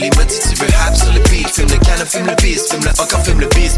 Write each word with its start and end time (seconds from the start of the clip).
Willy 0.00 0.10
m'a 0.16 0.24
dit 0.24 0.36
tu 0.48 0.54
veux 0.56 0.68
hap 0.86 0.96
sur 0.96 1.12
le 1.12 1.20
beat. 1.30 1.48
Fume 1.48 1.68
le 1.68 1.76
canon, 1.84 2.06
fume 2.06 2.26
le 2.26 2.34
bis, 2.36 2.68
fume 2.70 2.80
le 2.82 2.90
encore, 3.02 3.20
fume 3.22 3.40
le 3.40 3.46
bis 3.48 3.76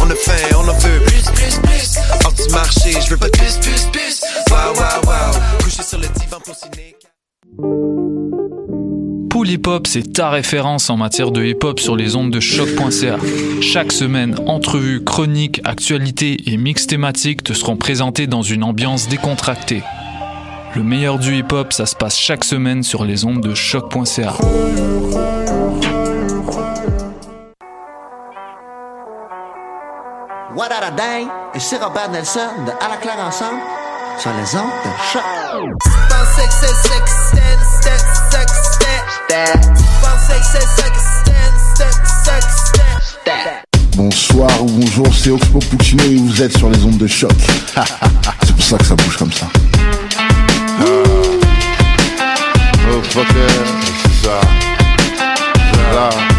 On 0.00 0.10
a 0.10 0.14
faim, 0.14 0.56
on 0.56 0.68
en 0.68 0.78
veut. 0.78 1.00
Plus, 1.06 1.22
plus, 1.22 1.58
plus. 1.60 1.98
Hors 2.24 2.32
du 2.32 2.52
marché, 2.52 2.92
je 3.00 3.10
veux 3.10 3.16
pas 3.16 3.26
de 3.26 3.38
plus, 3.38 3.56
plus, 3.58 3.86
plus. 3.92 4.22
Wow, 4.50 4.74
wow, 4.74 5.06
wow. 5.06 5.62
Couché 5.62 5.82
sur 5.82 5.98
le 5.98 6.06
divan 6.18 6.38
pour 6.44 6.54
ciné. 6.54 6.96
Pool 9.30 9.48
Hip 9.48 9.66
Hop, 9.66 9.86
c'est 9.86 10.12
ta 10.12 10.30
référence 10.30 10.90
en 10.90 10.96
matière 10.96 11.30
de 11.30 11.44
hip 11.44 11.62
hop 11.62 11.78
sur 11.78 11.94
les 11.94 12.16
ondes 12.16 12.32
de 12.32 12.40
choc.ca. 12.40 13.16
Chaque 13.60 13.92
semaine, 13.92 14.34
entrevues, 14.46 15.04
chroniques, 15.04 15.60
actualités 15.64 16.50
et 16.50 16.56
mix 16.56 16.88
thématiques 16.88 17.44
te 17.44 17.52
seront 17.52 17.76
présentés 17.76 18.26
dans 18.26 18.42
une 18.42 18.64
ambiance 18.64 19.08
décontractée. 19.08 19.82
Le 20.76 20.84
meilleur 20.84 21.18
du 21.18 21.36
hip 21.36 21.50
hop, 21.50 21.72
ça 21.72 21.84
se 21.84 21.96
passe 21.96 22.16
chaque 22.16 22.44
semaine 22.44 22.84
sur 22.84 23.04
les 23.04 23.24
ondes 23.24 23.40
de 23.40 23.54
choc.ca. 23.54 24.34
What 30.54 30.68
a 30.70 30.90
day? 30.92 31.26
Et 31.54 31.58
c'est 31.58 31.78
Robert 31.78 32.10
Nelson 32.12 32.40
de 32.66 32.70
À 32.84 32.88
la 32.88 32.96
claire 32.98 33.18
ensemble 33.18 33.58
sur 34.16 34.30
les 34.30 34.56
ondes 34.56 34.70
de 34.84 34.90
choc. 35.12 35.22
Bonsoir 43.96 44.62
ou 44.62 44.66
bonjour, 44.66 45.12
c'est 45.12 45.30
Oxpo 45.30 45.58
Puccino 45.58 46.04
et 46.04 46.14
vous 46.16 46.42
êtes 46.42 46.56
sur 46.56 46.70
les 46.70 46.84
ondes 46.84 46.98
de 46.98 47.08
choc. 47.08 47.32
c'est 48.44 48.54
pour 48.54 48.64
ça 48.64 48.78
que 48.78 48.84
ça 48.84 48.94
bouge 48.94 49.16
comme 49.16 49.32
ça. 49.32 49.46
Oh, 50.82 51.42
fucker, 53.02 53.46
c'est 54.02 54.26
ça. 54.26 54.40
Voilà. 55.90 56.08
Bonjour, 56.10 56.18
euh, 56.18 56.29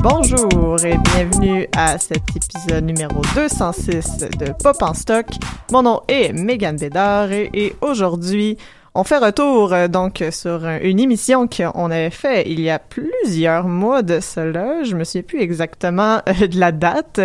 bonjour 0.00 0.76
et 0.84 0.96
bienvenue 0.96 1.66
à 1.76 1.98
cet 1.98 2.22
épisode 2.36 2.84
numéro 2.84 3.20
206 3.34 4.18
de 4.38 4.52
Pop 4.62 4.76
en 4.80 4.94
stock. 4.94 5.26
Mon 5.72 5.82
nom 5.82 6.00
est 6.06 6.32
Megan 6.32 6.76
Bédard 6.76 7.32
et, 7.32 7.74
aujourd'hui, 7.80 8.56
on 8.94 9.02
fait 9.02 9.18
retour 9.18 9.72
euh, 9.72 9.88
donc 9.88 10.22
sur 10.30 10.64
un- 10.66 10.78
une 10.82 11.00
émission 11.00 11.48
qu'on 11.48 11.90
avait 11.90 12.10
fait 12.10 12.44
il 12.46 12.60
y 12.60 12.68
a 12.70 12.78
plusieurs 12.78 13.66
mois 13.66 14.02
de 14.02 14.20
cela. 14.20 14.84
Je 14.84 14.94
me 14.94 15.02
souviens 15.02 15.22
plus 15.22 15.40
exactement 15.40 16.20
euh, 16.28 16.46
de 16.46 16.60
la 16.60 16.70
date, 16.70 17.20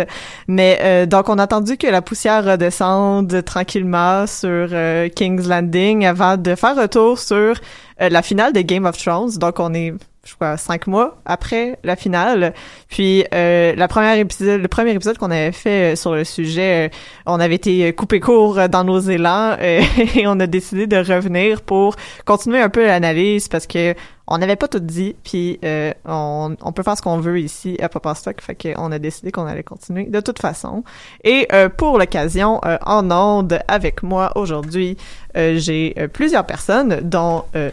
mais 0.48 0.78
euh, 0.82 1.06
donc 1.06 1.28
on 1.28 1.38
a 1.38 1.42
attendu 1.44 1.76
que 1.76 1.86
la 1.86 2.02
poussière 2.02 2.44
redescende 2.44 3.44
tranquillement 3.44 4.26
sur 4.26 4.48
euh, 4.72 5.08
King's 5.10 5.46
Landing 5.46 6.06
avant 6.06 6.36
de 6.38 6.54
faire 6.56 6.74
retour 6.74 7.18
sur 7.20 7.54
euh, 8.00 8.08
la 8.08 8.22
finale 8.22 8.52
de 8.52 8.60
Game 8.60 8.86
of 8.86 8.96
Thrones. 8.96 9.36
Donc 9.38 9.60
on 9.60 9.74
est 9.74 9.94
je 10.28 10.34
crois 10.34 10.56
cinq 10.56 10.86
mois 10.86 11.16
après 11.24 11.78
la 11.84 11.96
finale. 11.96 12.52
Puis 12.88 13.24
euh, 13.32 13.74
la 13.74 13.88
première 13.88 14.16
épisode, 14.18 14.60
le 14.60 14.68
premier 14.68 14.92
épisode 14.92 15.16
qu'on 15.16 15.30
avait 15.30 15.52
fait 15.52 15.92
euh, 15.92 15.96
sur 15.96 16.14
le 16.14 16.24
sujet, 16.24 16.88
euh, 16.88 16.94
on 17.26 17.40
avait 17.40 17.54
été 17.54 17.92
coupé 17.94 18.20
court 18.20 18.58
euh, 18.58 18.68
dans 18.68 18.84
nos 18.84 19.00
élans 19.00 19.56
euh, 19.60 19.80
et 20.14 20.26
on 20.26 20.38
a 20.40 20.46
décidé 20.46 20.86
de 20.86 20.96
revenir 20.96 21.62
pour 21.62 21.96
continuer 22.24 22.60
un 22.60 22.68
peu 22.68 22.84
l'analyse 22.84 23.48
parce 23.48 23.66
que 23.66 23.94
on 24.30 24.36
n'avait 24.36 24.56
pas 24.56 24.68
tout 24.68 24.78
dit. 24.78 25.16
Puis 25.24 25.58
euh, 25.64 25.92
on, 26.04 26.54
on 26.60 26.72
peut 26.72 26.82
faire 26.82 26.96
ce 26.96 27.02
qu'on 27.02 27.18
veut 27.18 27.40
ici 27.40 27.78
à 27.80 27.88
Papa 27.88 28.14
Stock, 28.14 28.40
fait 28.42 28.54
qu'on 28.54 28.92
a 28.92 28.98
décidé 28.98 29.32
qu'on 29.32 29.46
allait 29.46 29.62
continuer 29.62 30.04
de 30.04 30.20
toute 30.20 30.38
façon. 30.40 30.84
Et 31.24 31.48
euh, 31.52 31.70
pour 31.70 31.98
l'occasion, 31.98 32.60
euh, 32.66 32.76
en 32.84 33.10
onde 33.10 33.60
avec 33.68 34.02
moi 34.02 34.32
aujourd'hui, 34.36 34.98
euh, 35.36 35.54
j'ai 35.56 35.94
euh, 35.98 36.08
plusieurs 36.08 36.44
personnes 36.44 37.00
dont 37.02 37.44
euh, 37.56 37.70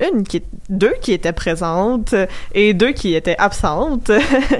une 0.00 0.24
qui 0.24 0.38
est 0.38 0.44
deux 0.68 0.94
qui 1.00 1.12
étaient 1.12 1.32
présentes 1.32 2.14
et 2.54 2.74
deux 2.74 2.92
qui 2.92 3.14
étaient 3.14 3.36
absentes. 3.38 4.10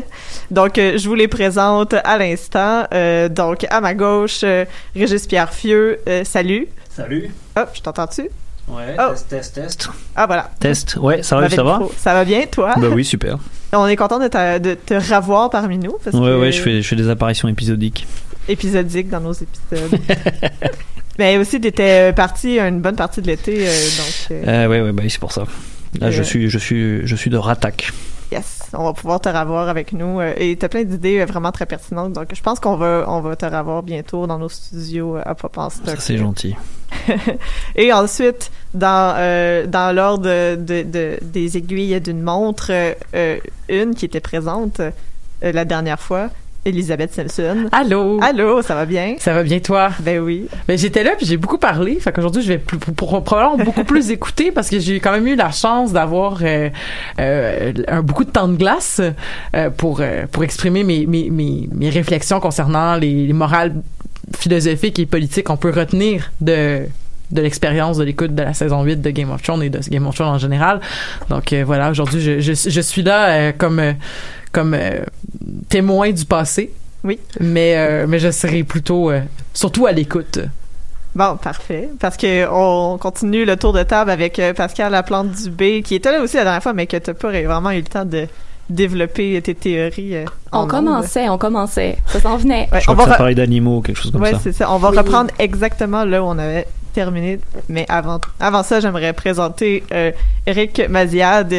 donc 0.51 0.79
euh, 0.79 0.99
je 0.99 1.09
vous 1.09 1.15
les 1.15 1.29
présente 1.29 1.95
à 1.95 2.19
l'instant. 2.19 2.85
Euh, 2.93 3.29
donc 3.29 3.67
à 3.71 3.81
ma 3.81 3.95
gauche, 3.95 4.41
euh, 4.45 4.65
Régis 4.95 5.27
Pierre 5.27 5.53
Fieux, 5.53 5.99
euh, 6.09 6.25
salut. 6.25 6.69
Salut. 6.91 7.31
Hop, 7.57 7.71
je 7.75 7.81
t'entends-tu? 7.81 8.29
Ouais, 8.69 8.95
Oh. 8.99 9.11
test, 9.11 9.29
test, 9.29 9.55
test. 9.55 9.89
Ah 10.15 10.27
voilà. 10.27 10.51
Test, 10.61 10.97
ouais, 10.97 11.23
ça 11.23 11.37
va, 11.37 11.49
ça 11.51 11.63
va? 11.65 11.81
Ça 11.97 12.15
va 12.15 12.25
bien 12.25 12.45
toi? 12.47 12.75
Bah 12.77 12.89
oui, 12.93 13.05
super. 13.15 13.39
On 13.73 13.87
est 13.87 13.97
content 13.97 14.19
de, 14.19 14.29
ta- 14.29 14.59
de 14.59 14.75
te 14.75 14.95
revoir 14.95 15.51
parmi 15.51 15.79
nous 15.79 15.97
parce 16.05 16.15
Ouais, 16.15 16.23
que 16.27 16.41
ouais, 16.41 16.53
je 16.53 16.61
fais, 16.61 16.83
je 16.83 16.89
fais 16.89 16.95
des 16.97 17.09
apparitions 17.09 17.49
épisodiques. 17.49 18.07
épisodique 18.49 19.09
dans 19.09 19.21
nos 19.21 19.33
épisodes. 19.33 19.99
Mais 21.19 21.37
aussi 21.39 21.61
t'étais 21.61 22.13
parti 22.13 22.59
une 22.59 22.81
bonne 22.81 22.97
partie 22.97 23.21
de 23.23 23.27
l'été 23.27 23.67
euh, 23.69 23.71
donc 23.71 24.31
euh, 24.47 24.67
Euh, 24.67 24.93
oui, 24.93 25.11
c'est 25.11 25.21
pour 25.21 25.33
ça. 25.33 25.45
Là, 26.01 26.11
je 26.11 26.21
Euh. 26.21 26.25
suis, 26.25 26.49
je 26.49 26.59
suis, 26.59 27.07
je 27.07 27.17
suis 27.17 27.29
de 27.31 27.37
rattaque. 27.37 27.91
Yes, 28.31 28.61
on 28.73 28.85
va 28.85 28.95
pouvoir 28.95 29.21
te 29.21 29.29
revoir 29.29 29.69
avec 29.69 29.93
nous 29.93 30.19
euh, 30.21 30.33
et 30.39 30.57
t'as 30.57 30.69
plein 30.69 30.85
d'idées 30.85 31.21
euh, 31.21 31.27
vraiment 31.27 31.53
très 31.53 31.67
pertinentes. 31.67 32.15
Donc 32.15 32.29
je 32.35 32.41
pense 32.41 32.61
qu'on 32.61 32.77
va 32.77 33.05
on 33.07 33.21
va 33.21 33.37
te 33.37 33.45
revoir 33.45 33.83
bientôt 33.83 34.27
dans 34.27 34.39
nos 34.39 34.49
studios 34.49 35.19
euh, 35.19 35.23
à 35.27 35.35
Pop 35.35 35.59
en 35.59 35.69
stock. 35.69 35.97
Ça, 35.97 36.01
c'est 36.01 36.17
gentil. 36.17 36.57
Et 37.77 37.93
ensuite 37.93 38.51
dans 38.73 39.15
euh, 39.19 39.67
dans 39.67 39.95
l'ordre 39.95 40.25
de, 40.25 40.57
de, 40.57 40.83
de- 40.83 41.19
des 41.21 41.59
aiguilles 41.59 42.01
d'une 42.01 42.23
montre, 42.23 42.69
euh, 42.71 42.95
euh, 43.15 43.37
une 43.69 43.95
qui 43.95 44.07
était 44.07 44.21
présente 44.21 44.81
euh, 44.81 44.91
la 45.43 45.67
dernière 45.67 46.01
fois, 46.01 46.31
Elisabeth 46.65 47.13
Simpson. 47.13 47.69
Allô? 47.73 48.21
Allô, 48.23 48.63
ça 48.63 48.75
va 48.77 48.87
bien? 48.87 49.17
Ça 49.19 49.33
va 49.35 49.43
bien 49.43 49.59
toi? 49.59 49.91
Ben 50.01 50.21
oui. 50.21 50.47
Ben 50.69 50.79
j'étais 50.79 51.03
là 51.03 51.13
puis 51.17 51.27
j'ai 51.27 51.37
beaucoup 51.37 51.59
parlé. 51.59 51.99
Fait 51.99 52.13
qu'aujourd'hui 52.13 52.41
je 52.43 52.49
vais 52.49 52.59
plus- 52.59 52.79
pour- 52.79 52.95
pour- 52.95 53.25
probablement 53.25 53.65
beaucoup 53.65 53.83
plus 53.85 54.11
écouter 54.13 54.53
parce 54.53 54.69
que 54.71 54.79
j'ai 54.79 55.01
quand 55.01 55.11
même 55.13 55.27
eu 55.27 55.35
la 55.35 55.51
chance 55.51 55.93
d'avoir 55.93 56.39
euh, 56.43 56.69
euh, 57.19 57.73
un 57.89 58.03
beaucoup 58.03 58.25
de 58.25 58.31
temps 58.31 58.47
de 58.49 58.57
glace 58.57 59.01
euh, 59.57 59.71
pour 59.71 60.03
pour 60.31 60.45
exprimer 60.45 60.85
mes, 60.85 61.05
mes, 61.07 61.31
mes, 61.31 61.69
mes 61.73 61.91
réflexions 61.91 62.39
concernant 62.39 62.95
les, 62.97 63.27
les 63.27 63.33
morales 63.33 63.75
philosophiques 64.37 64.99
et 65.01 65.07
politiques 65.07 65.47
qu'on 65.47 65.57
peut 65.57 65.71
retenir 65.75 66.31
de 66.41 66.83
de 67.33 67.41
l'expérience 67.41 67.97
de 67.97 68.05
l'écoute 68.05 68.35
de 68.35 68.43
la 68.43 68.53
saison 68.53 68.83
8 68.83 69.01
de 69.01 69.11
Game 69.11 69.31
of 69.31 69.41
Thrones 69.43 69.63
et 69.63 69.71
de 69.71 69.79
Game 69.89 70.07
of 70.07 70.15
Thrones 70.15 70.29
en 70.35 70.39
général. 70.39 70.81
Donc 71.31 71.53
euh, 71.55 71.65
voilà, 71.65 71.91
aujourd'hui 71.91 72.21
je, 72.21 72.41
je, 72.41 72.53
je 72.53 72.81
suis 72.83 73.03
là 73.03 73.29
euh, 73.31 73.53
comme 73.57 73.79
euh, 73.81 73.93
comme 74.53 74.75
euh, 74.75 75.01
témoin 75.69 76.11
du 76.13 76.25
passé. 76.25 76.73
Oui. 77.05 77.19
Mais 77.41 77.75
euh, 77.77 78.07
mais 78.09 78.19
je 78.19 78.31
serai 78.31 78.63
plutôt 78.63 79.11
euh, 79.11 79.21
surtout 79.55 79.87
à 79.87 79.93
l'écoute. 79.93 80.39
Bon, 81.15 81.37
parfait. 81.37 81.89
Parce 82.01 82.17
que 82.17 82.47
on 82.51 82.97
continue 82.99 83.45
le 83.45 83.57
tour 83.57 83.73
de 83.73 83.83
table 83.83 84.11
avec 84.11 84.41
Pascal 84.57 84.93
Laplante 84.93 85.31
Dubé, 85.33 85.83
qui 85.83 85.97
était 85.97 86.11
là 86.13 86.23
aussi 86.23 86.37
la 86.37 86.45
dernière 86.45 86.63
fois, 86.63 86.73
mais 86.73 86.87
que 86.87 86.97
t'as 86.97 87.13
pas 87.13 87.29
vraiment 87.31 87.71
eu 87.73 87.79
le 87.79 87.83
temps 87.85 88.05
de 88.07 88.27
développer 88.71 89.43
tes 89.43 89.55
théories. 89.55 90.25
en 90.53 90.65
On 90.65 90.67
commençait, 90.67 91.29
on 91.29 91.37
commençait. 91.37 91.99
Ça 92.07 92.21
s'en 92.21 92.37
venait. 92.39 92.69
Ouais, 92.73 92.81
Je 92.81 92.91
on 92.91 92.95
que 92.95 92.99
va 93.03 93.09
ça 93.09 93.15
parlait 93.17 93.35
d'animaux 93.35 93.79
ou 93.79 93.81
quelque 93.83 94.01
chose 94.01 94.11
comme 94.13 94.23
Ouais, 94.23 94.33
ça. 94.33 94.39
c'est 94.43 94.53
ça. 94.53 94.73
On 94.73 94.79
va 94.79 94.91
Oui. 94.91 94.97
reprendre 94.99 95.31
exactement 95.39 96.05
là 96.07 96.23
où 96.23 96.27
on 96.27 96.39
avait 96.39 96.67
terminé. 96.95 97.39
Mais 97.69 97.85
avant, 97.91 98.19
avant 98.41 98.63
ça, 98.63 98.81
j'aimerais 98.81 99.13
présenter 99.13 99.83
euh, 99.93 100.13
Eric 100.47 100.81
Maziad. 100.89 101.53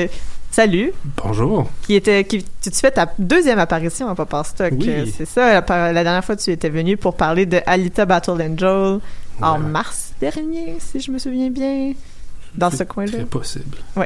Salut. 0.53 0.94
Bonjour. 1.17 1.67
Qui 1.81 1.95
était, 1.95 2.23
qui, 2.25 2.44
tu 2.44 2.69
fais 2.69 2.91
ta 2.91 3.11
deuxième 3.17 3.57
apparition 3.57 4.07
à 4.07 4.13
Papa 4.13 4.44
Stock. 4.44 4.71
Oui. 4.73 4.88
Euh, 4.88 5.05
C'est 5.11 5.25
ça. 5.25 5.51
La, 5.51 5.91
la 5.91 6.03
dernière 6.03 6.23
fois, 6.23 6.35
tu 6.35 6.51
étais 6.51 6.69
venu 6.69 6.95
pour 6.95 7.15
parler 7.15 7.47
de 7.47 7.59
Alita 7.65 8.05
Battle 8.05 8.39
Angel 8.39 9.00
en 9.41 9.57
mars 9.57 10.13
dernier, 10.21 10.75
si 10.77 11.00
je 11.00 11.09
me 11.09 11.17
souviens 11.17 11.50
bien. 11.50 11.94
Dans 12.53 12.69
ce 12.69 12.83
coin-là. 12.83 13.13
Très 13.13 13.25
possible. 13.25 13.77
Ouais. 13.95 14.05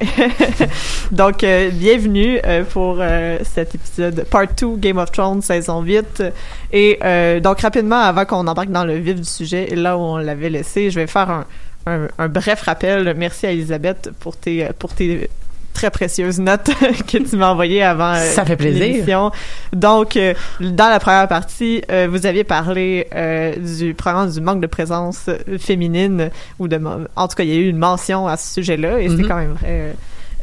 Donc, 1.12 1.44
euh, 1.44 1.70
bienvenue 1.70 2.40
euh, 2.46 2.64
pour 2.64 3.00
euh, 3.02 3.40
cet 3.44 3.76
épisode 3.76 4.26
Part 4.32 4.48
2 4.58 4.78
Game 4.78 5.00
of 5.00 5.12
Thrones 5.12 5.42
saison 5.42 5.82
8. 5.82 6.24
Et 6.72 6.98
donc, 7.42 7.60
rapidement, 7.60 8.00
avant 8.00 8.24
qu'on 8.24 8.48
embarque 8.48 8.72
dans 8.72 8.86
le 8.86 8.96
vif 8.96 9.16
du 9.16 9.26
sujet, 9.28 9.76
là 9.76 9.98
où 9.98 10.00
on 10.00 10.16
l'avait 10.16 10.50
laissé, 10.50 10.92
je 10.92 10.98
vais 10.98 11.08
faire 11.08 11.30
un, 11.30 11.46
un, 11.88 12.08
un 12.18 12.30
bref 12.30 12.62
rappel. 12.62 13.14
Merci 13.18 13.48
à 13.48 13.52
Elisabeth 13.52 14.12
pour 14.22 14.38
tes, 14.38 14.70
pour 14.80 14.94
tes 14.94 15.30
très 15.78 15.92
précieuse 15.92 16.40
note 16.40 16.70
que 17.08 17.18
tu 17.20 17.36
m'as 17.38 17.50
envoyée 17.52 17.84
avant 17.84 18.14
euh, 18.16 18.32
Ça 18.34 18.44
fait 18.46 18.56
plaisir. 18.56 19.32
Donc, 19.74 20.18
euh, 20.18 20.34
dans 20.60 20.90
la 20.90 21.00
première 21.00 21.28
partie, 21.28 21.84
euh, 21.92 22.08
vous 22.10 22.26
aviez 22.26 22.44
parlé 22.44 23.08
euh, 23.16 23.54
du 23.56 23.94
du 23.94 24.42
manque 24.42 24.62
de 24.62 24.68
présence 24.68 25.30
féminine 25.60 26.30
ou 26.60 26.68
de 26.68 26.78
en 27.16 27.28
tout 27.28 27.36
cas, 27.36 27.44
il 27.44 27.50
y 27.50 27.54
a 27.54 27.60
eu 27.60 27.70
une 27.70 27.78
mention 27.78 28.28
à 28.28 28.38
ce 28.38 28.54
sujet-là 28.56 29.00
et 29.00 29.08
c'est 29.10 29.16
Mhm. 29.16 29.28
quand 29.28 29.36
même 29.36 29.54
vrai. 29.54 29.94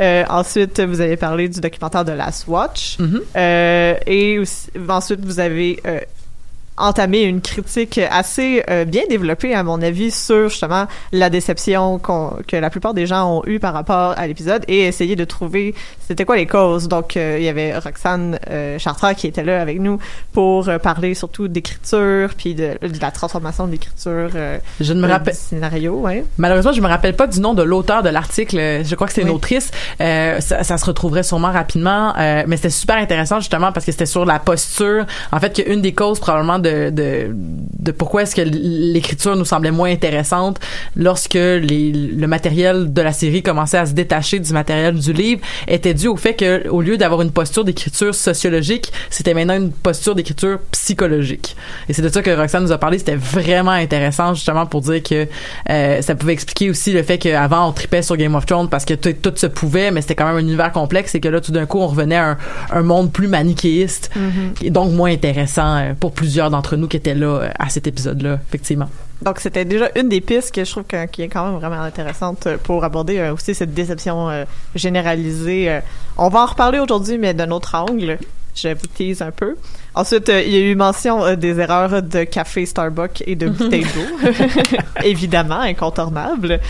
euh. 0.01 0.25
Ensuite, 0.29 0.81
vous 0.81 1.01
avez 1.01 1.17
parlé 1.17 1.49
du 1.49 1.61
documentaire 1.61 2.05
de 2.05 2.13
Last 2.13 2.47
Watch. 2.49 2.99
Mhm. 2.99 3.21
Euh, 3.37 3.95
et 4.07 4.39
aussi- 4.39 4.71
ensuite, 4.89 5.25
vous 5.25 5.41
avez 5.41 5.81
euh, 5.87 6.01
entamé 6.77 7.23
une 7.23 7.41
critique 7.41 8.01
assez 8.11 8.63
euh, 8.71 8.85
bien 8.85 9.03
développée, 9.09 9.55
à 9.55 9.63
mon 9.63 9.81
avis, 9.83 10.11
sur 10.11 10.49
justement 10.49 10.87
la 11.13 11.31
déception 11.31 11.99
qu'on- 11.99 12.37
que 12.47 12.57
la 12.57 12.71
plupart 12.71 12.95
des 12.95 13.07
gens 13.07 13.39
ont 13.39 13.43
eue 13.47 13.59
par 13.61 13.73
rapport 13.75 14.15
à 14.17 14.27
l'épisode 14.27 14.65
et 14.69 14.81
essayer 14.87 15.17
de 15.17 15.25
trouver 15.25 15.75
c'était 16.07 16.25
quoi 16.25 16.37
les 16.37 16.47
causes. 16.47 16.89
Donc, 16.89 17.17
euh, 17.17 17.37
il 17.39 17.45
y 17.45 17.49
avait 17.49 17.77
Roxane 17.79 18.39
euh, 18.51 18.79
Chartrand 18.79 19.15
qui 19.15 19.27
était 19.27 19.45
là 19.45 19.61
avec 19.63 19.81
nous 19.81 19.99
pour 20.33 20.69
euh, 20.69 20.79
parler 20.79 21.15
surtout 21.15 21.49
d'écriture 21.49 22.31
puis 22.37 22.55
de, 22.55 22.77
de 22.83 23.01
la 23.01 23.11
transformation 23.11 23.67
de 23.67 23.73
l'écriture 23.73 24.31
euh, 24.35 24.59
Je 24.81 24.93
ne 24.93 25.01
me 25.01 25.07
euh, 25.09 25.13
rappelle. 25.13 25.35
du 25.35 25.41
scénario, 25.41 25.95
ouais. 25.95 26.25
Malheureusement, 26.39 26.73
je 26.73 26.81
me 26.81 26.89
rappelle 26.89 27.15
pas 27.17 27.27
du 27.27 27.41
nom 27.41 27.55
de 27.55 27.63
l'auteur 27.63 28.03
de 28.03 28.09
l'article. 28.09 28.57
Je 28.85 28.95
crois 28.95 29.07
que 29.07 29.13
c'est 29.13 29.23
une 29.23 29.29
Oui. 29.31 29.35
autrice. 29.37 29.71
Euh, 30.01 30.41
ça, 30.41 30.63
ça 30.65 30.77
se 30.77 30.85
retrouverait 30.85 31.23
sûrement 31.23 31.53
rapidement, 31.53 32.13
euh, 32.19 32.45
mais 32.47 32.57
c'était 32.57 32.71
super 32.71 32.97
intéressant 32.97 33.41
justement 33.41 33.73
parce 33.73 33.87
que 33.87 33.93
c'était 33.93 34.07
sur 34.07 34.25
la 34.25 34.39
posture. 34.39 35.07
En 35.33 35.41
fait, 35.41 35.53
qu'une 35.65 35.81
des 35.81 35.95
causes 35.95 36.19
probablement 36.21 36.59
de 36.65 36.91
de, 36.91 37.31
de 37.33 37.93
pourquoi 37.93 38.23
est-ce 38.23 38.35
que 38.35 38.43
l'écriture 38.43 39.37
nous 39.37 39.45
semblait 39.45 39.71
moins 39.71 39.91
intéressante 39.91 40.59
lorsque 40.97 41.35
les, 41.35 41.93
le 41.93 42.27
matériel 42.27 42.93
de 42.93 43.03
la 43.03 43.13
série 43.13 43.43
commençait 43.43 43.79
à 43.79 43.87
se 43.87 43.93
détacher 43.93 44.41
du 44.41 44.53
matériel 44.53 44.99
du 44.99 45.13
livre 45.13 45.41
était 45.69 45.95
dû 45.95 46.09
au 46.09 46.17
fait 46.17 46.35
que 46.35 46.69
au 46.69 46.81
lieu 46.81 46.97
d'avoir 46.97 47.23
une 47.23 47.31
posture 47.31 47.65
d'écriture 47.65 48.15
sociologique, 48.15 48.93
c'était 49.11 49.35
maintenant 49.35 49.57
une 49.57 49.71
posture 49.71 50.15
d'écriture 50.15 50.59
psychologique. 50.73 51.57
Et 51.89 51.93
c'est 51.93 52.03
de 52.03 52.09
ça 52.09 52.23
que 52.23 52.31
Roxane 52.31 52.65
nous 52.65 52.73
a 52.73 52.79
parlé. 52.79 52.99
C'était 52.99 53.17
vraiment 53.17 53.71
intéressant 53.71 54.35
justement 54.35 54.67
pour 54.67 54.81
dire 54.81 55.03
que 55.03 55.27
euh, 55.71 56.03
ça 56.03 56.15
pouvait 56.15 56.33
expliquer 56.33 56.71
aussi 56.71 56.93
le 56.93 57.03
fait 57.03 57.19
qu'avant 57.19 57.69
on 57.69 57.73
tripait 57.73 58.03
sur 58.03 58.17
Game 58.17 58.35
of 58.35 58.47
Thrones 58.47 58.69
parce 58.69 58.85
que 58.85 58.95
tout, 58.95 59.13
tout 59.13 59.37
se 59.37 59.47
pouvait, 59.47 59.91
mais 59.91 60.01
c'était 60.01 60.15
quand 60.15 60.27
même 60.27 60.37
un 60.37 60.41
univers 60.41 60.73
complexe 60.73 61.15
et 61.15 61.21
que 61.21 61.29
là 61.29 61.41
tout 61.41 61.53
d'un 61.53 61.67
coup 61.67 61.79
on 61.79 61.87
revenait 61.87 62.17
à 62.17 62.31
un, 62.31 62.39
un 62.71 62.83
monde 62.83 63.13
plus 63.13 63.29
manichéiste 63.29 64.11
et 64.63 64.71
donc 64.71 64.93
moins 64.93 65.11
intéressant 65.13 65.77
euh, 65.77 65.93
pour 65.99 66.13
plusieurs 66.13 66.51
d'entre 66.57 66.77
nous 66.77 66.89
qui 66.89 66.97
étaient 66.97 67.15
là 67.15 67.27
euh, 67.27 67.49
à 67.59 67.69
cet 67.69 67.87
épisode-là, 67.87 68.39
effectivement. 68.49 68.89
Donc, 69.23 69.41
c'était 69.41 69.65
déjà 69.65 69.89
une 69.97 70.09
des 70.09 70.21
pistes 70.21 70.55
que 70.55 70.65
je 70.65 70.71
trouve 70.71 70.85
que- 70.85 71.07
qui 71.07 71.23
est 71.23 71.29
quand 71.29 71.47
même 71.47 71.59
vraiment 71.61 71.81
intéressante 71.83 72.47
euh, 72.47 72.57
pour 72.63 72.85
aborder 72.85 73.19
euh, 73.19 73.33
aussi 73.35 73.55
cette 73.55 73.75
déception 73.75 74.29
euh, 74.31 74.45
généralisée. 74.75 75.71
euh. 75.71 75.81
On 76.17 76.29
va 76.29 76.41
en 76.43 76.47
reparler 76.47 76.79
aujourd'hui, 76.79 77.19
mais 77.19 77.35
d'un 77.35 77.51
autre 77.51 77.75
angle. 77.75 78.19
Je 78.57 78.69
vous 78.69 78.87
tease 78.87 79.21
un 79.21 79.33
peu. 79.33 79.57
Ensuite, 79.97 80.29
il 80.33 80.49
y 80.53 80.57
a 80.57 80.61
eu 80.61 80.77
mention 80.77 81.35
des 81.35 81.59
erreurs 81.59 82.01
de 82.03 82.23
café 82.23 82.65
Starbucks 82.67 83.25
et 83.27 83.35
de 83.35 83.49
bouteilles 83.57 83.83
d'eau. 83.85 84.29
Évidemment, 85.05 85.59
incontournable. 85.61 86.61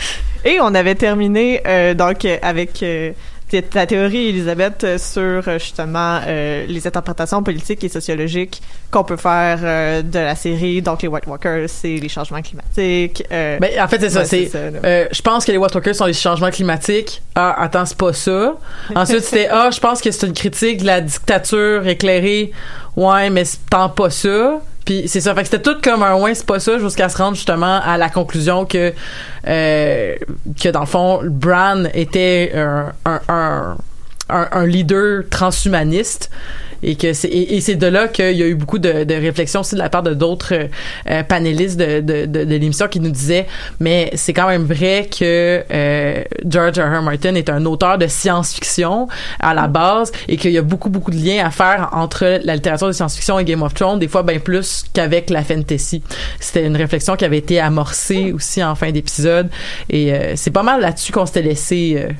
Et 0.43 0.57
on 0.61 0.73
avait 0.73 0.95
terminé 0.95 1.61
donc 1.95 2.25
avec 2.41 2.83
ta 3.49 3.85
théorie, 3.85 4.29
Elisabeth, 4.29 4.83
euh, 4.83 4.97
sur 4.97 5.47
euh, 5.47 5.59
justement 5.59 6.19
euh, 6.27 6.65
les 6.67 6.87
interprétations 6.87 7.43
politiques 7.43 7.83
et 7.83 7.89
sociologiques 7.89 8.61
qu'on 8.91 9.03
peut 9.03 9.17
faire 9.17 9.59
euh, 9.63 10.01
de 10.01 10.19
la 10.19 10.35
série. 10.35 10.81
Donc, 10.81 11.01
les 11.03 11.07
White 11.07 11.27
Walkers, 11.27 11.69
c'est 11.69 11.95
les 11.95 12.09
changements 12.09 12.41
climatiques. 12.41 13.23
euh, 13.31 13.57
Ben, 13.59 13.71
en 13.79 13.87
fait, 13.87 13.99
c'est 13.99 14.09
ça. 14.09 14.25
c'est, 14.25 14.49
je 14.51 15.21
pense 15.21 15.45
que 15.45 15.51
les 15.51 15.57
White 15.57 15.73
Walkers 15.75 15.95
sont 15.95 16.05
les 16.05 16.13
changements 16.13 16.49
climatiques. 16.51 17.21
Ah, 17.35 17.55
attends, 17.61 17.85
c'est 17.85 17.97
pas 17.97 18.13
ça. 18.13 18.55
Ensuite, 18.95 19.21
c'était, 19.21 19.47
ah, 19.51 19.69
je 19.71 19.79
pense 19.79 20.01
que 20.01 20.11
c'est 20.11 20.25
une 20.27 20.33
critique 20.33 20.81
de 20.81 20.85
la 20.87 21.01
dictature 21.01 21.85
éclairée. 21.87 22.51
Ouais, 22.95 23.29
mais 23.29 23.45
c'est 23.45 23.59
tant 23.69 23.89
pas 23.89 24.09
ça. 24.09 24.59
Puis 24.85 25.07
c'est 25.07 25.21
ça. 25.21 25.33
Fait 25.33 25.41
que 25.41 25.49
c'était 25.49 25.61
tout 25.61 25.81
comme 25.81 26.03
un 26.03 26.15
ouais, 26.15 26.35
c'est 26.35 26.45
pas 26.45 26.59
ça, 26.59 26.77
jusqu'à 26.77 27.09
se 27.09 27.17
rendre 27.17 27.35
justement 27.35 27.81
à 27.83 27.97
la 27.97 28.09
conclusion 28.09 28.65
que, 28.65 28.93
euh, 29.47 30.15
que 30.61 30.69
dans 30.69 30.81
le 30.81 30.85
fond, 30.85 31.21
Bran 31.23 31.85
était 31.93 32.51
un, 32.55 32.93
un, 33.05 33.21
un, 34.29 34.47
un 34.51 34.65
leader 34.65 35.23
transhumaniste 35.29 36.29
et 36.85 36.95
que 36.95 37.13
c'est 37.13 37.27
et, 37.27 37.59
c'est 37.59 37.75
de 37.75 37.87
là 37.87 38.07
qu'il 38.07 38.37
y 38.37 38.43
a 38.43 38.47
eu 38.47 38.55
beaucoup 38.55 38.79
de, 38.79 39.03
de 39.03 39.13
réflexions 39.15 39.61
aussi 39.61 39.75
de 39.75 39.79
la 39.79 39.89
part 39.89 40.03
de 40.03 40.13
d'autres 40.13 40.53
euh, 40.53 40.67
euh, 41.09 41.23
panélistes 41.23 41.77
de, 41.77 41.99
de, 41.99 42.25
de, 42.25 42.43
de 42.45 42.55
l'émission 42.55 42.87
qui 42.87 42.99
nous 42.99 43.09
disaient 43.09 43.47
mais 43.79 44.11
c'est 44.13 44.33
quand 44.33 44.47
même 44.47 44.63
vrai 44.63 45.09
que 45.11 45.63
euh, 45.71 46.23
George 46.47 46.79
R. 46.79 46.99
R. 46.99 47.01
Martin 47.01 47.35
est 47.35 47.49
un 47.49 47.65
auteur 47.65 47.97
de 47.97 48.07
science-fiction 48.07 49.07
à 49.39 49.53
la 49.53 49.67
base 49.67 50.11
et 50.27 50.37
qu'il 50.37 50.51
y 50.51 50.57
a 50.57 50.61
beaucoup 50.61 50.89
beaucoup 50.89 51.11
de 51.11 51.17
liens 51.17 51.45
à 51.45 51.49
faire 51.49 51.89
entre 51.93 52.39
la 52.43 52.55
littérature 52.55 52.87
de 52.87 52.93
science-fiction 52.93 53.39
et 53.39 53.43
Game 53.43 53.63
of 53.63 53.73
Thrones 53.73 53.99
des 53.99 54.07
fois 54.07 54.21
bien 54.23 54.39
plus 54.39 54.85
qu'avec 54.93 55.31
la 55.31 55.43
fantasy 55.43 56.03
c'était 56.39 56.65
une 56.65 56.77
réflexion 56.77 57.15
qui 57.15 57.25
avait 57.25 57.39
été 57.39 57.59
amorcée 57.59 58.31
aussi 58.31 58.63
en 58.63 58.75
fin 58.75 58.91
d'épisode 58.91 59.49
et 59.89 60.13
euh, 60.13 60.33
c'est 60.35 60.51
pas 60.51 60.63
mal 60.63 60.81
là-dessus 60.81 61.11
qu'on 61.11 61.25
s'était 61.25 61.41
laissé 61.41 61.95
euh, 61.97 62.11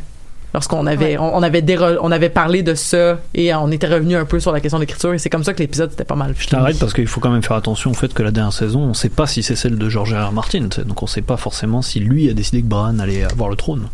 lorsqu'on 0.56 0.88
avait 0.88 1.18
on, 1.18 1.36
on 1.36 1.44
avait 1.44 1.62
déro- 1.62 1.98
on 2.02 2.12
avait 2.12 2.30
parlé 2.30 2.64
de 2.64 2.74
ça 2.76 3.20
et 3.34 3.54
on 3.54 3.70
était 3.72 3.88
revenu 3.88 4.16
un 4.16 4.24
peu 4.26 4.40
sur 4.40 4.52
la 4.54 4.62
question 4.62 4.78
de 4.80 4.84
l'écriture 4.84 5.14
et 5.14 5.20
c'est 5.20 5.30
comme 5.30 5.44
ça 5.44 5.54
que 5.54 5.60
l'épisode 5.60 5.92
était 5.92 6.06
pas 6.06 6.16
mal 6.16 6.34
Je 6.40 6.48
t'arrête 6.48 6.80
parce 6.80 6.94
qu'il 6.94 7.08
faut 7.08 7.20
quand 7.20 7.30
même 7.30 7.44
faire 7.44 7.58
attention 7.58 7.92
au 7.92 7.94
fait 7.94 8.14
que 8.14 8.24
la 8.24 8.32
dernière 8.32 8.54
saison, 8.54 8.80
on 8.80 8.94
sait 8.94 9.10
pas 9.10 9.28
si 9.28 9.44
c'est 9.44 9.56
celle 9.58 9.78
de 9.78 9.90
George 9.90 10.14
R. 10.14 10.30
R. 10.30 10.32
Martin, 10.32 10.70
donc 10.86 11.04
on 11.04 11.08
sait 11.08 11.22
pas 11.22 11.36
forcément 11.38 11.82
si 11.82 12.00
lui 12.00 12.30
a 12.30 12.34
décidé 12.34 12.62
que 12.62 12.68
Bran 12.68 12.98
allait 13.00 13.24
avoir 13.24 13.50
le 13.50 13.58
trône. 13.58 13.90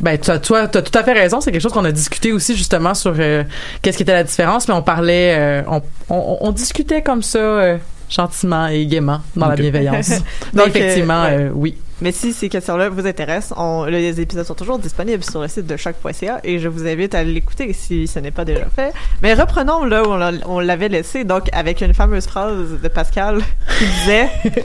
Ben, 0.00 0.16
tu 0.16 0.30
as, 0.30 0.38
toi, 0.38 0.68
t'as 0.68 0.82
tout 0.82 0.96
à 0.96 1.02
fait 1.02 1.12
raison. 1.14 1.40
C'est 1.40 1.50
quelque 1.50 1.60
chose 1.62 1.72
qu'on 1.72 1.84
a 1.84 1.90
discuté 1.92 2.32
aussi 2.32 2.54
justement 2.56 2.94
sur 2.94 3.14
euh, 3.18 3.42
qu'est-ce 3.82 3.96
qui 3.96 4.02
était 4.04 4.12
la 4.12 4.24
différence, 4.24 4.68
mais 4.68 4.74
on 4.74 4.82
parlait, 4.82 5.34
euh, 5.36 5.62
on, 5.68 5.82
on, 6.10 6.38
on 6.42 6.52
discutait 6.52 7.02
comme 7.02 7.22
ça 7.22 7.38
euh, 7.38 7.78
gentiment 8.08 8.68
et 8.68 8.86
gaiement 8.86 9.20
dans 9.34 9.48
la 9.48 9.56
bienveillance. 9.56 10.10
Donc, 10.52 10.68
effectivement, 10.68 11.24
euh, 11.24 11.28
ouais. 11.28 11.42
euh, 11.44 11.50
oui. 11.54 11.76
Mais 12.02 12.12
si 12.12 12.32
ces 12.34 12.48
questions-là 12.50 12.90
vous 12.90 13.06
intéressent, 13.06 13.54
on, 13.56 13.84
les 13.84 14.20
épisodes 14.20 14.44
sont 14.44 14.54
toujours 14.54 14.78
disponibles 14.78 15.24
sur 15.24 15.40
le 15.40 15.48
site 15.48 15.66
de 15.66 15.76
choc.ca 15.78 16.40
et 16.44 16.58
je 16.58 16.68
vous 16.68 16.86
invite 16.86 17.14
à 17.14 17.24
l'écouter 17.24 17.72
si 17.72 18.06
ce 18.06 18.18
n'est 18.18 18.30
pas 18.30 18.44
déjà 18.44 18.66
fait. 18.74 18.92
Mais 19.22 19.32
reprenons 19.34 19.84
là 19.84 20.02
où 20.02 20.08
on 20.12 20.16
l'a- 20.16 20.32
on 20.46 20.60
l'avait 20.60 20.88
laissé, 20.90 21.24
donc 21.24 21.48
avec 21.52 21.80
une 21.80 21.94
fameuse 21.94 22.26
phrase 22.26 22.78
de 22.82 22.88
Pascal 22.88 23.38
qui 23.78 23.84
disait 23.86 24.28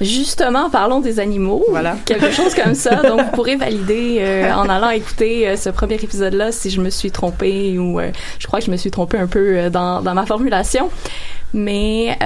Justement, 0.00 0.70
parlons 0.70 1.00
des 1.00 1.18
animaux. 1.18 1.64
Voilà. 1.70 1.96
Quelque 2.06 2.30
chose 2.30 2.54
comme 2.54 2.74
ça. 2.74 3.02
Donc, 3.02 3.20
vous 3.20 3.30
pourrez 3.32 3.56
valider 3.56 4.18
euh, 4.20 4.52
en 4.52 4.68
allant 4.68 4.90
écouter 4.90 5.48
euh, 5.48 5.56
ce 5.56 5.70
premier 5.70 5.96
épisode-là 5.96 6.52
si 6.52 6.70
je 6.70 6.80
me 6.80 6.88
suis 6.88 7.10
trompée 7.10 7.76
ou 7.80 7.98
euh, 7.98 8.12
je 8.38 8.46
crois 8.46 8.60
que 8.60 8.66
je 8.66 8.70
me 8.70 8.76
suis 8.76 8.92
trompée 8.92 9.18
un 9.18 9.26
peu 9.26 9.68
dans, 9.70 10.00
dans 10.00 10.14
ma 10.14 10.24
formulation. 10.24 10.88
Mais 11.52 12.16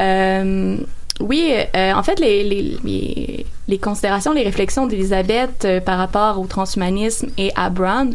oui, 1.20 1.54
euh, 1.76 1.92
en 1.92 2.02
fait, 2.02 2.18
les, 2.20 2.42
les, 2.42 2.78
les, 2.84 3.46
les 3.68 3.78
considérations, 3.78 4.32
les 4.32 4.42
réflexions 4.42 4.86
d'Elisabeth 4.86 5.64
euh, 5.64 5.80
par 5.80 5.98
rapport 5.98 6.40
au 6.40 6.46
transhumanisme 6.46 7.28
et 7.38 7.52
à 7.54 7.70
Bran 7.70 8.10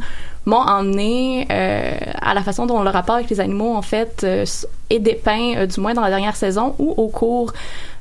m'ont 0.45 0.57
emmené 0.61 1.45
euh, 1.51 1.91
à 2.21 2.33
la 2.33 2.41
façon 2.41 2.65
dont 2.65 2.81
le 2.81 2.89
rapport 2.89 3.15
avec 3.15 3.29
les 3.29 3.39
animaux, 3.39 3.75
en 3.75 3.81
fait, 3.81 4.21
euh, 4.23 4.45
est 4.89 4.99
dépeint, 4.99 5.55
euh, 5.57 5.65
du 5.67 5.79
moins 5.79 5.93
dans 5.93 6.01
la 6.01 6.09
dernière 6.09 6.35
saison 6.35 6.73
ou 6.79 6.93
au 6.97 7.07
cours 7.07 7.53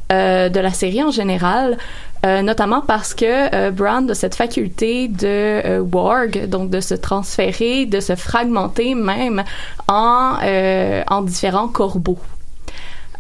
de 0.08 0.60
la 0.60 0.70
série 0.70 1.02
en 1.02 1.10
général, 1.10 1.78
notamment 2.22 2.80
parce 2.80 3.12
que 3.12 3.70
Bran 3.70 4.06
a 4.06 4.14
cette 4.14 4.36
faculté 4.36 5.08
de 5.08 5.80
warg, 5.80 6.46
donc 6.46 6.70
de 6.70 6.78
se 6.78 6.94
transférer, 6.94 7.86
de 7.86 7.98
se 7.98 8.14
fragmenter 8.14 8.94
même 8.94 9.42
en, 9.88 10.36
en 11.08 11.22
différents 11.22 11.66
corbeaux. 11.66 12.20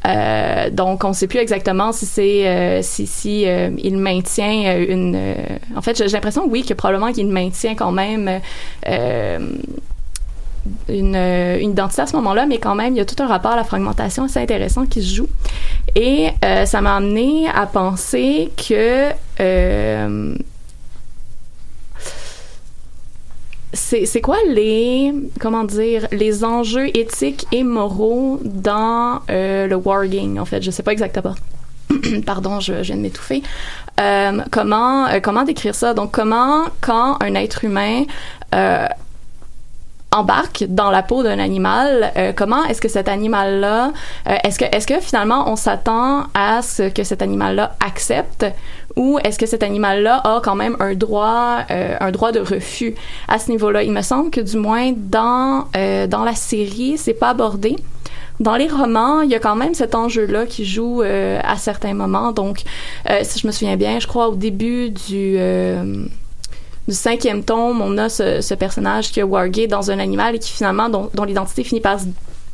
Euh, 0.06 0.70
donc, 0.70 1.04
on 1.04 1.08
ne 1.08 1.14
sait 1.14 1.26
plus 1.26 1.38
exactement 1.38 1.92
si 1.92 2.06
c'est 2.06 2.48
euh, 2.48 2.80
si 2.82 3.06
si 3.06 3.46
euh, 3.46 3.70
il 3.78 3.98
maintient 3.98 4.78
une. 4.78 5.34
en 5.74 5.82
fait, 5.82 5.96
j'ai 5.96 6.08
l'impression 6.08 6.46
oui 6.46 6.64
que 6.64 6.74
probablement 6.74 7.12
qu'il 7.12 7.28
maintient 7.28 7.74
quand 7.74 7.92
même 7.92 8.40
une, 10.88 11.16
une 11.16 11.70
identité 11.70 12.02
à 12.02 12.06
ce 12.06 12.16
moment-là, 12.16 12.46
mais 12.46 12.58
quand 12.58 12.74
même 12.74 12.94
il 12.94 12.98
y 12.98 13.00
a 13.00 13.04
tout 13.04 13.20
un 13.22 13.26
rapport 13.26 13.52
à 13.52 13.56
la 13.56 13.64
fragmentation 13.64 14.24
assez 14.24 14.40
intéressant 14.40 14.86
qui 14.86 15.02
se 15.02 15.14
joue. 15.14 15.28
Et 15.94 16.28
ça 16.66 16.80
m'a 16.80 16.96
amené 16.96 17.48
à 17.48 17.66
penser 17.66 18.50
que 18.56 19.10
euh, 19.40 20.34
c'est 23.76 24.20
quoi 24.20 24.38
les 24.48 25.12
comment 25.40 25.64
dire 25.64 26.06
les 26.12 26.44
enjeux 26.44 26.88
éthiques 26.96 27.46
et 27.52 27.62
moraux 27.62 28.40
dans 28.42 29.20
euh, 29.30 29.66
le 29.66 29.76
warging 29.76 30.38
en 30.38 30.44
fait? 30.44 30.62
Je 30.62 30.70
sais 30.70 30.82
pas 30.82 30.92
exactement. 30.92 31.34
Pardon 32.26 32.58
je, 32.60 32.74
je 32.74 32.82
viens 32.82 32.96
de 32.96 33.02
m'étouffer. 33.02 33.42
Euh, 34.00 34.42
comment 34.50 35.06
euh, 35.06 35.20
comment 35.20 35.44
décrire 35.44 35.74
ça? 35.74 35.94
Donc 35.94 36.12
comment 36.12 36.64
quand 36.80 37.16
un 37.22 37.34
être 37.34 37.64
humain 37.64 38.04
euh, 38.54 38.86
embarque 40.12 40.64
dans 40.68 40.90
la 40.90 41.02
peau 41.02 41.22
d'un 41.22 41.38
animal, 41.38 42.12
euh, 42.16 42.32
comment 42.34 42.64
est-ce 42.64 42.80
que 42.80 42.88
cet 42.88 43.08
animal-là, 43.08 43.92
euh, 44.28 44.36
est-ce 44.44 44.58
que 44.58 44.64
est-ce 44.64 44.86
que 44.86 45.00
finalement 45.00 45.50
on 45.50 45.56
s'attend 45.56 46.24
à 46.34 46.62
ce 46.62 46.88
que 46.88 47.04
cet 47.04 47.22
animal-là 47.22 47.76
accepte 47.84 48.46
ou 48.96 49.18
est-ce 49.22 49.38
que 49.38 49.44
cet 49.44 49.62
animal-là 49.62 50.22
a 50.24 50.40
quand 50.42 50.54
même 50.54 50.76
un 50.80 50.94
droit 50.94 51.58
euh, 51.70 51.96
un 52.00 52.10
droit 52.10 52.32
de 52.32 52.40
refus 52.40 52.94
à 53.28 53.38
ce 53.38 53.50
niveau-là? 53.50 53.82
Il 53.82 53.92
me 53.92 54.00
semble 54.00 54.30
que 54.30 54.40
du 54.40 54.56
moins 54.56 54.92
dans 54.96 55.66
euh, 55.76 56.06
dans 56.06 56.24
la 56.24 56.34
série, 56.34 56.96
c'est 56.96 57.14
pas 57.14 57.30
abordé. 57.30 57.76
Dans 58.40 58.56
les 58.56 58.68
romans, 58.68 59.20
il 59.20 59.30
y 59.30 59.34
a 59.34 59.38
quand 59.38 59.56
même 59.56 59.74
cet 59.74 59.94
enjeu-là 59.94 60.46
qui 60.46 60.66
joue 60.66 61.02
euh, 61.02 61.40
à 61.42 61.56
certains 61.56 61.94
moments. 61.94 62.32
Donc, 62.32 62.62
si 63.22 63.38
je 63.38 63.46
me 63.46 63.52
souviens 63.52 63.76
bien, 63.76 63.98
je 63.98 64.06
crois 64.06 64.28
au 64.28 64.34
début 64.34 64.90
du 64.90 65.38
cinquième 66.88 67.44
tome, 67.44 67.80
on 67.80 67.96
a 67.96 68.10
ce, 68.10 68.54
personnage 68.54 69.10
qui 69.10 69.22
a 69.22 69.26
wargué 69.26 69.66
dans 69.68 69.90
un 69.90 69.98
animal 69.98 70.34
et 70.34 70.38
qui 70.38 70.52
finalement, 70.52 70.90
dont, 70.90 71.24
l'identité 71.24 71.64
finit 71.64 71.80
par 71.80 71.98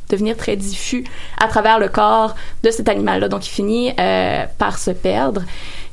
devenir 0.08 0.37
très 0.37 0.54
diffus 0.54 1.04
à 1.40 1.49
travers 1.49 1.80
le 1.80 1.88
corps 1.88 2.37
de 2.62 2.70
cet 2.70 2.88
animal-là. 2.88 3.28
Donc, 3.28 3.44
il 3.49 3.50
finit 3.50 3.92
par 4.58 4.78
se 4.78 4.92
perdre. 4.92 5.42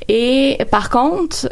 Et 0.09 0.57
par 0.71 0.89
contre, 0.89 1.47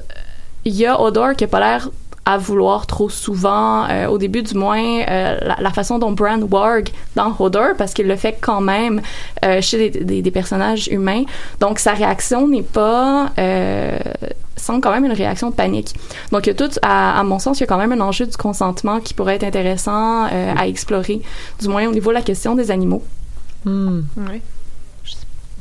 il 0.65 0.75
y 0.75 0.85
a 0.85 0.99
Odor 0.99 1.35
qui 1.35 1.45
a 1.45 1.47
pas 1.47 1.59
l'air 1.59 1.89
à 2.25 2.37
vouloir 2.37 2.87
trop 2.87 3.07
souvent, 3.07 3.87
euh, 3.87 4.07
au 4.07 4.17
début 4.17 4.43
du 4.43 4.53
moins, 4.53 4.83
euh, 4.83 5.37
la, 5.41 5.55
la 5.61 5.69
façon 5.71 5.97
dont 5.97 6.11
Bran 6.11 6.41
warg 6.41 6.89
dans 7.15 7.33
Hodor, 7.39 7.75
parce 7.77 7.93
qu'il 7.93 8.05
le 8.05 8.17
fait 8.17 8.37
quand 8.41 8.59
même 8.59 9.01
euh, 9.45 9.61
chez 9.61 9.89
des, 9.89 10.03
des, 10.03 10.21
des 10.21 10.31
personnages 10.31 10.89
humains. 10.89 11.23
Donc 11.61 11.79
sa 11.79 11.93
réaction 11.93 12.45
n'est 12.49 12.63
pas 12.63 13.31
euh, 13.37 13.97
semble 14.57 14.81
quand 14.81 14.91
même 14.91 15.05
une 15.05 15.13
réaction 15.13 15.51
de 15.51 15.55
panique. 15.55 15.93
Donc 16.33 16.47
il 16.47 16.49
y 16.49 16.51
a 16.51 16.55
tout, 16.55 16.71
à, 16.81 17.17
à 17.17 17.23
mon 17.23 17.39
sens, 17.39 17.59
il 17.59 17.61
y 17.61 17.63
a 17.63 17.67
quand 17.67 17.77
même 17.77 17.93
un 17.93 18.01
enjeu 18.01 18.25
du 18.25 18.35
consentement 18.35 18.99
qui 18.99 19.13
pourrait 19.13 19.35
être 19.35 19.45
intéressant 19.45 20.25
euh, 20.25 20.53
à 20.57 20.67
explorer, 20.67 21.21
du 21.61 21.69
moins 21.69 21.87
au 21.87 21.91
niveau 21.91 22.09
de 22.09 22.15
la 22.15 22.23
question 22.23 22.55
des 22.55 22.71
animaux. 22.71 23.03
Hmm. 23.63 24.01
Oui. 24.17 24.41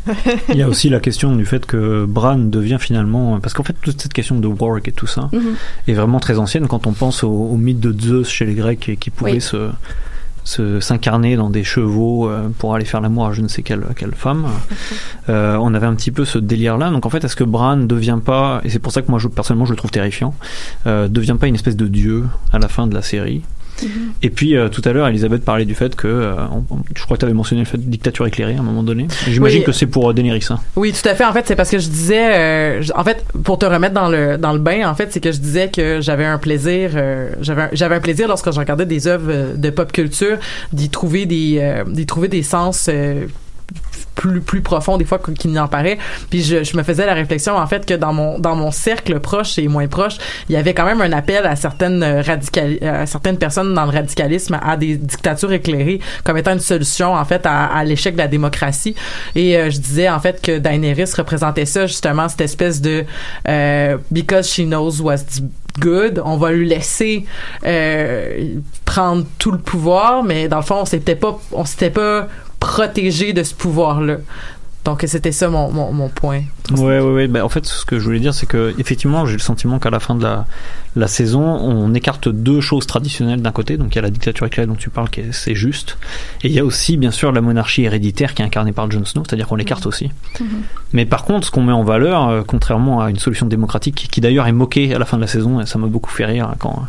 Il 0.51 0.57
y 0.57 0.63
a 0.63 0.69
aussi 0.69 0.89
la 0.89 1.01
question 1.01 1.35
du 1.37 1.45
fait 1.45 1.67
que 1.67 2.05
Bran 2.07 2.37
devient 2.39 2.79
finalement 2.81 3.39
parce 3.41 3.55
qu'en 3.55 3.63
fait 3.65 3.77
toute 3.81 4.01
cette 4.01 4.13
question 4.13 4.39
de 4.39 4.47
work 4.49 4.87
et 4.89 4.93
tout 4.93 5.07
ça 5.07 5.29
Mhm. 5.33 5.55
est 5.89 5.93
vraiment 5.95 6.21
très 6.21 6.39
ancienne 6.39 6.67
quand 6.69 6.87
on 6.87 6.93
pense 6.93 7.25
au, 7.25 7.29
au 7.31 7.57
mythe 7.57 7.81
de 7.81 7.95
Zeus 7.99 8.29
chez 8.29 8.45
les 8.45 8.55
Grecs 8.55 8.89
et 8.89 8.97
qui 8.97 9.11
pouvait 9.11 9.33
Oui. 9.33 9.41
se 9.41 9.71
s'incarner 10.81 11.35
dans 11.35 11.51
des 11.51 11.65
chevaux 11.65 12.29
euh, 12.29 12.49
pour 12.59 12.75
aller 12.77 12.85
faire 12.85 13.01
l'amour 13.01 13.27
à 13.27 13.33
je 13.33 13.43
ne 13.43 13.49
sais 13.49 13.63
quelle, 13.63 13.85
quelle 13.97 14.15
femme. 14.15 14.47
Euh, 15.29 15.57
on 15.61 15.75
avait 15.75 15.89
un 15.89 15.95
petit 15.97 16.13
peu 16.13 16.25
ce 16.25 16.39
délire-là. 16.39 16.91
Donc 16.91 17.05
en 17.05 17.11
fait, 17.11 17.25
est-ce 17.25 17.35
que 17.35 17.43
Bran 17.43 17.75
ne 17.77 17.87
devient 17.87 18.21
pas, 18.25 18.61
et 18.63 18.71
c'est 18.71 18.79
pour 18.79 18.93
ça 18.93 19.03
que 19.03 19.11
moi 19.11 19.19
je, 19.19 19.27
personnellement 19.27 19.65
je 19.67 19.73
le 19.73 19.77
trouve 19.77 19.91
terrifiant, 19.91 20.35
euh, 20.87 21.09
devient 21.09 21.37
pas 21.41 21.49
une 21.49 21.57
espèce 21.57 21.75
de 21.77 21.89
dieu 21.89 22.27
à 22.53 22.61
la 22.61 22.69
fin 22.69 22.87
de 22.87 22.95
la 22.95 23.03
série? 23.03 23.43
Et 24.23 24.31
puis 24.31 24.57
euh, 24.57 24.69
tout 24.69 24.83
à 24.85 24.93
l'heure, 24.93 25.07
Elisabeth 25.09 25.45
parlait 25.45 25.65
du 25.65 25.75
fait 25.75 25.95
que, 25.95 26.07
euh, 26.07 26.35
je 26.95 27.03
crois 27.05 27.17
que 27.17 27.21
tu 27.21 27.25
avais 27.25 27.35
mentionné 27.35 27.63
le 27.63 27.67
fait 27.67 27.79
de 27.79 27.83
dictature 27.83 28.27
éclairée 28.27 28.57
à 28.57 28.61
un 28.61 28.63
moment 28.63 28.83
donné. 28.83 29.07
J'imagine 29.29 29.61
Oui. 29.61 29.65
que 29.65 29.73
c'est 29.73 29.87
pour 29.87 30.09
euh. 30.11 30.15
Hein. 30.51 30.59
Oui, 30.77 30.93
tout 30.93 31.09
à 31.09 31.15
fait. 31.15 31.25
En 31.25 31.33
fait, 31.33 31.47
c'est 31.47 31.57
parce 31.57 31.71
que 31.71 31.79
je 31.79 31.89
disais, 31.89 32.35
euh, 32.35 32.83
en 32.95 33.05
fait, 33.05 33.25
pour 33.45 33.59
te 33.59 33.67
remettre 33.67 33.95
dans 33.95 34.09
le 34.09 34.37
dans 34.39 34.53
le 34.53 34.59
bain, 34.59 34.89
en 34.89 34.95
fait, 34.95 35.13
c'est 35.13 35.21
que 35.21 35.33
je 35.33 35.39
disais 35.39 35.71
que 35.71 36.01
j'avais 36.01 36.25
un 36.25 36.39
plaisir, 36.39 36.91
j'avais 37.41 37.69
j'avais 37.73 37.95
un 37.97 38.01
plaisir 38.01 38.29
lorsque 38.29 38.51
je 38.53 38.59
regardais 38.59 38.87
des 38.87 39.07
œuvres 39.07 39.57
de 39.57 39.71
pop 39.71 39.93
culture, 39.93 40.39
d'y 40.73 40.89
trouver 40.89 41.27
des 41.27 41.83
d'y 41.89 42.07
trouver 42.07 42.29
des 42.29 42.43
sens. 42.43 42.89
Euh, 44.17 44.23
plus 44.23 44.41
plus 44.41 44.61
profond 44.63 44.97
des 44.97 45.05
fois 45.05 45.19
qu'il 45.19 45.53
n'en 45.53 45.69
paraît. 45.69 45.99
Puis 46.31 46.43
je, 46.43 46.65
je 46.65 46.77
me 46.77 46.83
faisais 46.83 47.05
la 47.07 47.15
réflexion 47.15 47.57
en 47.57 47.67
fait 47.67 47.85
que 47.87 47.95
dans 47.95 48.13
mon 48.13 48.39
dans 48.39 48.57
mon 48.57 48.71
cercle 48.71 49.21
proche 49.21 49.59
et 49.59 49.69
moins 49.69 49.87
proche 49.89 50.17
il 50.49 50.55
y 50.55 50.57
avait 50.57 50.75
quand 50.75 50.87
même 50.87 51.01
un 51.03 51.13
appel 51.13 51.47
à 51.47 51.55
certaines 51.57 52.03
euh, 52.03 52.23
radicali- 52.23 52.83
à 52.83 53.07
certaines 53.07 53.39
personnes 53.39 53.75
dans 53.75 53.85
le 53.85 53.91
radicalisme 53.91 54.59
à 54.63 54.77
des 54.77 54.97
dictatures 54.97 55.53
éclairées 55.53 56.01
comme 56.25 56.37
étant 56.39 56.53
une 56.53 56.61
solution 56.61 57.15
en 57.15 57.25
fait 57.25 57.45
à, 57.47 57.67
à 57.67 57.85
l'échec 57.85 58.15
de 58.15 58.19
la 58.19 58.29
démocratie. 58.29 58.95
Et 59.35 59.57
euh, 59.57 59.71
je 59.71 59.79
disais 59.79 60.09
en 60.09 60.21
fait 60.21 60.41
que 60.41 60.59
Daenerys 60.59 61.13
représentait 61.17 61.67
ça 61.67 61.87
justement 61.87 62.29
cette 62.29 62.41
espèce 62.41 62.81
de 62.81 63.05
euh, 63.49 63.99
because 64.11 64.49
she 64.51 64.61
knows 64.65 65.01
what's 65.01 65.43
good 65.79 66.23
on 66.25 66.39
va 66.39 66.53
lui 66.53 66.67
laisser 66.67 67.27
euh, 67.67 68.55
prendre 68.87 69.25
tout 69.39 69.51
le 69.51 69.59
pouvoir 69.59 70.23
mais 70.23 70.49
dans 70.49 70.57
le 70.57 70.63
fond 70.63 70.77
on 70.81 70.85
s'était 70.87 71.17
pas 71.17 71.39
on 71.53 71.65
s'était 71.67 71.91
pas 71.91 72.29
protégé 72.61 73.33
de 73.33 73.43
ce 73.43 73.55
pouvoir 73.55 74.01
là 74.01 74.17
donc 74.87 75.03
c'était 75.09 75.33
ça 75.33 75.49
mon, 75.49 75.73
mon, 75.73 75.93
mon 75.93 76.09
point 76.09 76.43
Ouais, 76.71 77.01
ouais, 77.01 77.01
ouais. 77.01 77.27
Bah, 77.27 77.45
en 77.45 77.49
fait, 77.49 77.67
ce 77.67 77.85
que 77.85 77.99
je 77.99 78.05
voulais 78.05 78.21
dire, 78.21 78.33
c'est 78.33 78.47
que 78.47 78.73
effectivement, 78.79 79.27
j'ai 79.27 79.33
le 79.33 79.41
sentiment 79.41 79.81
qu'à 79.81 79.91
la 79.91 79.99
fin 79.99 80.15
de 80.15 80.23
la, 80.23 80.47
la 80.97 81.07
saison, 81.09 81.43
on 81.43 81.93
écarte 81.95 82.29
deux 82.29 82.61
choses 82.61 82.87
traditionnelles 82.87 83.43
d'un 83.43 83.53
côté. 83.53 83.77
Donc, 83.77 83.95
il 83.95 83.97
y 83.97 83.99
a 83.99 84.03
la 84.03 84.11
dictature 84.11 84.47
éclairée 84.47 84.67
dont 84.67 84.75
tu 84.75 84.89
parles, 84.91 85.09
c'est 85.31 85.55
juste. 85.55 85.99
Et 86.43 86.49
il 86.49 86.53
y 86.55 86.59
a 86.59 86.65
aussi, 86.65 86.97
bien 86.97 87.11
sûr, 87.11 87.33
la 87.33 87.41
monarchie 87.43 87.83
héréditaire 87.85 88.35
qui 88.35 88.43
est 88.43 88.45
incarnée 88.47 88.73
par 88.73 88.91
Jon 88.91 89.05
Snow, 89.05 89.23
c'est-à-dire 89.27 89.47
qu'on 89.47 89.57
l'écarte 89.57 89.87
aussi. 89.87 90.11
Mais 90.93 91.05
par 91.05 91.25
contre, 91.25 91.47
ce 91.47 91.51
qu'on 91.51 91.63
met 91.63 91.73
en 91.73 91.85
valeur, 91.85 92.29
euh, 92.29 92.43
contrairement 92.47 93.01
à 93.03 93.11
une 93.11 93.19
solution 93.19 93.47
démocratique, 93.47 94.09
qui, 94.11 94.21
d'ailleurs 94.21 94.47
est 94.47 94.53
moquée 94.53 94.95
à 94.95 94.99
la 94.99 95.05
fin 95.05 95.17
de 95.19 95.23
la 95.23 95.29
saison, 95.29 95.61
et 95.61 95.67
ça 95.67 95.79
m'a 95.79 95.87
beaucoup 95.87 96.11
fait 96.11 96.25
rire 96.25 96.49
hein, 96.51 96.55
quand. 96.59 96.87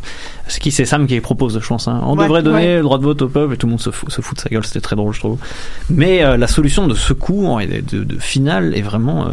C'est 0.47 0.61
qui 0.61 0.71
C'est 0.71 0.85
Sam 0.85 1.05
qui 1.07 1.19
propose, 1.19 1.59
je 1.59 1.67
pense. 1.67 1.87
hein. 1.89 1.99
On 2.05 2.15
Ouais, 2.17 2.23
devrait 2.23 2.43
donner 2.43 2.55
ouais. 2.67 2.75
le 2.77 2.83
droit 2.83 2.97
de 2.99 3.03
vote 3.03 3.21
au 3.21 3.27
peuple, 3.27 3.55
et 3.55 3.57
tout 3.57 3.67
le 3.67 3.71
monde 3.71 3.81
se 3.81 3.91
fout, 3.91 4.09
se 4.09 4.21
fout 4.21 4.37
de 4.37 4.41
sa 4.41 4.49
gueule. 4.49 4.65
C'était 4.65 4.79
très 4.81 4.95
drôle, 4.95 5.13
je 5.13 5.19
trouve. 5.19 5.37
Mais 5.89 6.23
euh, 6.23 6.37
la 6.37 6.47
solution 6.47 6.87
de 6.87 6.95
secours 6.95 7.59
et 7.59 7.67
de, 7.67 7.97
de, 7.97 8.03
de 8.03 8.17
finale 8.19 8.73
est 8.75 8.81
vraiment. 8.81 9.27
euh, 9.27 9.31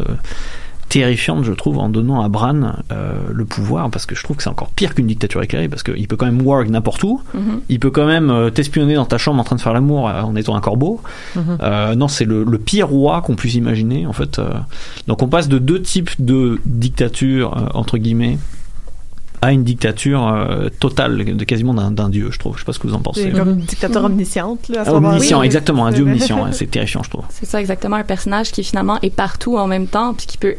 terrifiante, 0.99 1.43
je 1.43 1.51
trouve, 1.51 1.77
en 1.79 1.89
donnant 1.89 2.21
à 2.21 2.29
Bran 2.29 2.55
euh, 2.91 3.13
le 3.33 3.43
pouvoir, 3.45 3.89
parce 3.89 4.05
que 4.05 4.15
je 4.15 4.23
trouve 4.23 4.37
que 4.37 4.43
c'est 4.43 4.49
encore 4.49 4.69
pire 4.69 4.95
qu'une 4.95 5.07
dictature 5.07 5.43
éclairée, 5.43 5.67
parce 5.67 5.83
qu'il 5.83 6.07
peut 6.07 6.15
quand 6.15 6.25
même 6.25 6.41
work 6.41 6.69
n'importe 6.69 7.03
où, 7.03 7.21
Mhm. 7.33 7.59
il 7.67 7.79
peut 7.81 7.91
quand 7.91 8.05
même 8.05 8.29
euh, 8.29 8.49
t'espionner 8.49 8.95
dans 8.95 9.05
ta 9.05 9.17
chambre 9.17 9.41
en 9.41 9.43
train 9.43 9.57
de 9.57 9.61
faire 9.61 9.73
l'amour 9.73 10.07
euh, 10.07 10.21
en 10.21 10.35
étant 10.37 10.55
un 10.55 10.61
corbeau. 10.61 11.01
Mhm. 11.35 11.57
Euh, 11.61 11.95
non, 11.95 12.07
c'est 12.07 12.23
le, 12.25 12.45
le 12.45 12.57
pire 12.57 12.87
roi 12.87 13.21
qu'on 13.21 13.35
puisse 13.35 13.55
imaginer, 13.55 14.05
en 14.07 14.13
fait. 14.13 14.39
euh. 14.39 14.49
Donc 15.07 15.21
on 15.21 15.27
passe 15.27 15.49
de 15.49 15.59
deux 15.59 15.81
types 15.81 16.11
de 16.19 16.59
dictature, 16.65 17.57
euh, 17.57 17.67
entre 17.73 17.97
guillemets, 17.97 18.37
à 19.41 19.51
une 19.51 19.63
dictature 19.65 20.25
euh, 20.27 20.69
totale, 20.79 21.35
de 21.35 21.43
quasiment 21.43 21.73
d'un 21.73 22.09
dieu, 22.09 22.29
je 22.31 22.39
trouve. 22.39 22.53
Je 22.55 22.59
sais 22.61 22.65
pas 22.65 22.73
ce 22.73 22.79
que 22.79 22.87
vous 22.87 22.93
en 22.95 22.99
pensez. 22.99 23.29
Comme 23.31 23.49
une 23.49 23.55
dictature 23.57 24.03
omnisciente, 24.03 24.69
là, 24.69 24.81
à 24.81 24.85
ce 24.85 24.89
Ah, 24.89 24.93
moment-là. 24.93 25.15
omniscient, 25.15 25.39
Oui. 25.41 25.45
exactement, 25.45 25.85
un 25.85 25.91
dieu 25.91 26.03
omniscient, 26.03 26.47
c'est 26.53 26.71
terrifiant, 26.71 27.03
je 27.03 27.09
trouve. 27.11 27.25
C'est 27.29 27.45
ça 27.45 27.59
exactement 27.59 27.97
un 27.97 28.03
personnage 28.03 28.51
qui 28.51 28.63
finalement 28.63 28.97
est 29.01 29.13
partout 29.13 29.57
en 29.57 29.67
même 29.67 29.87
temps 29.87 30.13
puis 30.15 30.25
qui 30.25 30.37
peut 30.37 30.55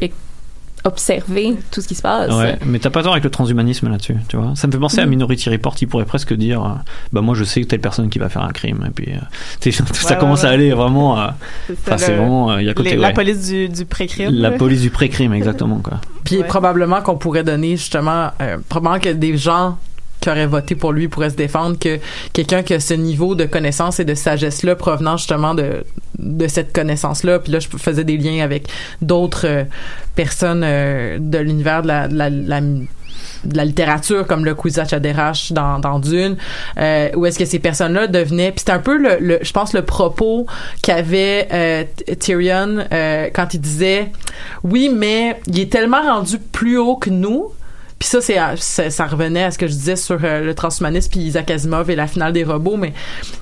observer 0.87 1.55
tout 1.71 1.81
ce 1.81 1.87
qui 1.87 1.95
se 1.95 2.01
passe. 2.01 2.31
Ouais, 2.33 2.57
mais 2.65 2.79
t'as 2.79 2.89
pas 2.89 3.03
tort 3.03 3.11
avec 3.13 3.23
le 3.23 3.29
transhumanisme 3.29 3.89
là-dessus, 3.89 4.15
tu 4.27 4.37
vois. 4.37 4.53
Ça 4.55 4.67
me 4.67 4.71
fait 4.71 4.79
penser 4.79 4.99
à 4.99 5.03
Mhm. 5.05 5.11
Minority 5.11 5.49
Report, 5.49 5.75
il 5.81 5.87
pourrait 5.87 6.05
presque 6.05 6.33
dire, 6.33 6.63
euh, 6.63 6.69
bah 7.13 7.21
moi 7.21 7.35
je 7.35 7.43
sais 7.43 7.61
que 7.61 7.67
telle 7.67 7.81
personne 7.81 8.09
qui 8.09 8.19
va 8.19 8.29
faire 8.29 8.41
un 8.43 8.51
crime, 8.51 8.83
et 8.87 8.91
puis 8.91 9.11
euh, 9.13 9.17
tu 9.61 9.71
sais, 9.71 9.83
ça 9.93 10.13
Ouais, 10.13 10.19
commence 10.19 10.41
ouais, 10.43 10.49
à 10.49 10.51
aller 10.51 10.71
vraiment, 10.71 11.17
à- 11.17 11.35
C'est 11.97 12.15
vraiment, 12.15 12.51
euh, 12.51 12.61
il 12.61 12.67
y 12.67 12.69
a 12.69 12.73
côté, 12.73 12.91
les- 12.91 12.95
la 12.97 13.11
police 13.11 13.47
du, 13.47 13.69
du 13.69 13.85
pré-crime. 13.85 14.31
la 14.33 14.51
police 14.51 14.81
du 14.81 14.89
pré-crime, 14.89 15.33
exactement 15.33 15.77
quoi. 15.79 15.99
Puis 16.23 16.37
Ouais. 16.37 16.43
probablement 16.43 17.01
qu'on 17.01 17.15
pourrait 17.17 17.43
donner 17.43 17.77
justement, 17.77 18.31
euh, 18.41 18.57
probablement 18.69 18.99
que 19.01 19.09
des 19.09 19.37
gens 19.37 19.77
qui 20.27 20.31
auraient 20.31 20.45
voté 20.47 20.75
pour 20.75 20.91
lui 20.91 21.07
pourraient 21.07 21.29
se 21.29 21.35
défendre 21.37 21.79
que 21.79 21.99
quelqu'un 22.33 22.61
qui 22.61 22.73
a 22.73 22.81
ce 22.81 22.93
niveau 22.93 23.33
de 23.33 23.45
connaissance 23.45 24.01
et 24.01 24.05
de 24.05 24.13
sagesse 24.13 24.63
là 24.63 24.75
provenant 24.75 25.15
justement 25.15 25.53
de 25.53 25.85
de 26.19 26.47
cette 26.47 26.73
connaissance 26.73 27.23
là 27.23 27.39
puis 27.39 27.53
là 27.53 27.59
je 27.59 27.67
faisais 27.77 28.03
des 28.03 28.17
liens 28.17 28.43
avec 28.43 28.67
d'autres 29.01 29.47
euh, 29.47 29.63
personnes 30.15 30.63
euh, 30.65 31.17
de 31.19 31.37
l'univers 31.37 31.81
de 31.83 31.87
la, 31.87 32.07
la, 32.09 32.29
de 32.29 33.55
la 33.55 33.63
littérature 33.65 34.25
comme 34.27 34.43
le 34.43 34.53
Kwisatz 34.55 34.91
Haderach 34.93 35.53
dans, 35.53 35.99
Dune 35.99 36.35
euh, 36.79 37.09
où 37.15 37.25
est-ce 37.25 37.39
que 37.39 37.45
ces 37.45 37.59
personnes-là 37.59 38.07
devenaient 38.07 38.51
puis 38.51 38.59
c'était 38.59 38.71
un 38.73 38.79
peu 38.79 38.97
le, 38.97 39.17
le- 39.21 39.39
je 39.41 39.51
pense 39.53 39.73
le 39.73 39.83
propos 39.83 40.45
qu'avait 40.81 41.87
Tyrion 42.19 42.79
quand 43.33 43.53
il 43.53 43.61
disait 43.61 44.11
oui 44.63 44.89
mais 44.93 45.39
il 45.47 45.59
est 45.59 45.71
tellement 45.71 46.01
rendu 46.01 46.37
plus 46.39 46.77
haut 46.77 46.97
que 46.97 47.11
nous 47.11 47.51
puis 47.99 48.07
ça, 48.09 48.21
c'est, 48.21 48.89
ça, 48.91 49.05
revenait 49.07 49.43
à 49.45 49.51
ce 49.51 49.57
que 49.57 49.65
je 49.67 49.71
disais 49.73 49.95
sur 49.95 50.19
euh, 50.23 50.41
le 50.41 50.53
transhumanisme 50.53 51.09
puis 51.09 51.19
Isaac 51.21 51.49
Asimov 51.49 51.89
et 51.89 51.95
la 51.95 52.05
finale 52.07 52.31
des 52.33 52.43
robots, 52.43 52.77
mais 52.77 52.93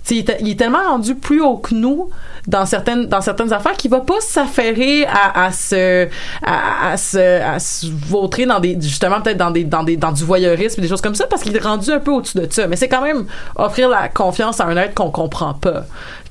il, 0.10 0.20
est- 0.20 0.38
il 0.40 0.50
est 0.52 0.56
tellement 0.60 0.84
rendu 0.88 1.16
plus 1.16 1.42
haut 1.42 1.58
que 1.58 1.74
nous 1.76 2.10
dans 2.48 2.66
certaines 2.66 3.08
dans 3.08 3.22
certaines 3.22 3.52
affaires 3.54 3.74
qu'il 3.74 3.90
va 3.92 4.02
pas 4.02 4.22
s'affairer 4.22 5.06
à, 5.08 5.52
se 5.52 6.08
à 6.44 6.96
se 6.96 7.42
à 7.42 7.58
se 7.60 7.88
vautrer 7.88 8.46
dans 8.46 8.60
des 8.60 8.78
justement 8.80 9.20
peut-être 9.20 9.38
dans 9.38 9.50
des 9.52 9.64
dans 9.64 9.84
des 9.84 9.98
dans 9.98 10.12
du 10.12 10.24
voyeurisme 10.24 10.80
des 10.82 10.88
choses 10.88 11.02
comme 11.02 11.16
ça 11.16 11.26
parce 11.28 11.42
qu'il 11.42 11.56
est 11.56 11.60
rendu 11.64 11.92
un 11.92 12.00
peu 12.00 12.12
au-dessus 12.12 12.38
de 12.38 12.48
ça. 12.50 12.68
Mais 12.68 12.76
c'est 12.76 12.88
quand 12.88 13.02
même 13.02 13.26
offrir 13.56 13.90
la 13.90 14.10
confiance 14.10 14.60
à 14.60 14.66
un 14.66 14.78
être 14.78 14.94
qu'on 14.94 15.10
comprend 15.10 15.54
pas 15.56 15.86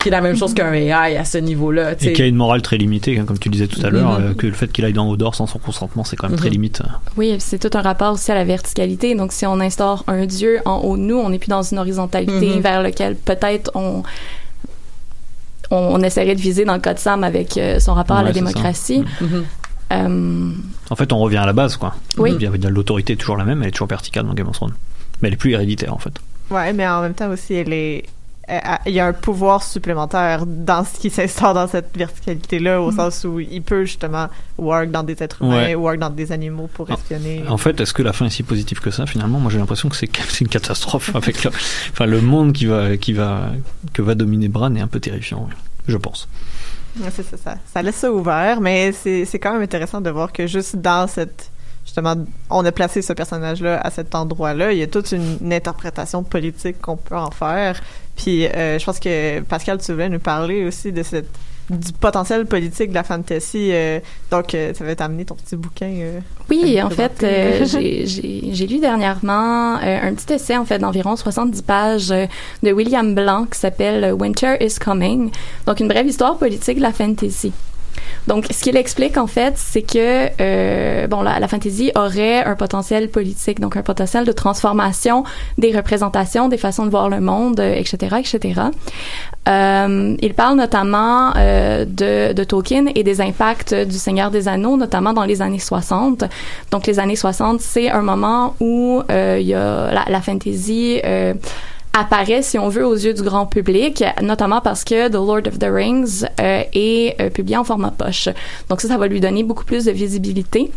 qui 0.04 0.08
est 0.10 0.12
la 0.12 0.20
même 0.20 0.36
chose 0.36 0.52
qu'un 0.52 0.70
AI 0.74 1.16
à 1.16 1.24
ce 1.24 1.38
niveau-là 1.38 1.92
Et 1.98 2.12
qui 2.12 2.20
a 2.20 2.26
une 2.26 2.36
morale 2.36 2.60
très 2.60 2.76
limitée, 2.76 3.18
hein, 3.18 3.24
comme 3.24 3.38
tu 3.38 3.48
disais 3.48 3.66
tout 3.68 3.80
à 3.84 3.88
l'heure, 3.88 4.18
Mhm. 4.20 4.24
euh, 4.26 4.34
que 4.34 4.46
le 4.46 4.52
fait 4.52 4.70
qu'il 4.70 4.84
aille 4.84 4.92
dans 4.92 5.08
Odor 5.08 5.34
sans 5.34 5.46
son 5.46 5.58
consentement, 5.58 6.04
c'est 6.04 6.14
quand 6.16 6.28
même 6.28 6.36
très 6.36 6.48
Mhm. 6.48 6.52
limite. 6.52 6.82
Oui, 7.16 7.36
c'est 7.38 7.58
tout 7.58 7.76
un 7.76 7.80
rapport 7.80 8.12
aussi 8.12 8.30
à 8.30 8.34
la 8.34 8.44
verticalité. 8.44 9.14
Donc, 9.14 9.32
si 9.32 9.46
on 9.46 9.58
instaure 9.60 10.04
un 10.06 10.26
dieu 10.26 10.58
en 10.66 10.76
haut 10.80 10.98
de 10.98 11.02
nous, 11.02 11.16
on 11.16 11.30
n'est 11.30 11.38
plus 11.38 11.48
dans 11.48 11.62
une 11.62 11.78
horizontalité 11.78 12.54
Mhm. 12.56 12.60
vers 12.60 12.82
lequel 12.82 13.16
peut-être 13.16 13.70
on, 13.74 14.02
on, 15.70 15.76
on 15.76 16.02
essaierait 16.02 16.34
de 16.34 16.40
viser 16.40 16.66
dans 16.66 16.74
le 16.74 16.80
cas 16.80 16.92
de 16.92 16.98
Sam 16.98 17.24
avec 17.24 17.56
euh, 17.56 17.80
son 17.80 17.94
rapport 17.94 18.18
à 18.18 18.22
la 18.22 18.32
démocratie. 18.32 19.04
Mhm. 19.22 19.44
Euh, 19.92 20.50
En 20.90 20.96
fait, 20.96 21.12
on 21.14 21.18
revient 21.18 21.38
à 21.38 21.46
la 21.46 21.52
base, 21.54 21.76
quoi. 21.78 21.94
Oui. 22.18 22.36
L'autorité 22.68 23.14
est 23.14 23.16
toujours 23.16 23.36
la 23.38 23.44
même, 23.44 23.62
elle 23.62 23.68
est 23.68 23.72
toujours 23.72 23.88
verticale 23.88 24.26
dans 24.26 24.34
Game 24.34 24.48
of 24.48 24.56
Thrones. 24.56 24.74
Mais 25.22 25.28
elle 25.28 25.34
est 25.34 25.38
plus 25.38 25.52
héréditaire, 25.52 25.94
en 25.94 25.98
fait. 25.98 26.12
Ouais, 26.50 26.72
mais 26.74 26.86
en 26.86 27.00
même 27.00 27.14
temps 27.14 27.30
aussi, 27.30 27.54
elle 27.54 27.72
est. 27.72 28.04
elle- 28.48 28.62
Il 28.86 28.92
y 28.92 29.00
a 29.00 29.06
un 29.06 29.12
pouvoir 29.12 29.62
supplémentaire 29.62 30.44
dans 30.46 30.84
ce 30.84 30.98
qui 30.98 31.10
s'instaure 31.10 31.54
dans 31.54 31.66
cette 31.68 31.96
verticalité-là, 31.96 32.80
au 32.80 32.92
sens 32.92 33.24
où 33.24 33.40
il 33.40 33.62
peut 33.62 33.84
justement 33.84 34.28
work 34.58 34.90
dans 34.90 35.02
des 35.02 35.22
êtres 35.22 35.42
humains, 35.42 35.64
Ouais. 35.64 35.74
work 35.74 35.98
dans 35.98 36.10
des 36.10 36.32
animaux 36.32 36.68
pour 36.72 36.90
espionner. 36.90 37.44
En 37.48 37.56
fait, 37.58 37.80
est-ce 37.80 37.92
que 37.94 38.02
la 38.02 38.12
fin 38.12 38.26
est 38.26 38.30
si 38.30 38.42
positive 38.42 38.80
que 38.80 38.90
ça 38.90 39.06
Finalement, 39.06 39.38
moi 39.40 39.50
j'ai 39.50 39.58
l'impression 39.58 39.88
que 39.88 39.96
c'est 39.96 40.40
une 40.40 40.48
catastrophe 40.48 41.14
avec 41.16 41.44
le, 41.44 41.50
enfin, 41.92 42.06
le 42.06 42.20
monde 42.20 42.52
qui 42.52 42.66
va, 42.66 42.96
qui 42.96 43.12
va, 43.12 43.50
que 43.92 44.02
va 44.02 44.14
dominer 44.14 44.48
Bran 44.48 44.74
est 44.74 44.80
un 44.80 44.86
peu 44.88 45.00
terrifiant, 45.00 45.48
je 45.88 45.96
pense. 45.96 46.28
Ouais, 47.00 47.08
c'est 47.14 47.24
ça, 47.28 47.36
ça. 47.36 47.56
Ça 47.72 47.82
laisse 47.82 47.96
ça 47.96 48.12
ouvert, 48.12 48.60
mais 48.60 48.92
c'est 48.92 49.26
quand 49.40 49.52
même 49.52 49.62
intéressant 49.62 50.00
de 50.00 50.10
voir 50.10 50.32
que 50.32 50.46
juste 50.46 50.76
dans 50.76 51.08
cette 51.08 51.50
justement, 51.84 52.14
on 52.50 52.64
a 52.64 52.72
placé 52.72 53.02
ce 53.02 53.12
personnage-là 53.12 53.80
à 53.80 53.90
cet 53.90 54.14
endroit-là. 54.14 54.72
Il 54.72 54.78
y 54.78 54.82
a 54.82 54.86
toute 54.86 55.12
une, 55.12 55.38
une 55.40 55.52
interprétation 55.52 56.22
politique 56.22 56.80
qu'on 56.80 56.96
peut 56.96 57.16
en 57.16 57.30
faire. 57.30 57.80
Puis, 58.16 58.46
euh, 58.46 58.78
je 58.78 58.84
pense 58.84 59.00
que 59.00 59.40
Pascal, 59.40 59.78
tu 59.78 59.92
voulais 59.92 60.08
nous 60.08 60.18
parler 60.20 60.64
aussi 60.64 60.92
de 60.92 61.02
cette 61.02 61.28
du 61.70 61.94
potentiel 61.94 62.44
politique 62.44 62.90
de 62.90 62.94
la 62.94 63.02
fantasy. 63.04 63.70
euh, 63.72 63.98
donc, 64.30 64.54
euh, 64.54 64.74
ça 64.74 64.84
va 64.84 64.94
t'amener 64.94 65.24
ton 65.24 65.34
petit 65.34 65.56
bouquin. 65.56 65.86
euh, 65.96 66.20
Oui, 66.50 66.80
en 66.82 66.90
fait, 66.90 67.22
euh, 67.22 67.64
j'ai- 67.64 68.66
lu 68.66 68.78
dernièrement 68.80 69.76
euh, 69.78 69.98
un 70.02 70.12
petit 70.14 70.34
essai 70.34 70.58
en 70.58 70.66
fait 70.66 70.78
d'environ 70.78 71.16
70 71.16 71.62
pages 71.62 72.08
de 72.08 72.70
William 72.70 73.14
Blanc 73.14 73.46
qui 73.50 73.58
s'appelle 73.58 74.12
Winter 74.12 74.56
is 74.60 74.74
Coming. 74.78 75.30
Donc 75.66 75.80
une 75.80 75.88
brève 75.88 76.06
histoire 76.06 76.36
politique 76.36 76.76
de 76.76 76.82
la 76.82 76.92
fantasy. 76.92 77.52
Donc, 78.26 78.46
ce 78.50 78.62
qu'il 78.62 78.76
explique 78.76 79.16
en 79.16 79.26
fait, 79.26 79.54
c'est 79.56 79.82
que 79.82 80.28
euh, 80.40 81.06
bon, 81.06 81.22
la, 81.22 81.38
la 81.38 81.48
fantasy 81.48 81.92
aurait 81.94 82.42
un 82.44 82.54
potentiel 82.54 83.08
politique, 83.08 83.60
donc 83.60 83.76
un 83.76 83.82
potentiel 83.82 84.24
de 84.24 84.32
transformation 84.32 85.24
des 85.58 85.74
représentations, 85.76 86.48
des 86.48 86.58
façons 86.58 86.84
de 86.86 86.90
voir 86.90 87.08
le 87.08 87.20
monde, 87.20 87.60
euh, 87.60 87.74
etc., 87.74 88.16
etc. 88.18 88.62
Euh, 89.48 90.16
il 90.20 90.34
parle 90.34 90.56
notamment 90.56 91.32
euh, 91.36 91.84
de, 91.84 92.32
de 92.32 92.44
Tolkien 92.44 92.86
et 92.94 93.02
des 93.02 93.20
impacts 93.20 93.74
du 93.74 93.96
Seigneur 93.96 94.30
des 94.30 94.48
Anneaux, 94.48 94.76
notamment 94.76 95.12
dans 95.12 95.24
les 95.24 95.42
années 95.42 95.58
60. 95.58 96.24
Donc, 96.70 96.86
les 96.86 96.98
années 96.98 97.16
60, 97.16 97.60
c'est 97.60 97.90
un 97.90 98.02
moment 98.02 98.54
où 98.60 99.02
euh, 99.10 99.38
il 99.40 99.46
y 99.46 99.54
a 99.54 99.92
la, 99.92 100.04
la 100.08 100.20
fantasy. 100.20 101.00
Euh, 101.94 102.00
apparaît, 102.00 102.42
si 102.42 102.58
on 102.58 102.68
veut, 102.68 102.86
aux 102.86 102.94
yeux 102.94 103.14
du 103.14 103.22
grand 103.22 103.46
public, 103.46 104.04
notamment 104.22 104.60
parce 104.60 104.84
que 104.84 105.08
The 105.08 105.14
Lord 105.14 105.46
of 105.46 105.58
the 105.58 105.68
Rings 105.70 106.24
euh, 106.40 106.62
est 106.72 107.20
euh, 107.20 107.30
publié 107.30 107.56
en 107.56 107.64
format 107.64 107.90
poche. 107.90 108.28
Donc 108.68 108.80
ça, 108.80 108.88
ça 108.88 108.98
va 108.98 109.06
lui 109.06 109.20
donner 109.20 109.42
beaucoup 109.44 109.64
plus 109.64 109.84
de 109.84 109.92
visibilité. 109.92 110.70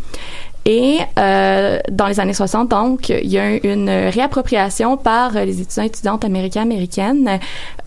Et 0.64 0.98
euh, 1.18 1.78
dans 1.90 2.06
les 2.06 2.20
années 2.20 2.34
60, 2.34 2.68
donc, 2.68 3.08
il 3.08 3.28
y 3.28 3.38
a 3.38 3.54
une 3.64 3.88
réappropriation 3.88 4.96
par 4.96 5.32
les 5.32 5.62
étudiants 5.62 5.84
et 5.84 5.86
étudiantes 5.86 6.24
américains 6.24 6.62
américaines 6.62 7.40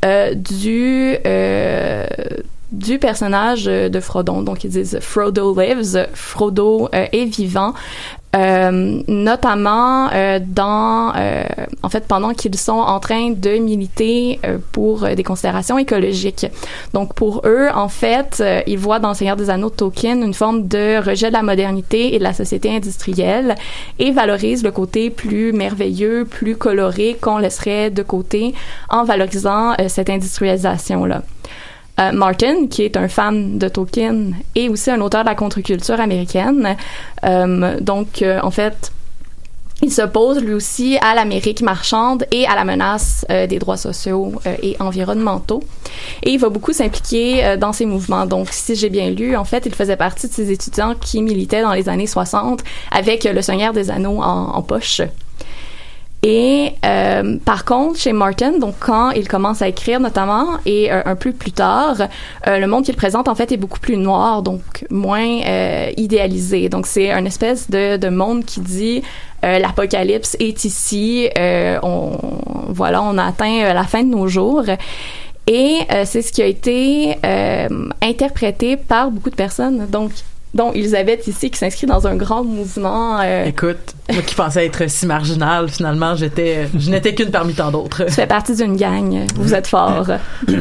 euh, 0.04 0.34
du 0.34 1.16
euh, 1.26 2.08
du 2.72 3.00
personnage 3.00 3.66
de 3.66 4.00
Frodon. 4.00 4.42
Donc, 4.42 4.64
ils 4.64 4.72
disent 4.72 4.98
Frodo 5.02 5.60
lives, 5.60 6.08
Frodo 6.14 6.90
euh, 6.96 7.06
est 7.12 7.26
vivant. 7.26 7.74
Euh, 8.34 9.02
notamment 9.10 10.10
euh, 10.14 10.40
dans 10.42 11.12
euh, 11.18 11.44
en 11.84 11.90
fait 11.90 12.08
pendant 12.08 12.34
qu'ils 12.34 12.58
sont 12.58 12.72
en 12.72 13.02
train 13.02 13.32
de 13.32 13.58
militer 13.58 14.40
euh, 14.46 14.58
pour 14.72 15.04
euh, 15.04 15.16
des 15.16 15.24
considérations 15.24 15.78
écologiques. 15.78 16.48
Donc 16.94 17.14
pour 17.14 17.42
eux 17.46 17.68
en 17.74 17.90
fait, 17.90 18.42
ils 18.68 18.78
voient 18.78 19.00
dans 19.00 19.14
Seigneur 19.14 19.36
des 19.36 19.50
Anneaux 19.50 19.70
de 19.70 19.76
Tolkien 19.76 20.22
une 20.22 20.34
forme 20.34 20.70
de 20.70 21.06
rejet 21.06 21.28
de 21.28 21.34
la 21.34 21.44
modernité 21.44 22.16
et 22.16 22.20
de 22.20 22.24
la 22.24 22.34
société 22.34 22.74
industrielle 22.74 23.56
et 24.00 24.12
valorisent 24.12 24.64
le 24.64 24.72
côté 24.72 25.10
plus 25.10 25.52
merveilleux, 25.52 26.24
plus 26.24 26.56
coloré 26.56 27.18
qu'on 27.20 27.38
laisserait 27.38 27.90
de 27.90 28.02
côté 28.02 28.54
en 28.90 29.04
valorisant 29.04 29.74
cette 29.90 30.10
industrialisation 30.10 31.04
là. 31.04 31.22
Euh, 32.02 32.12
Martin, 32.12 32.68
qui 32.68 32.84
est 32.84 32.98
un 32.98 33.08
fan 33.08 33.58
de 33.58 33.68
Tolkien 33.68 34.32
et 34.56 34.70
aussi 34.70 34.90
un 34.92 35.02
auteur 35.02 35.24
de 35.24 35.30
la 35.30 35.36
contre-culture 35.36 36.00
américaine. 36.00 36.76
Euh, 37.24 37.80
donc, 37.80 38.22
euh, 38.22 38.40
en 38.42 38.52
fait, 38.52 38.92
il 39.84 39.92
s'oppose 39.92 40.42
lui 40.44 40.54
aussi 40.54 40.98
à 41.02 41.16
l'Amérique 41.16 41.62
marchande 41.62 42.26
et 42.32 42.46
à 42.46 42.56
la 42.56 42.64
menace 42.64 43.26
des 43.30 43.58
droits 43.58 43.78
sociaux 43.78 44.34
et 44.62 44.76
environnementaux. 44.80 45.64
Et 46.22 46.34
il 46.34 46.38
va 46.40 46.50
beaucoup 46.50 46.72
s'impliquer 46.72 47.58
dans 47.58 47.74
ces 47.74 47.88
mouvements. 47.88 48.28
Donc, 48.28 48.50
si 48.52 48.76
j'ai 48.76 48.92
bien 48.92 49.10
lu, 49.10 49.36
en 49.36 49.44
fait, 49.44 49.66
il 49.66 49.74
faisait 49.74 49.96
partie 49.96 50.28
de 50.28 50.34
ces 50.34 50.52
étudiants 50.52 50.94
qui 50.94 51.24
militaient 51.24 51.64
dans 51.64 51.74
les 51.74 51.90
années 51.90 52.06
60 52.06 52.64
avec 52.92 53.24
le 53.24 53.42
Seigneur 53.42 53.74
des 53.74 53.90
Anneaux 53.90 54.22
en 54.22 54.62
poche. 54.62 55.02
Et 56.24 56.74
euh, 56.86 57.38
par 57.44 57.66
contre, 57.66 57.98
chez 57.98 58.14
Martin, 58.14 58.60
donc 58.60 58.76
quand 58.80 59.10
il 59.10 59.28
commence 59.28 59.64
à 59.64 59.68
écrire 59.68 60.00
notamment 60.00 60.60
et 60.68 60.92
euh, 60.92 61.02
un 61.06 61.16
peu 61.16 61.32
plus 61.32 61.52
tard, 61.52 61.96
euh, 62.46 62.60
le 62.60 62.68
monde 62.68 62.86
qu'il 62.86 62.96
présente 62.96 63.28
en 63.28 63.34
fait 63.34 63.52
est 63.52 63.58
beaucoup 63.58 63.80
plus 63.80 63.98
noir, 63.98 64.44
donc 64.44 64.86
moins 64.92 65.42
euh, 65.48 65.90
idéalisé. 65.98 66.70
Donc 66.70 66.86
c'est 66.86 67.10
un 67.10 67.26
espèce 67.26 67.72
de, 67.72 67.98
de 67.98 68.10
monde 68.10 68.46
qui 68.46 68.60
dit 68.60 69.02
euh, 69.44 69.58
l'apocalypse 69.58 70.38
est 70.40 70.64
ici, 70.64 71.28
on 71.82 72.12
voilà, 72.68 73.02
on 73.02 73.18
a 73.18 73.26
atteint 73.26 73.74
la 73.74 73.84
fin 73.84 74.04
de 74.04 74.10
nos 74.10 74.28
jours. 74.28 74.66
Et 75.48 75.80
c'est 76.06 76.22
ce 76.22 76.32
qui 76.32 76.44
a 76.44 76.46
été 76.46 77.18
interprété 78.02 78.78
par 78.78 79.10
beaucoup 79.10 79.32
de 79.32 79.36
personnes. 79.36 79.88
Donc 79.88 80.12
dont 80.54 80.74
Elisabeth 80.74 81.28
ici 81.28 81.50
qui 81.50 81.58
s'inscrit 81.58 81.88
dans 81.88 82.08
un 82.08 82.16
grand 82.16 82.44
mouvement 82.44 83.20
euh, 83.22 83.46
Écoute, 83.46 83.96
moi 84.12 84.22
qui 84.22 84.36
pensais 84.36 84.66
être 84.66 84.90
si 84.90 85.06
marginal, 85.06 85.70
finalement, 85.70 86.16
j'étais, 86.16 86.68
je 86.78 86.90
n'étais 86.90 87.16
qu'une 87.16 87.32
parmi 87.32 87.54
tant 87.54 87.72
d'autres. 87.72 88.06
Tu 88.06 88.12
fais 88.12 88.28
partie 88.28 88.56
d'une 88.56 88.76
gang. 88.76 89.26
Vous 89.36 89.54
êtes 89.54 89.68
fort. 89.68 90.08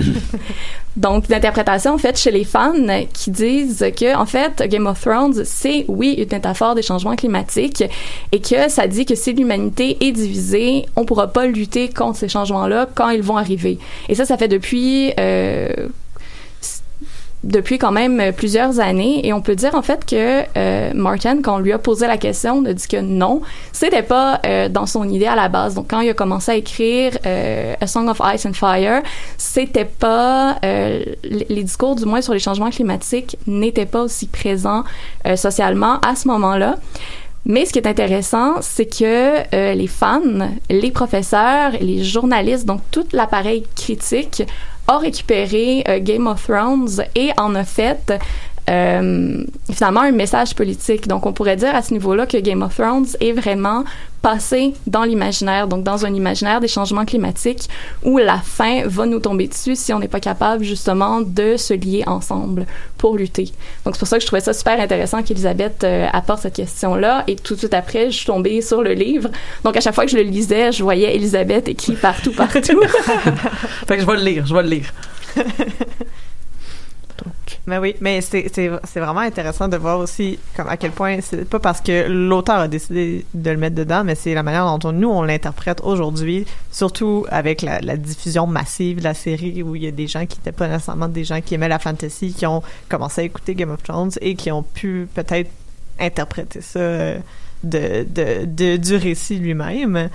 Donc, 0.97 1.29
l'interprétation, 1.29 1.95
en 1.95 1.99
fait, 1.99 2.19
chez 2.19 2.33
les 2.33 2.45
fans 2.45 2.75
qui 3.13 3.31
disent 3.31 3.87
que, 3.97 4.17
en 4.17 4.27
fait, 4.27 4.63
Game 4.69 4.87
of 4.87 5.01
Thrones, 5.01 5.45
c'est, 5.45 5.85
oui, 5.87 6.15
une 6.19 6.29
métaphore 6.31 6.75
des 6.75 6.83
changements 6.83 7.15
climatiques 7.15 7.85
et 8.33 8.41
que 8.41 8.69
ça 8.69 8.89
dit 8.89 9.07
que 9.07 9.15
si 9.15 9.33
l'humanité 9.33 9.97
est 10.01 10.13
divisée, 10.13 10.87
on 10.97 11.05
pourra 11.05 11.29
pas 11.29 11.47
lutter 11.47 11.89
contre 11.89 12.19
ces 12.19 12.29
changements-là 12.29 12.89
quand 12.95 13.11
ils 13.11 13.23
vont 13.23 13.37
arriver. 13.37 13.79
Et 14.09 14.17
ça, 14.17 14.25
ça 14.25 14.37
fait 14.37 14.49
depuis, 14.49 15.13
euh, 15.19 15.69
depuis 17.43 17.79
quand 17.79 17.93
même 17.93 18.21
euh, 18.21 18.33
plusieurs 18.33 18.81
années. 18.81 19.27
Et 19.27 19.33
on 19.33 19.41
peut 19.41 19.55
dire 19.55 19.75
en 19.75 19.83
fait 19.83 20.05
que 20.05 20.43
euh, 20.57 20.91
Martin 20.95 21.41
quand 21.43 21.57
on 21.57 21.59
lui 21.59 21.73
a 21.73 21.79
posé 21.79 22.07
la 22.07 22.19
question 22.19 22.65
a 22.65 22.73
dit 22.73 22.89
que 22.89 23.01
non. 23.01 23.41
C'était 23.73 24.03
pas 24.03 24.41
euh, 24.47 24.69
dans 24.69 24.87
son 24.87 25.09
idée 25.09 25.27
à 25.27 25.37
la 25.37 25.49
base. 25.49 25.75
Donc 25.75 25.87
quand 25.91 26.01
il 26.01 26.11
a 26.11 26.15
commencé 26.15 26.53
à 26.53 26.57
écrire 26.57 27.17
euh, 27.27 27.75
A 27.81 27.87
Song 27.87 28.09
of 28.09 28.21
Ice 28.35 28.47
and 28.47 28.53
Fire 28.53 29.03
c'était 29.37 29.85
pas 29.85 30.57
euh, 30.65 31.03
les 31.23 31.63
discours 31.63 31.97
du 31.97 32.05
moins 32.05 32.21
sur 32.21 32.33
les 32.33 32.39
changements 32.39 32.71
climatiques 32.71 33.37
n'étaient 33.47 33.87
pas 33.87 34.03
aussi 34.03 34.27
présents 34.27 34.85
euh, 35.27 35.37
socialement 35.37 35.99
à 36.01 36.15
ce 36.17 36.29
moment-là. 36.29 36.77
Mais 37.47 37.65
ce 37.65 37.73
qui 37.73 37.79
est 37.79 37.87
intéressant, 37.87 38.57
c'est 38.61 38.87
que 38.87 39.55
euh, 39.55 39.73
les 39.73 39.87
fans, 39.87 40.21
les 40.69 40.91
professeurs, 40.91 41.73
les 41.81 42.05
journalistes, 42.05 42.67
donc 42.67 42.83
tout 42.91 43.07
l'appareil 43.13 43.65
critique 43.75 44.43
a 44.91 44.99
récupéré 44.99 45.85
euh, 45.89 46.01
Game 46.01 46.27
of 46.27 46.45
Thrones 46.45 47.05
et 47.15 47.31
en 47.39 47.55
a 47.55 47.65
fait 47.65 48.13
euh, 48.69 49.45
finalement 49.73 50.01
un 50.01 50.11
message 50.11 50.55
politique. 50.55 51.07
Donc 51.07 51.27
on 51.27 51.33
pourrait 51.33 51.57
dire 51.57 51.75
à 51.75 51.83
ce 51.83 51.93
niveau-là 51.93 52.27
que 52.27 52.39
Game 52.39 52.63
of 52.63 52.75
Thrones 52.75 53.07
est 53.21 53.33
vraiment 53.33 53.85
passé 54.23 54.75
dans 54.87 55.05
l'imaginaire, 55.05 55.67
donc 55.67 55.83
dans 55.83 56.05
un 56.05 56.15
imaginaire 56.15 56.61
des 56.61 56.69
changements 56.69 57.05
climatiques 57.05 57.69
où 58.03 58.19
la 58.19 58.39
fin 58.39 58.83
va 58.87 59.07
nous 59.07 59.19
tomber 59.19 59.49
dessus 59.49 59.77
si 59.77 59.93
on 59.93 59.99
n'est 59.99 60.09
pas 60.09 60.21
capable 60.21 60.65
justement 60.65 61.21
de 61.21 61.57
se 61.57 61.75
lier 61.75 62.05
ensemble 62.07 62.67
pour 62.99 63.17
lutter. 63.17 63.53
Donc 63.85 63.95
c'est 63.95 64.01
pour 64.01 64.09
ça 64.09 64.17
que 64.17 64.23
je 64.23 64.27
trouvais 64.27 64.43
ça 64.43 64.53
super 64.53 64.79
intéressant 64.81 65.23
qu'Elisabeth 65.23 65.85
euh, 65.85 66.07
apporte 66.13 66.43
cette 66.43 66.55
question-là 66.55 67.25
et 67.27 67.37
tout 67.37 67.55
de 67.55 67.59
suite 67.61 67.75
après 67.75 68.11
je 68.11 68.17
suis 68.17 68.27
tombée 68.27 68.61
sur 68.61 68.83
le 68.83 68.93
livre. 68.93 69.31
Donc 69.65 69.77
à 69.77 69.81
chaque 69.81 69.95
fois 69.95 70.05
que 70.05 70.11
je 70.11 70.17
le 70.17 70.23
lisais, 70.23 70.73
je 70.73 70.83
voyais 70.83 71.15
Elisabeth 71.15 71.69
écrit 71.69 71.95
partout 71.95 72.33
partout. 72.33 72.61
fait 73.87 73.97
que 73.97 74.01
je 74.01 74.07
vais 74.07 74.17
le 74.17 74.25
lire, 74.25 74.47
je 74.47 74.55
vais 74.55 74.63
le 74.63 74.69
lire. 74.69 74.93
Mais 77.67 77.79
oui, 77.79 77.95
mais 78.01 78.21
c'est 78.23 78.41
vraiment 78.97 79.21
intéressant 79.21 79.69
de 79.69 79.77
voir 79.77 79.99
aussi 79.99 80.39
comme 80.57 80.67
à 80.69 80.77
quel 80.77 80.91
point 80.93 81.19
c'est 81.21 81.45
pas 81.49 81.59
parce 81.61 81.81
que 81.81 82.09
l'auteur 82.09 82.57
a 82.61 82.69
décidé 82.69 83.25
de 83.35 83.51
le 83.51 83.57
mettre 83.59 83.77
dedans, 83.77 84.03
mais 84.03 84.15
c'est 84.15 84.35
la 84.35 84.43
manière 84.43 84.65
dont 84.67 84.89
on- 84.89 84.93
nous 84.93 85.09
on 85.11 85.23
l'interprète 85.23 85.81
aujourd'hui, 85.85 86.47
surtout 86.73 87.27
avec 87.31 87.63
la, 87.63 87.81
la 87.81 87.97
diffusion 87.97 88.47
massive 88.47 88.99
de 88.99 89.05
la 89.05 89.15
série 89.15 89.63
où 89.63 89.77
il 89.77 89.83
y 89.85 89.87
a 89.87 89.91
des 89.93 90.07
gens 90.07 90.25
qui 90.27 90.39
étaient 90.39 90.53
pas 90.53 90.69
nécessairement 90.69 91.09
des 91.09 91.23
gens 91.25 91.41
qui 91.43 91.55
aimaient 91.55 91.69
la 91.69 91.79
fantasy, 91.79 92.33
qui 92.33 92.47
ont 92.47 92.63
commencé 92.89 93.21
à 93.21 93.25
écouter 93.25 93.55
Game 93.55 93.71
of 93.71 93.83
Thrones 93.83 94.13
et 94.21 94.35
qui 94.35 94.51
ont 94.51 94.63
pu 94.63 95.07
peut-être 95.15 95.51
interpréter 96.01 96.63
ça 96.63 96.79
euh, 96.81 97.19
de, 97.63 98.05
de, 98.09 98.47
de 98.47 98.77
du 98.79 98.97
récit 98.97 99.37
lui-même. 99.37 100.09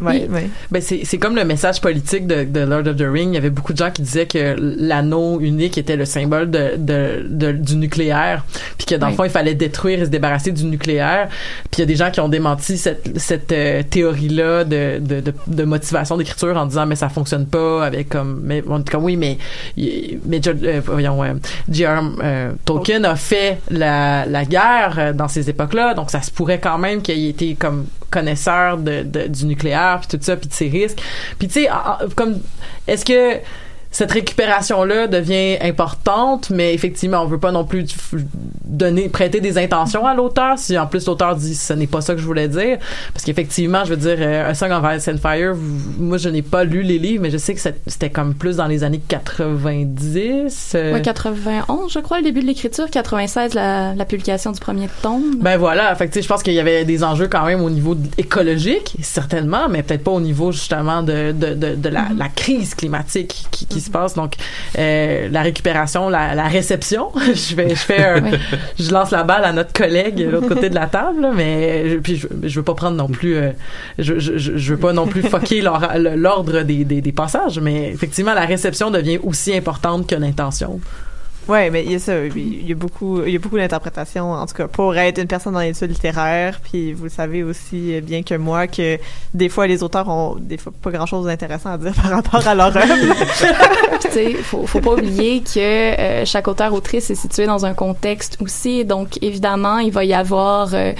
Ouais, 0.00 0.26
ouais. 0.30 0.48
Ben 0.70 0.80
c'est 0.82 1.18
comme 1.18 1.36
le 1.36 1.44
message 1.44 1.80
politique 1.80 2.26
de, 2.26 2.44
de 2.44 2.60
Lord 2.60 2.86
of 2.88 2.96
the 2.96 3.04
Ring. 3.06 3.30
Il 3.30 3.34
y 3.34 3.38
avait 3.38 3.50
beaucoup 3.50 3.72
de 3.72 3.78
gens 3.78 3.90
qui 3.90 4.02
disaient 4.02 4.26
que 4.26 4.56
l'anneau 4.58 5.40
unique 5.40 5.76
était 5.78 5.96
le 5.96 6.04
symbole 6.04 6.50
de, 6.50 6.72
de, 6.76 7.26
de- 7.28 7.52
du 7.52 7.76
nucléaire, 7.76 8.44
puis 8.78 8.86
que 8.86 8.94
dans 8.94 9.06
le 9.06 9.12
Oui. 9.12 9.16
fond 9.16 9.24
il 9.24 9.30
fallait 9.30 9.54
détruire 9.54 10.00
et 10.00 10.04
se 10.06 10.10
débarrasser 10.10 10.52
du 10.52 10.64
nucléaire. 10.64 11.28
Puis 11.70 11.78
il 11.78 11.80
y 11.80 11.82
a 11.82 11.86
des 11.86 11.96
gens 11.96 12.10
qui 12.10 12.20
ont 12.20 12.28
démenti 12.28 12.76
cette 12.78 13.18
cette 13.18 13.52
euh, 13.52 13.82
théorie 13.88 14.28
là 14.28 14.64
de, 14.64 15.00
de, 15.46 15.64
motivation 15.64 16.16
d'écriture 16.16 16.56
en 16.56 16.66
disant 16.66 16.86
mais 16.86 16.96
ça 16.96 17.08
fonctionne 17.08 17.46
pas 17.46 17.84
avec 17.84 18.08
comme 18.08 18.40
mais 18.42 18.62
on 18.68 18.78
dit 18.78 18.90
comme 18.90 19.04
oui 19.04 19.16
mais 19.16 19.38
mais 19.76 20.40
euh, 20.46 20.80
voyons 20.84 21.22
euh, 21.24 21.34
J.R. 21.70 22.02
euh, 22.22 22.52
Tolkien 22.64 23.04
a 23.04 23.16
fait 23.16 23.58
la 23.70 24.26
la 24.26 24.44
guerre 24.44 25.12
dans 25.14 25.28
ces 25.28 25.48
époques-là, 25.50 25.94
donc 25.94 26.10
ça 26.10 26.22
se 26.22 26.30
pourrait 26.30 26.60
quand 26.60 26.78
même 26.78 27.02
qu'il 27.02 27.18
ait 27.18 27.28
été 27.30 27.54
comme 27.54 27.86
connaisseur 28.10 28.78
de- 28.78 29.26
du 29.26 29.44
nucléaire 29.46 29.73
puis 30.00 30.18
tout 30.18 30.22
ça 30.24 30.36
puis 30.36 30.48
de 30.48 30.52
ses 30.54 30.68
risques. 30.68 30.98
Puis 31.38 31.48
tu 31.48 31.54
sais 31.62 31.70
en- 31.70 31.76
en- 32.04 32.08
comme 32.14 32.40
est-ce 32.86 33.04
que 33.04 33.38
cette 33.94 34.10
récupération-là 34.10 35.06
devient 35.06 35.56
importante, 35.62 36.50
mais 36.50 36.74
effectivement, 36.74 37.22
on 37.22 37.26
veut 37.26 37.38
pas 37.38 37.52
non 37.52 37.64
plus 37.64 37.86
donner, 38.64 39.08
prêter 39.08 39.40
des 39.40 39.56
intentions 39.56 40.04
à 40.04 40.14
l'auteur. 40.14 40.58
Si 40.58 40.76
en 40.76 40.88
plus 40.88 41.06
l'auteur 41.06 41.36
dit 41.36 41.54
ce 41.54 41.72
n'est 41.74 41.86
pas 41.86 42.00
ça 42.00 42.14
que 42.14 42.20
je 42.20 42.26
voulais 42.26 42.48
dire, 42.48 42.78
parce 43.12 43.24
qu'effectivement, 43.24 43.84
je 43.84 43.90
veux 43.90 43.96
dire, 43.96 44.16
euh, 44.18 44.50
A 44.50 44.54
Song 44.54 44.72
of 44.72 44.84
Ice 44.96 45.06
and 45.06 45.18
Fire, 45.18 45.54
moi 45.96 46.18
je 46.18 46.28
n'ai 46.28 46.42
pas 46.42 46.64
lu 46.64 46.82
les 46.82 46.98
livres, 46.98 47.22
mais 47.22 47.30
je 47.30 47.38
sais 47.38 47.54
que 47.54 47.60
c'était 47.86 48.10
comme 48.10 48.34
plus 48.34 48.56
dans 48.56 48.66
les 48.66 48.82
années 48.82 49.00
90. 49.06 50.72
euh, 50.74 50.94
Ouais, 50.94 51.02
91, 51.02 51.92
je 51.92 52.00
crois, 52.00 52.18
le 52.18 52.24
début 52.24 52.40
de 52.40 52.46
l'écriture, 52.46 52.90
96, 52.90 53.54
la, 53.54 53.94
la 53.94 54.04
publication 54.04 54.50
du 54.50 54.58
premier 54.58 54.88
tome. 55.02 55.36
Ben 55.40 55.56
voilà, 55.56 55.94
fait 55.94 56.08
que, 56.08 56.20
je 56.20 56.26
pense 56.26 56.42
qu'il 56.42 56.54
y 56.54 56.60
avait 56.60 56.84
des 56.84 57.04
enjeux 57.04 57.28
quand 57.28 57.44
même 57.46 57.62
au 57.62 57.70
niveau 57.70 57.96
écologique, 58.18 58.96
certainement, 59.02 59.68
mais 59.68 59.84
peut-être 59.84 60.02
pas 60.02 60.10
au 60.10 60.20
niveau 60.20 60.50
justement 60.50 61.02
de, 61.02 61.30
de, 61.32 61.54
de, 61.54 61.74
de 61.76 61.88
la, 61.88 62.08
la 62.16 62.28
crise 62.28 62.74
climatique 62.74 63.46
qui, 63.52 63.66
qui 63.66 63.83
se 63.84 63.90
passe. 63.90 64.14
Donc, 64.14 64.34
euh, 64.78 65.28
la 65.30 65.42
récupération, 65.42 66.08
la, 66.08 66.34
la 66.34 66.44
réception, 66.48 67.10
je 67.34 67.54
vais, 67.54 67.70
je 67.70 67.74
fais, 67.74 68.04
un- 68.04 68.22
Oui. 68.22 68.30
je 68.78 68.90
lance 68.92 69.10
la 69.10 69.22
balle 69.22 69.44
à 69.44 69.52
notre 69.52 69.72
collègue 69.72 70.16
de 70.16 70.24
l'autre 70.30 70.48
côté 70.48 70.70
de 70.70 70.74
la 70.74 70.86
table, 70.86 71.28
mais 71.34 71.90
je- 71.90 71.96
puis 71.96 72.16
je, 72.16 72.26
je 72.42 72.56
veux 72.60 72.64
pas 72.64 72.74
prendre 72.74 72.96
non 72.96 73.08
plus, 73.08 73.36
euh, 73.36 73.50
je, 73.98 74.18
je, 74.18 74.72
veux 74.74 74.80
pas 74.80 74.92
non 74.92 75.06
plus 75.06 75.22
foquer 75.22 75.60
l'or- 75.62 75.92
l'ordre 76.16 76.62
des, 76.62 76.84
des, 76.84 77.00
des 77.00 77.12
passages, 77.12 77.58
mais 77.60 77.90
effectivement, 77.90 78.34
la 78.34 78.46
réception 78.46 78.90
devient 78.90 79.18
aussi 79.22 79.54
importante 79.54 80.06
que 80.06 80.14
l'intention. 80.14 80.80
Ouais, 81.48 81.68
mais 81.70 81.84
il 81.84 81.92
y 81.92 81.94
a 81.94 81.98
ça. 81.98 82.24
Il 82.24 82.66
y 82.66 82.72
a 82.72 82.74
beaucoup, 82.74 83.22
il 83.22 83.32
y 83.32 83.36
a 83.36 83.38
beaucoup 83.38 83.56
d'interprétations. 83.56 84.32
En 84.32 84.46
tout 84.46 84.54
cas, 84.54 84.66
pour 84.66 84.96
être 84.96 85.18
une 85.20 85.26
personne 85.26 85.52
dans 85.52 85.60
l'étude 85.60 85.90
littéraire, 85.90 86.60
puis 86.62 86.92
vous 86.92 87.04
le 87.04 87.10
savez 87.10 87.42
aussi 87.42 88.00
bien 88.00 88.22
que 88.22 88.34
moi 88.34 88.66
que 88.66 88.98
des 89.34 89.48
fois 89.48 89.66
les 89.66 89.82
auteurs 89.82 90.08
ont 90.08 90.36
des 90.40 90.56
fois 90.56 90.72
pas 90.82 90.90
grand 90.90 91.06
chose 91.06 91.26
d'intéressant 91.26 91.72
à 91.72 91.78
dire 91.78 91.92
par 92.02 92.10
rapport 92.10 92.46
à 92.46 92.54
leur 92.54 92.76
œuvre. 92.76 92.86
Tu 94.00 94.10
sais, 94.10 94.34
faut, 94.42 94.66
faut 94.66 94.80
pas 94.80 94.92
oublier 94.92 95.40
que 95.42 95.58
euh, 95.60 96.24
chaque 96.24 96.48
auteur-autrice 96.48 97.10
est 97.10 97.14
situé 97.14 97.46
dans 97.46 97.64
un 97.64 97.74
contexte 97.74 98.38
aussi. 98.40 98.84
Donc, 98.84 99.18
évidemment, 99.22 99.78
il 99.78 99.92
va 99.92 100.04
y 100.04 100.14
avoir... 100.14 100.74
euh, 100.74 100.92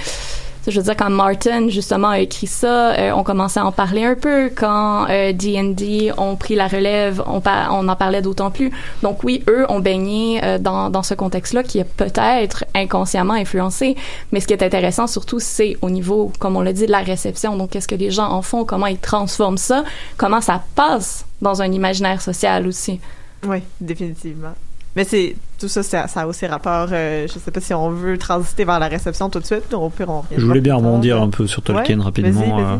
je 0.66 0.78
veux 0.78 0.84
dire, 0.84 0.96
quand 0.96 1.10
Martin, 1.10 1.68
justement, 1.68 2.08
a 2.08 2.20
écrit 2.20 2.46
ça, 2.46 2.92
euh, 2.92 3.12
on 3.12 3.22
commençait 3.22 3.60
à 3.60 3.66
en 3.66 3.72
parler 3.72 4.04
un 4.04 4.14
peu. 4.14 4.50
Quand 4.54 5.06
euh, 5.10 5.32
D&D 5.32 6.12
ont 6.16 6.36
pris 6.36 6.54
la 6.54 6.68
relève, 6.68 7.22
on 7.26 7.88
en 7.88 7.96
parlait 7.96 8.22
d'autant 8.22 8.50
plus. 8.50 8.70
Donc 9.02 9.24
oui, 9.24 9.42
eux 9.48 9.66
ont 9.68 9.80
baigné 9.80 10.42
euh, 10.42 10.58
dans, 10.58 10.90
dans 10.90 11.02
ce 11.02 11.14
contexte-là 11.14 11.62
qui 11.62 11.78
est 11.78 11.84
peut-être 11.84 12.64
inconsciemment 12.74 13.34
influencé. 13.34 13.96
Mais 14.32 14.40
ce 14.40 14.46
qui 14.46 14.52
est 14.52 14.62
intéressant, 14.62 15.06
surtout, 15.06 15.40
c'est 15.40 15.76
au 15.82 15.90
niveau, 15.90 16.32
comme 16.38 16.56
on 16.56 16.62
l'a 16.62 16.72
dit, 16.72 16.86
de 16.86 16.92
la 16.92 17.00
réception. 17.00 17.56
Donc, 17.56 17.70
qu'est-ce 17.70 17.88
que 17.88 17.94
les 17.94 18.10
gens 18.10 18.30
en 18.30 18.42
font? 18.42 18.64
Comment 18.64 18.86
ils 18.86 18.98
transforment 18.98 19.58
ça? 19.58 19.84
Comment 20.16 20.40
ça 20.40 20.62
passe 20.74 21.26
dans 21.42 21.62
un 21.62 21.70
imaginaire 21.70 22.22
social 22.22 22.66
aussi? 22.66 23.00
oui, 23.46 23.58
définitivement. 23.80 24.54
Mais 24.96 25.04
c'est 25.04 25.34
tout 25.58 25.68
ça, 25.68 25.82
ça, 25.82 26.06
ça 26.06 26.20
a 26.22 26.26
aussi 26.26 26.46
rapport. 26.46 26.88
euh, 26.92 27.26
je 27.26 27.38
sais 27.38 27.50
pas 27.50 27.60
si 27.60 27.74
on 27.74 27.90
veut 27.90 28.16
transiter 28.18 28.64
vers 28.64 28.78
la 28.78 28.88
réception 28.88 29.28
tout 29.30 29.40
de 29.40 29.44
suite. 29.46 29.72
Au 29.74 29.88
pire, 29.90 30.08
on 30.08 30.22
Je 30.36 30.44
voulais 30.44 30.60
bien 30.60 30.76
rebondir 30.76 31.20
un 31.20 31.30
peu 31.30 31.46
sur 31.46 31.62
Tolkien 31.62 31.98
Ouais, 31.98 32.04
rapidement. 32.04 32.58
euh, 32.60 32.76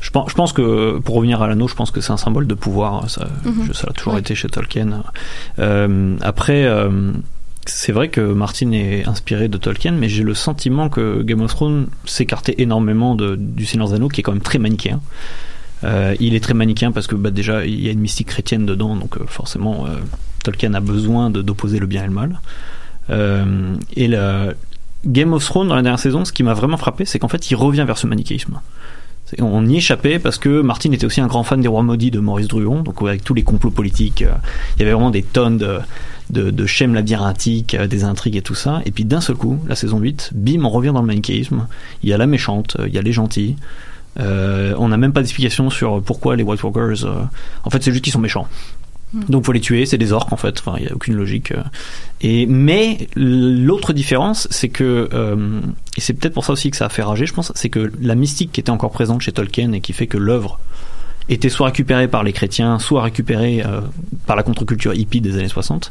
je 0.00 0.10
pense, 0.10 0.30
je 0.30 0.34
pense 0.34 0.52
que 0.52 0.98
pour 0.98 1.14
revenir 1.16 1.40
à 1.42 1.48
l'anneau, 1.48 1.66
je 1.66 1.74
pense 1.74 1.90
que 1.90 2.00
c'est 2.00 2.12
un 2.12 2.16
symbole 2.18 2.46
de 2.46 2.54
pouvoir. 2.54 3.08
Ça, 3.10 3.26
je- 3.66 3.72
ça 3.72 3.88
a 3.90 3.92
toujours 3.92 4.14
Ouais. 4.14 4.20
été 4.20 4.34
chez 4.34 4.48
Tolkien. 4.48 5.02
Euh, 5.58 6.16
après, 6.20 6.64
euh, 6.66 7.12
c'est 7.66 7.92
vrai 7.92 8.08
que 8.08 8.20
Martin 8.20 8.72
est 8.72 9.06
inspiré 9.08 9.48
de 9.48 9.56
Tolkien, 9.58 9.92
mais 9.92 10.08
j'ai 10.08 10.22
le 10.24 10.34
sentiment 10.34 10.88
que 10.88 11.22
Game 11.22 11.40
of 11.40 11.54
Thrones 11.54 11.86
s'écartait 12.04 12.54
énormément 12.58 13.14
de, 13.14 13.36
du 13.36 13.64
Seigneur 13.66 13.88
des 13.88 13.94
Anneaux, 13.94 14.08
qui 14.08 14.20
est 14.20 14.22
quand 14.22 14.32
même 14.32 14.42
très 14.42 14.58
manichéen. 14.58 15.00
Euh, 15.84 16.14
il 16.20 16.34
est 16.34 16.40
très 16.40 16.54
manichéen 16.54 16.92
parce 16.92 17.06
que 17.06 17.14
bah, 17.14 17.30
déjà 17.30 17.64
il 17.64 17.80
y 17.80 17.88
a 17.88 17.92
une 17.92 18.00
mystique 18.00 18.28
chrétienne 18.28 18.66
dedans, 18.66 18.96
donc 18.96 19.16
euh, 19.16 19.24
forcément 19.26 19.86
euh, 19.86 19.90
Tolkien 20.48 20.72
a 20.72 20.80
besoin 20.80 21.28
d'opposer 21.28 21.78
le 21.78 21.86
bien 21.86 22.04
et 22.04 22.06
le 22.06 22.12
mal. 22.12 22.40
Euh, 23.10 23.74
et 23.94 24.08
la 24.08 24.54
Game 25.04 25.34
of 25.34 25.44
Thrones 25.44 25.68
dans 25.68 25.76
la 25.76 25.82
dernière 25.82 26.00
saison, 26.00 26.24
ce 26.24 26.32
qui 26.32 26.42
m'a 26.42 26.54
vraiment 26.54 26.78
frappé, 26.78 27.04
c'est 27.04 27.18
qu'en 27.18 27.28
fait 27.28 27.50
il 27.50 27.54
revient 27.54 27.84
vers 27.86 27.98
ce 27.98 28.06
manichéisme. 28.06 28.60
On 29.40 29.66
y 29.66 29.76
échappait 29.76 30.18
parce 30.18 30.38
que 30.38 30.62
Martin 30.62 30.90
était 30.92 31.04
aussi 31.04 31.20
un 31.20 31.26
grand 31.26 31.42
fan 31.42 31.60
des 31.60 31.68
rois 31.68 31.82
maudits 31.82 32.10
de 32.10 32.18
Maurice 32.18 32.48
Druon, 32.48 32.80
donc 32.80 33.02
avec 33.02 33.22
tous 33.22 33.34
les 33.34 33.42
complots 33.42 33.70
politiques, 33.70 34.22
euh, 34.22 34.32
il 34.76 34.80
y 34.80 34.82
avait 34.84 34.92
vraiment 34.92 35.10
des 35.10 35.22
tonnes 35.22 35.58
de, 35.58 35.80
de, 36.30 36.66
schèmes 36.66 36.94
labyrinthiques, 36.94 37.74
euh, 37.74 37.86
des 37.86 38.04
intrigues 38.04 38.36
et 38.36 38.42
tout 38.42 38.54
ça. 38.54 38.80
Et 38.86 38.90
puis 38.90 39.04
d'un 39.04 39.20
seul 39.20 39.36
coup, 39.36 39.58
la 39.68 39.76
saison 39.76 39.98
8, 39.98 40.30
bim, 40.34 40.64
on 40.64 40.70
revient 40.70 40.92
dans 40.94 41.02
le 41.02 41.06
manichéisme. 41.06 41.66
Il 42.02 42.08
y 42.08 42.14
a 42.14 42.16
la 42.16 42.26
méchante, 42.26 42.78
il 42.86 42.94
y 42.94 42.98
a 42.98 43.02
les 43.02 43.12
gentils. 43.12 43.56
On 44.16 44.88
n'a 44.88 44.96
même 44.96 45.12
pas 45.12 45.20
d'explication 45.20 45.68
sur 45.70 46.02
pourquoi 46.02 46.34
les 46.34 46.42
White 46.42 46.62
Walkers. 46.64 47.06
en 47.62 47.70
fait, 47.70 47.82
c'est 47.84 47.92
juste 47.92 48.02
qu'ils 48.02 48.12
sont 48.12 48.18
méchants. 48.18 48.48
Donc 49.14 49.46
faut 49.46 49.52
les 49.52 49.60
tuer, 49.60 49.86
c'est 49.86 49.98
des 49.98 50.12
orques 50.12 50.32
en 50.32 50.36
fait. 50.36 50.62
Il 50.78 50.84
y 50.84 50.88
a 50.88 50.94
aucune 50.94 51.14
logique. 51.14 51.52
euh. 51.52 51.62
Et 52.20 52.46
mais 52.46 53.08
l'autre 53.16 53.92
différence, 53.92 54.48
c'est 54.50 54.68
que 54.68 55.08
euh, 55.12 55.60
et 55.96 56.00
c'est 56.00 56.14
peut-être 56.14 56.34
pour 56.34 56.44
ça 56.44 56.52
aussi 56.52 56.70
que 56.70 56.76
ça 56.76 56.86
a 56.86 56.88
fait 56.88 57.02
rager, 57.02 57.26
je 57.26 57.32
pense, 57.32 57.52
c'est 57.54 57.70
que 57.70 57.90
la 58.00 58.14
mystique 58.14 58.52
qui 58.52 58.60
était 58.60 58.70
encore 58.70 58.90
présente 58.90 59.22
chez 59.22 59.32
Tolkien 59.32 59.72
et 59.72 59.80
qui 59.80 59.92
fait 59.92 60.06
que 60.06 60.18
l'œuvre 60.18 60.60
était 61.30 61.48
soit 61.48 61.66
récupérée 61.66 62.08
par 62.08 62.22
les 62.22 62.32
chrétiens, 62.32 62.78
soit 62.78 63.02
récupérée 63.02 63.62
euh, 63.64 63.80
par 64.26 64.36
la 64.36 64.42
contre-culture 64.42 64.94
hippie 64.94 65.20
des 65.20 65.36
années 65.38 65.48
60, 65.48 65.90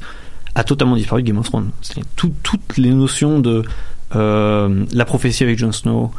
a 0.56 0.64
totalement 0.64 0.96
disparu 0.96 1.24
de 1.24 1.28
Game 1.28 1.38
of 1.38 1.48
Thrones. 1.48 1.72
Toutes 2.16 2.78
les 2.78 2.92
notions 2.92 3.40
de 3.40 3.64
la 4.14 5.06
prophétie 5.06 5.44
avec 5.44 5.60
Jon 5.60 5.72
Snow, 5.72 6.12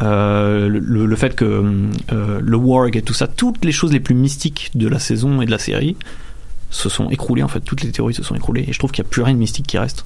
le, 0.00 1.16
fait 1.16 1.36
que 1.36 1.62
le 2.10 2.56
warg 2.56 2.96
et 2.96 3.02
tout 3.02 3.14
ça, 3.14 3.28
toutes 3.28 3.64
les 3.64 3.70
choses 3.70 3.92
les 3.92 4.00
plus 4.00 4.14
mystiques 4.16 4.70
de 4.74 4.88
la 4.88 4.98
saison 4.98 5.40
et 5.40 5.46
de 5.46 5.50
la 5.52 5.58
série 5.58 5.96
se 6.74 6.88
sont 6.88 7.08
écroulées 7.10 7.42
en 7.42 7.48
fait, 7.48 7.60
toutes 7.60 7.82
les 7.82 7.92
théories 7.92 8.14
se 8.14 8.22
sont 8.22 8.34
écroulées 8.34 8.64
et 8.66 8.72
je 8.72 8.78
trouve 8.78 8.90
qu'il 8.90 9.02
n'y 9.02 9.08
a 9.08 9.10
plus 9.10 9.22
rien 9.22 9.34
de 9.34 9.38
mystique 9.38 9.66
qui 9.66 9.78
reste. 9.78 10.04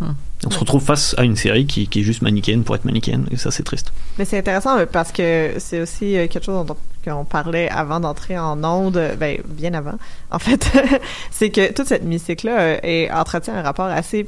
Hmm. 0.00 0.12
On 0.46 0.50
se 0.50 0.58
retrouve 0.58 0.82
face 0.82 1.14
à 1.18 1.24
une 1.24 1.36
série 1.36 1.66
qui, 1.66 1.88
qui 1.88 2.00
est 2.00 2.02
juste 2.02 2.22
manichéenne 2.22 2.62
pour 2.62 2.74
être 2.74 2.84
manichéenne 2.84 3.26
et 3.30 3.36
ça 3.36 3.50
c'est 3.50 3.62
triste. 3.62 3.92
Mais 4.18 4.24
c'est 4.24 4.38
intéressant 4.38 4.78
euh, 4.78 4.86
parce 4.86 5.12
que 5.12 5.54
c'est 5.58 5.80
aussi 5.80 6.16
euh, 6.16 6.26
quelque 6.26 6.44
chose 6.44 6.66
dont 6.66 6.76
on 7.06 7.24
parlait 7.24 7.68
avant 7.70 8.00
d'entrer 8.00 8.38
en 8.38 8.62
onde, 8.62 8.96
euh, 8.96 9.16
ben 9.16 9.38
bien 9.46 9.74
avant. 9.74 9.94
En 10.30 10.38
fait, 10.38 10.70
c'est 11.30 11.50
que 11.50 11.72
toute 11.72 11.86
cette 11.86 12.04
mystique-là 12.04 12.80
entretient 13.12 13.54
un 13.54 13.62
rapport 13.62 13.86
assez 13.86 14.26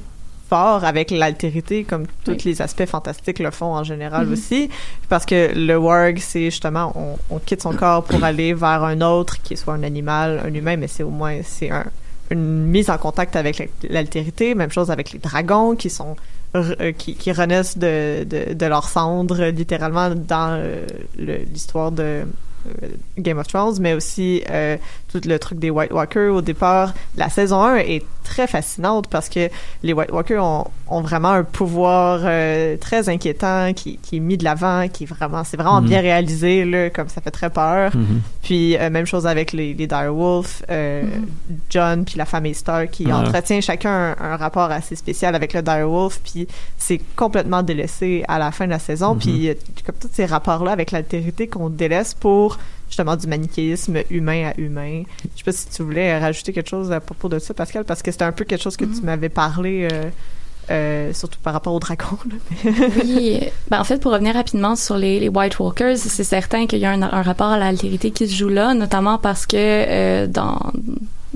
fort 0.50 0.82
avec 0.84 1.10
l'altérité, 1.22 1.84
comme 1.90 2.04
tous 2.26 2.44
les 2.44 2.56
aspects 2.66 2.86
fantastiques 2.94 3.38
le 3.46 3.50
font 3.58 3.72
en 3.80 3.84
général 3.92 4.24
Mhm. 4.26 4.32
aussi. 4.34 4.60
Parce 5.08 5.24
que 5.30 5.40
le 5.68 5.76
warg, 5.86 6.16
c'est 6.30 6.46
justement, 6.52 6.86
on, 6.96 7.10
on 7.34 7.38
quitte 7.38 7.62
son 7.62 7.72
corps 7.82 8.02
pour 8.04 8.22
aller 8.30 8.52
vers 8.52 8.82
un 8.94 9.00
autre, 9.00 9.34
qui 9.44 9.56
soit 9.56 9.74
un 9.74 9.84
animal, 9.92 10.28
un 10.48 10.52
humain, 10.52 10.76
mais 10.76 10.88
c'est 10.94 11.04
au 11.10 11.14
moins, 11.20 11.36
c'est 11.44 11.70
un, 11.70 11.86
une 12.30 12.66
mise 12.76 12.90
en 12.90 12.98
contact 12.98 13.36
avec 13.36 13.58
la- 13.60 13.66
l'altérité. 13.96 14.54
Même 14.54 14.72
chose 14.78 14.90
avec 14.90 15.12
les 15.12 15.18
dragons 15.20 15.76
qui 15.76 15.88
sont 15.90 16.14
euh, 16.56 16.90
qui, 17.00 17.14
qui 17.14 17.30
renaissent 17.30 17.78
de, 17.78 18.24
de, 18.24 18.40
de 18.54 18.66
leurs 18.66 18.88
cendres 18.88 19.44
littéralement 19.60 20.10
dans 20.34 20.50
euh, 20.58 20.84
l'histoire 21.16 21.92
de 21.92 22.02
euh, 22.02 22.88
Game 23.18 23.38
of 23.38 23.46
Thrones, 23.46 23.76
mais 23.80 23.94
aussi 23.94 24.42
euh, 24.50 24.76
tout 25.12 25.20
le 25.27 25.38
truc 25.38 25.59
des 25.59 25.70
White 25.70 25.92
Walkers 25.92 26.33
au 26.35 26.40
départ. 26.42 26.94
La 27.16 27.29
saison 27.29 27.62
1 27.62 27.77
est 27.79 28.05
très 28.23 28.46
fascinante 28.46 29.09
parce 29.09 29.29
que 29.29 29.49
les 29.83 29.92
White 29.92 30.12
Walkers 30.12 30.44
ont, 30.44 30.64
ont 30.88 31.01
vraiment 31.01 31.31
un 31.31 31.42
pouvoir 31.42 32.20
euh, 32.23 32.77
très 32.77 33.09
inquiétant 33.09 33.73
qui, 33.75 33.96
qui 33.99 34.16
est 34.18 34.20
mis 34.20 34.37
de 34.37 34.44
l'avant, 34.44 34.87
qui 34.88 35.05
est 35.05 35.07
vraiment, 35.07 35.42
c'est 35.42 35.57
vraiment 35.57 35.81
Mhm. 35.81 35.88
bien 35.88 36.01
réalisé, 36.01 36.64
là, 36.64 36.90
comme 36.90 37.09
ça 37.09 37.20
fait 37.20 37.31
très 37.33 37.51
peur. 37.51 37.90
Mhm. 37.96 38.20
Puis 38.42 38.77
euh, 38.77 38.88
même 38.90 39.07
chose 39.07 39.27
avec 39.27 39.53
les, 39.53 39.75
les 39.75 39.87
Direwolf, 39.87 40.62
euh, 40.70 41.03
John 41.70 42.05
puis 42.05 42.16
la 42.16 42.25
famille 42.25 42.55
Stark 42.55 42.90
qui 42.90 43.07
Ouais. 43.07 43.12
entretient 43.12 43.61
chacun 43.61 44.14
un, 44.20 44.33
un 44.33 44.37
rapport 44.37 44.70
assez 44.70 44.94
spécial 44.94 45.35
avec 45.35 45.53
le 45.55 45.62
Direwolf, 45.62 46.20
puis 46.23 46.46
c'est 46.79 47.01
complètement 47.16 47.62
délaissé 47.62 48.25
à 48.29 48.38
la 48.38 48.53
fin 48.53 48.66
de 48.66 48.70
la 48.70 48.79
saison. 48.79 49.16
Puis 49.16 49.51
comme 49.85 49.96
tous 50.01 50.11
ces 50.12 50.27
rapports-là 50.27 50.70
avec 50.73 50.92
l'altérité 50.92 51.49
qu'on 51.49 51.68
délaisse 51.68 52.14
pour 52.14 52.59
justement 52.90 53.16
du 53.16 53.26
manichéisme 53.26 53.98
humain 54.11 54.50
à 54.50 54.61
humain. 54.61 55.05
Je 55.22 55.38
sais 55.38 55.44
pas 55.44 55.53
si 55.53 55.68
tu 55.70 55.83
voulais 55.83 56.18
rajouter 56.18 56.53
quelque 56.53 56.68
chose 56.68 56.92
à 56.92 57.00
propos 57.00 57.29
de 57.29 57.38
ça, 57.38 57.55
Pascal, 57.55 57.85
parce 57.85 58.03
que 58.03 58.11
c'était 58.11 58.24
un 58.24 58.33
peu 58.33 58.44
quelque 58.44 58.62
chose 58.62 58.76
que 58.76 58.85
tu 58.85 59.00
m'avais 59.03 59.29
parlé 59.29 59.88
euh, 59.90 60.11
euh, 60.70 61.12
surtout 61.12 61.38
par 61.42 61.53
rapport 61.53 61.72
aux 61.72 61.81
dragons. 61.81 62.18
Oui, 63.05 63.40
ben 63.70 63.81
en 63.81 63.85
fait, 63.85 63.98
pour 63.98 64.12
revenir 64.12 64.35
rapidement 64.35 64.76
sur 64.76 64.96
les, 64.96 65.20
les 65.20 65.29
White 65.29 65.59
Walkers, 65.59 65.96
c'est 65.96 66.24
certain 66.24 66.66
qu'il 66.66 66.81
y 66.81 66.85
a 66.85 66.90
un, 66.90 67.03
un 67.03 67.22
rapport 67.22 67.48
à 67.48 67.59
l'altérité 67.59 68.11
qui 68.11 68.29
se 68.29 68.35
joue 68.35 68.48
là, 68.48 68.74
notamment 68.74 69.18
parce 69.18 69.46
que 69.46 69.57
euh, 69.57 70.26
dans 70.26 70.59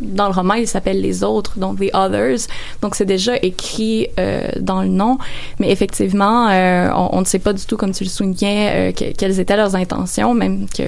dans 0.05 0.27
le 0.27 0.33
roman, 0.35 0.55
il 0.55 0.67
s'appelle 0.69 1.01
les 1.01 1.25
autres, 1.25 1.59
donc 1.59 1.79
the 1.79 1.91
others. 1.95 2.39
Donc 2.83 2.95
c'est 2.95 3.05
déjà 3.05 3.37
écrit 3.43 4.09
euh, 4.19 4.49
dans 4.61 4.83
le 4.83 4.89
nom, 4.89 5.19
mais 5.59 5.71
effectivement, 5.71 6.49
euh, 6.51 6.89
on, 6.95 7.11
on 7.13 7.21
ne 7.21 7.25
sait 7.27 7.39
pas 7.39 7.53
du 7.53 7.65
tout, 7.65 7.77
comme 7.77 7.93
tu 7.93 8.05
le 8.05 8.11
soulignais, 8.11 8.91
euh, 8.91 8.93
que- 8.93 9.13
quelles 9.17 9.41
étaient 9.41 9.57
leurs 9.57 9.75
intentions, 9.77 10.35
même 10.35 10.67
que 10.69 10.83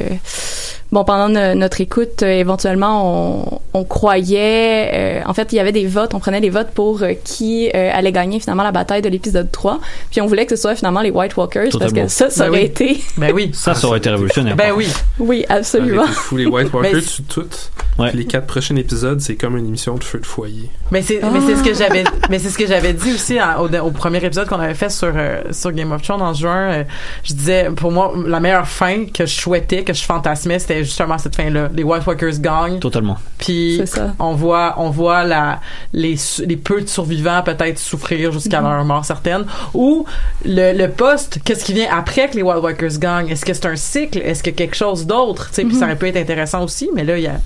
bon 0.92 1.04
pendant 1.04 1.28
no- 1.28 1.54
notre 1.54 1.80
écoute, 1.80 2.22
euh, 2.22 2.26
éventuellement, 2.40 3.60
on, 3.74 3.78
on 3.80 3.84
croyait, 3.84 4.90
euh, 4.94 5.20
en 5.26 5.34
fait, 5.34 5.52
il 5.52 5.56
y 5.56 5.60
avait 5.60 5.72
des 5.72 5.86
votes, 5.86 6.14
on 6.14 6.20
prenait 6.20 6.40
des 6.40 6.50
votes 6.50 6.70
pour 6.70 7.02
euh, 7.02 7.12
qui 7.24 7.68
euh, 7.74 7.90
allait 7.92 8.12
gagner 8.12 8.40
finalement 8.40 8.62
la 8.62 8.72
bataille 8.72 9.02
de 9.02 9.08
l'épisode 9.08 9.50
3, 9.50 9.80
puis 10.10 10.20
on 10.20 10.26
voulait 10.26 10.46
que 10.46 10.54
ce 10.56 10.62
soit 10.62 10.74
finalement 10.74 11.00
les 11.00 11.10
White 11.10 11.36
Walkers 11.36 11.68
parce 11.78 11.92
que 11.92 12.08
ça, 12.08 12.30
ça 12.30 12.44
Ben 12.44 12.50
aurait 12.50 12.58
oui. 12.60 12.64
été, 12.66 13.00
Ben 13.16 13.32
oui. 13.34 13.50
Ça, 13.54 13.74
ça 13.74 13.86
aurait 13.88 13.98
été 13.98 14.10
révolutionnaire. 14.10 14.56
Ben 14.56 14.72
oui. 14.76 14.86
oui, 15.18 15.44
absolument. 15.48 16.02
Avec 16.02 16.10
les 16.10 16.14
fous, 16.16 16.36
les 16.36 16.46
White 16.46 16.72
Walkers 16.72 17.02
toutes. 17.28 17.70
Ouais. 17.98 18.10
Puis 18.10 18.18
Les 18.18 18.24
quatre 18.26 18.46
prochains 18.46 18.76
épisodes, 18.76 19.20
c'est 19.20 19.36
comme 19.36 19.56
une 19.56 19.66
émission 19.66 19.94
de 19.94 20.04
feu 20.04 20.18
de 20.20 20.26
foyer. 20.26 20.68
Mais 20.90 21.00
c'est 21.02 21.20
mais 21.32 21.40
c'est 21.40 21.56
ce 21.56 21.62
que 21.62 21.74
j'avais 21.74 22.04
mais 22.28 22.38
c'est 22.38 22.50
ce 22.50 22.58
que 22.58 22.66
j'avais 22.66 22.92
dit 22.92 23.12
aussi 23.14 23.40
en- 23.40 23.62
au, 23.62 23.68
au 23.86 23.90
premier 23.90 24.22
épisode 24.24 24.46
qu'on 24.48 24.60
avait 24.60 24.74
fait 24.74 24.90
sur 24.90 25.12
euh, 25.16 25.40
sur 25.50 25.72
Game 25.72 25.90
of 25.92 26.02
Thrones 26.02 26.20
en 26.22 26.32
juin 26.34 26.70
euh, 26.70 26.84
je 27.24 27.32
disais 27.32 27.70
pour 27.74 27.90
moi 27.90 28.12
la 28.26 28.38
meilleure 28.38 28.68
fin 28.68 29.06
que 29.06 29.24
je 29.26 29.34
souhaitais 29.34 29.82
que 29.82 29.92
je 29.94 30.02
fantasmais 30.04 30.58
c'était 30.58 30.84
justement 30.84 31.16
cette 31.18 31.34
fin 31.34 31.48
là 31.50 31.68
les 31.74 31.82
White 31.82 32.06
Walkers 32.06 32.38
gagnent. 32.38 32.78
Totalement. 32.78 33.16
puis 33.38 33.82
on 34.18 34.34
voit 34.34 34.74
on 34.76 34.90
voit 34.90 35.24
la 35.24 35.60
les 35.92 36.16
les 36.46 36.56
peu 36.56 36.82
de 36.82 36.88
survivants 36.88 37.42
peut-être 37.42 37.78
souffrir 37.78 38.30
jusqu'à 38.30 38.60
leur 38.60 38.84
mort 38.84 39.04
certaine. 39.04 39.44
Ou 39.74 40.04
le, 40.44 40.72
le 40.76 40.88
poste 40.90 41.40
qu'est-ce 41.44 41.64
qui 41.64 41.72
vient 41.72 41.88
après 41.90 42.28
que 42.28 42.36
les 42.36 42.42
White 42.42 42.62
Walkers 42.62 42.98
gagnent? 42.98 43.28
Est-ce 43.28 43.44
que 43.44 43.54
c'est 43.54 43.66
un 43.66 43.76
cycle? 43.76 44.18
Est-ce 44.18 44.42
que 44.42 44.50
quelque 44.50 44.76
chose 44.76 45.06
d'autre? 45.06 45.48
Tu 45.48 45.54
sais 45.54 45.64
puis 45.64 45.74
ça 45.74 45.86
aurait 45.86 45.96
pu 45.96 46.06
être 46.08 46.16
intéressant 46.18 46.62
aussi 46.62 46.90
mais 46.94 47.02
là 47.04 47.16
il 47.16 47.24
y 47.24 47.26
a 47.26 47.36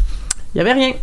il 0.55 0.59
y 0.59 0.61
avait 0.61 0.73
rien 0.73 0.95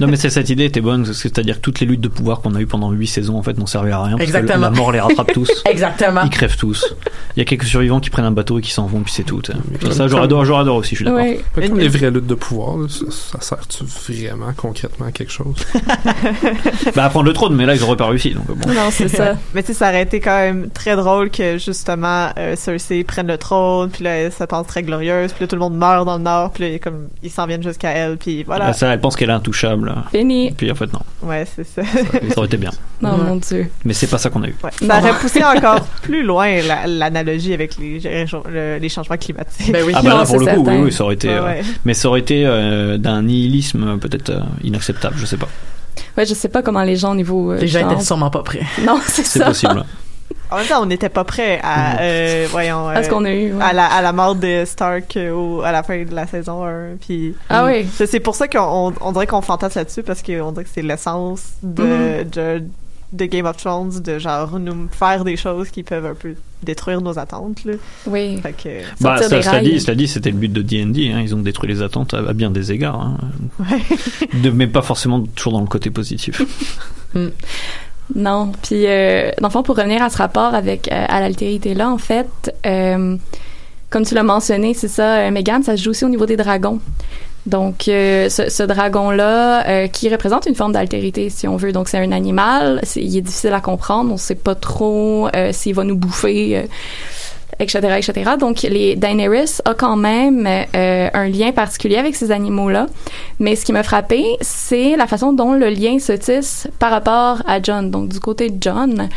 Non, 0.00 0.06
mais 0.06 0.16
c'est- 0.16 0.30
cette 0.30 0.50
idée 0.50 0.64
était 0.64 0.80
bonne, 0.80 1.04
c'est-à-dire 1.12 1.56
que 1.56 1.60
toutes 1.60 1.80
les 1.80 1.86
luttes 1.86 2.00
de 2.00 2.08
pouvoir 2.08 2.40
qu'on 2.40 2.54
a 2.54 2.60
eues 2.60 2.66
pendant 2.66 2.90
8 2.90 3.06
saisons, 3.06 3.36
en 3.38 3.42
fait, 3.42 3.56
n'ont 3.58 3.66
servi 3.66 3.90
à 3.92 4.02
rien. 4.02 4.16
Parce 4.16 4.30
que 4.30 4.36
Exactement. 4.36 4.60
la 4.64 4.70
mort 4.70 4.92
les 4.92 5.00
rattrape 5.00 5.32
tous. 5.32 5.50
exactement 5.66 6.22
Ils 6.24 6.30
crèvent 6.30 6.56
tous. 6.56 6.94
Il 7.36 7.40
y 7.40 7.42
a 7.42 7.44
quelques 7.44 7.64
survivants 7.64 8.00
qui 8.00 8.10
prennent 8.10 8.24
un 8.24 8.30
bateau 8.32 8.58
et 8.58 8.62
qui 8.62 8.70
s'en 8.72 8.86
vont, 8.86 9.00
puis 9.00 9.12
c'est 9.12 9.22
tout. 9.24 9.40
comme- 9.80 9.92
Ça, 9.92 10.08
j'aurais 10.08 10.24
adoré 10.24 10.48
aussi, 10.70 10.90
je 10.94 10.96
suis 10.96 11.04
d'accord. 11.04 11.24
Comme 11.54 11.78
les 11.78 11.88
vraies 11.88 12.10
luttes 12.10 12.26
de 12.26 12.34
pouvoir, 12.34 12.76
là, 12.78 12.86
ça, 12.88 13.04
ça 13.10 13.40
sert-tu 13.40 13.84
vraiment 13.84 14.52
concrètement 14.56 15.06
à 15.06 15.12
quelque 15.12 15.32
chose? 15.32 15.54
Bah, 16.94 17.04
à 17.04 17.10
prendre 17.10 17.26
le 17.26 17.32
trône, 17.32 17.54
mais 17.54 17.66
là, 17.66 17.74
ils 17.74 17.82
auraient 17.82 17.96
pas 17.96 18.06
réussi. 18.06 18.34
Donc, 18.34 18.46
bon. 18.46 18.68
Non, 18.72 18.90
c'est 18.90 19.08
ça. 19.08 19.34
Mais 19.54 19.62
tu 19.62 19.68
sais, 19.68 19.74
ça 19.74 19.88
aurait 19.88 20.02
été 20.02 20.20
quand 20.20 20.36
même 20.38 20.70
très 20.70 20.96
drôle 20.96 21.30
que 21.30 21.58
justement 21.58 22.28
euh, 22.38 22.56
Cersei 22.56 23.04
prenne 23.04 23.26
le 23.26 23.38
trône, 23.38 23.90
puis 23.90 24.04
là, 24.04 24.30
se 24.30 24.44
pense 24.44 24.66
très 24.66 24.82
glorieuse, 24.82 25.32
puis 25.32 25.44
là, 25.44 25.48
tout 25.48 25.56
le 25.56 25.60
monde 25.60 25.76
meurt 25.76 26.04
dans 26.06 26.16
le 26.16 26.22
nord, 26.22 26.50
puis 26.52 26.72
là, 26.72 26.78
comme 26.78 27.08
ils 27.22 27.30
s'en 27.30 27.46
viennent 27.46 27.62
jusqu'à 27.62 27.90
elle, 27.90 28.16
puis 28.16 28.42
voilà. 28.44 28.66
Là, 28.68 28.72
ça, 28.72 28.88
elle 28.92 29.00
pense 29.00 29.16
qu'elle 29.16 29.30
est 29.30 29.34
intouchable. 29.66 29.94
Fini. 30.10 30.52
Puis 30.52 30.70
en 30.70 30.74
fait, 30.74 30.92
non. 30.92 31.00
Ouais, 31.22 31.44
c'est 31.54 31.64
ça. 31.64 31.82
Ça 31.84 32.00
aurait 32.36 32.46
été 32.46 32.56
bien. 32.56 32.70
Non, 33.00 33.12
Ouais. 33.12 33.24
mon 33.28 33.36
Dieu. 33.36 33.70
Mais 33.84 33.94
c'est 33.94 34.08
pas 34.08 34.18
ça 34.18 34.28
qu'on 34.28 34.42
a 34.42 34.48
eu. 34.48 34.56
Ouais. 34.64 34.70
Ça 34.84 34.98
aurait 34.98 35.12
poussé 35.20 35.40
encore 35.44 35.80
plus 36.02 36.24
loin 36.24 36.60
la- 36.62 36.86
l'analogie 36.88 37.52
avec 37.54 37.76
les, 37.78 38.00
le- 38.00 38.78
les 38.78 38.88
changements 38.88 39.16
climatiques. 39.16 39.70
ben 39.72 39.84
oui 39.86 39.92
Ah 39.94 40.02
bah 40.02 40.10
Non, 40.10 40.16
là, 40.18 40.24
pour 40.26 40.26
c'est 40.26 40.38
le 40.38 40.44
coup, 40.46 40.60
oui, 40.60 40.64
certain. 40.66 40.82
oui, 40.82 40.92
ça 40.92 41.04
aurait 41.04 41.14
été. 41.14 41.28
Ouais, 41.28 41.60
euh. 41.60 41.62
Mais 41.84 41.94
ça 41.94 42.08
aurait 42.08 42.20
été 42.20 42.44
euh, 42.44 42.98
d'un 42.98 43.22
nihilisme 43.22 43.84
euh, 43.86 43.96
peut-être 43.98 44.30
euh, 44.30 44.40
inacceptable, 44.64 45.14
je 45.16 45.26
sais 45.26 45.36
pas. 45.36 45.46
Ouais, 46.16 46.26
je 46.26 46.34
sais 46.34 46.48
pas 46.48 46.62
comment 46.62 46.82
les 46.82 46.96
gens 46.96 47.12
au 47.12 47.14
niveau. 47.14 47.52
euh, 47.52 47.58
les 47.58 47.68
gens 47.68 47.88
étaient 47.88 48.02
sûrement 48.02 48.30
pas 48.30 48.42
prêts 48.42 48.62
Non, 48.84 48.98
c'est 49.06 49.24
C'est 49.24 49.38
ça. 49.38 49.44
possible. 49.46 49.84
En 50.50 50.56
même 50.56 50.66
temps, 50.66 50.82
on 50.82 50.86
n'était 50.86 51.10
pas 51.10 51.24
prêt 51.24 51.60
à, 51.62 52.00
euh, 52.00 52.46
voyons, 52.50 52.88
À 52.88 53.02
ce 53.02 53.08
euh, 53.08 53.12
qu'on 53.12 53.24
a 53.26 53.32
eu. 53.32 53.52
ouais. 53.52 53.62
à 53.62 53.72
la, 53.74 53.84
à 53.86 54.00
la 54.00 54.12
mort 54.12 54.34
de 54.34 54.64
Stark 54.64 55.16
euh, 55.18 55.30
au- 55.32 55.60
à 55.60 55.72
la 55.72 55.82
fin 55.82 56.02
de 56.04 56.14
la 56.14 56.26
saison 56.26 56.64
1. 56.64 56.96
Puis, 57.00 57.34
Ah 57.50 57.66
oui. 57.66 57.86
c'est 57.92 58.20
pour 58.20 58.34
ça 58.34 58.48
qu'on 58.48 58.88
on, 58.88 58.92
on 59.02 59.12
dirait 59.12 59.26
qu'on 59.26 59.42
fantasme 59.42 59.78
là-dessus 59.80 60.02
parce 60.02 60.22
qu'on 60.22 60.52
dirait 60.52 60.64
que 60.64 60.70
c'est 60.72 60.80
l'essence 60.82 61.42
de, 61.62 61.82
Mhm. 61.82 62.30
de, 62.30 62.62
de 63.12 63.24
Game 63.26 63.44
of 63.46 63.58
Thrones, 63.58 64.00
de 64.00 64.18
genre 64.18 64.58
nous 64.58 64.88
faire 64.90 65.24
des 65.24 65.36
choses 65.36 65.68
qui 65.70 65.82
peuvent 65.82 66.06
un 66.06 66.14
peu 66.14 66.34
détruire 66.62 67.00
nos 67.02 67.18
attentes. 67.18 67.64
Là. 67.66 67.74
Oui. 68.06 68.40
Fait 68.42 68.52
que, 68.52 68.68
Bah, 69.02 69.18
ça, 69.22 69.42
cela 69.42 69.60
dit, 69.60 69.78
cela 69.80 69.94
dit, 69.94 70.08
c'était 70.08 70.30
le 70.30 70.36
but 70.38 70.52
de 70.52 70.62
D&D. 70.62 71.12
Hein. 71.14 71.20
Ils 71.20 71.34
ont 71.34 71.40
détruit 71.40 71.68
les 71.68 71.82
attentes 71.82 72.14
à, 72.14 72.18
à 72.18 72.32
bien 72.32 72.50
des 72.50 72.72
égards. 72.72 73.00
Hein. 73.02 73.18
ouais. 73.60 73.82
De, 74.42 74.48
mais 74.50 74.66
pas 74.66 74.82
forcément 74.82 75.20
toujours 75.20 75.52
dans 75.52 75.60
le 75.60 75.66
côté 75.68 75.90
positif. 75.90 76.40
Non. 78.14 78.52
Puis, 78.62 78.86
euh, 78.86 79.30
dans 79.40 79.48
le 79.48 79.52
fond, 79.52 79.62
pour 79.62 79.76
revenir 79.76 80.02
à 80.02 80.10
ce 80.10 80.16
rapport 80.18 80.54
avec 80.54 80.90
euh, 80.90 81.04
à 81.08 81.20
l'altérité-là, 81.20 81.90
en 81.90 81.98
fait, 81.98 82.26
euh, 82.66 83.16
comme 83.90 84.04
tu 84.04 84.14
l'as 84.14 84.22
mentionné, 84.22 84.74
c'est 84.74 84.88
ça, 84.88 85.16
euh, 85.18 85.30
Megan, 85.30 85.62
ça 85.62 85.76
se 85.76 85.82
joue 85.82 85.90
aussi 85.90 86.04
au 86.04 86.08
niveau 86.08 86.26
des 86.26 86.36
dragons. 86.36 86.80
Donc, 87.46 87.88
euh, 87.88 88.28
ce, 88.28 88.50
ce 88.50 88.62
dragon-là, 88.62 89.66
euh, 89.68 89.86
qui 89.88 90.08
représente 90.10 90.46
une 90.46 90.54
forme 90.54 90.72
d'altérité, 90.72 91.30
si 91.30 91.48
on 91.48 91.56
veut. 91.56 91.72
Donc, 91.72 91.88
c'est 91.88 91.98
un 91.98 92.12
animal, 92.12 92.80
c'est- 92.82 93.00
il 93.02 93.16
est 93.16 93.20
difficile 93.22 93.52
à 93.54 93.60
comprendre, 93.60 94.12
on 94.12 94.16
sait 94.16 94.34
pas 94.34 94.54
trop 94.54 95.28
s'il 95.52 95.74
va 95.74 95.84
nous 95.84 95.96
bouffer, 95.96 96.66
etc., 97.60 97.78
etc. 97.98 98.32
Donc, 98.38 98.62
les 98.62 98.96
Daenerys 98.96 99.58
a 99.64 99.74
quand 99.74 99.96
même 99.96 100.46
euh, 100.46 101.08
un 101.12 101.28
lien 101.28 101.52
particulier 101.52 101.96
avec 101.96 102.16
ces 102.16 102.30
animaux-là. 102.30 102.86
Mais 103.38 103.56
ce 103.56 103.64
qui 103.64 103.72
m'a 103.72 103.82
frappé, 103.82 104.24
c'est 104.40 104.96
la 104.96 105.06
façon 105.06 105.32
dont 105.32 105.52
le 105.52 105.68
lien 105.68 105.98
se 105.98 106.12
tisse 106.12 106.68
par 106.78 106.90
rapport 106.90 107.42
à 107.46 107.60
John. 107.62 107.90
Donc, 107.90 108.08
du 108.08 108.20
côté 108.20 108.50
de 108.50 108.56
John, 108.60 109.08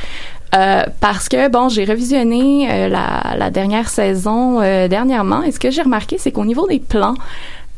euh, 0.53 0.83
parce 0.99 1.29
que, 1.29 1.49
bon, 1.49 1.69
j'ai 1.69 1.85
revisionné 1.85 2.69
euh, 2.69 2.87
la, 2.89 3.35
la 3.37 3.49
dernière 3.49 3.87
saison 3.87 4.59
euh, 4.61 4.87
dernièrement, 4.87 5.43
et 5.43 5.51
ce 5.51 5.59
que 5.59 5.71
j'ai 5.71 5.81
remarqué, 5.81 6.17
c'est 6.17 6.31
qu'au 6.31 6.45
niveau 6.45 6.67
des 6.67 6.79
plans, 6.79 7.15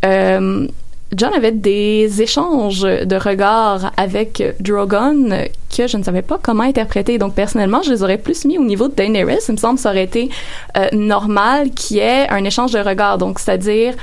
euh, 0.05 0.67
John 1.15 1.33
avait 1.33 1.51
des 1.51 2.21
échanges 2.21 2.81
de 2.81 3.15
regards 3.15 3.91
avec 3.97 4.43
Drogon 4.59 5.29
que 5.75 5.87
je 5.87 5.97
ne 5.97 6.03
savais 6.03 6.21
pas 6.21 6.39
comment 6.41 6.63
interpréter. 6.63 7.17
Donc, 7.17 7.33
personnellement, 7.33 7.81
je 7.81 7.91
les 7.91 8.03
aurais 8.03 8.17
plus 8.17 8.45
mis 8.45 8.57
au 8.57 8.63
niveau 8.63 8.87
de 8.87 8.93
Daenerys. 8.93 9.39
Il 9.47 9.53
me 9.53 9.57
semble 9.57 9.75
que 9.75 9.81
ça 9.81 9.89
aurait 9.89 10.03
été 10.03 10.29
euh, 10.77 10.87
normal 10.93 11.71
qu'il 11.71 11.97
y 11.97 11.99
ait 11.99 12.29
un 12.29 12.43
échange 12.43 12.71
de 12.71 12.79
regards. 12.79 13.17
Donc, 13.17 13.39
c'est-à-dire, 13.39 13.95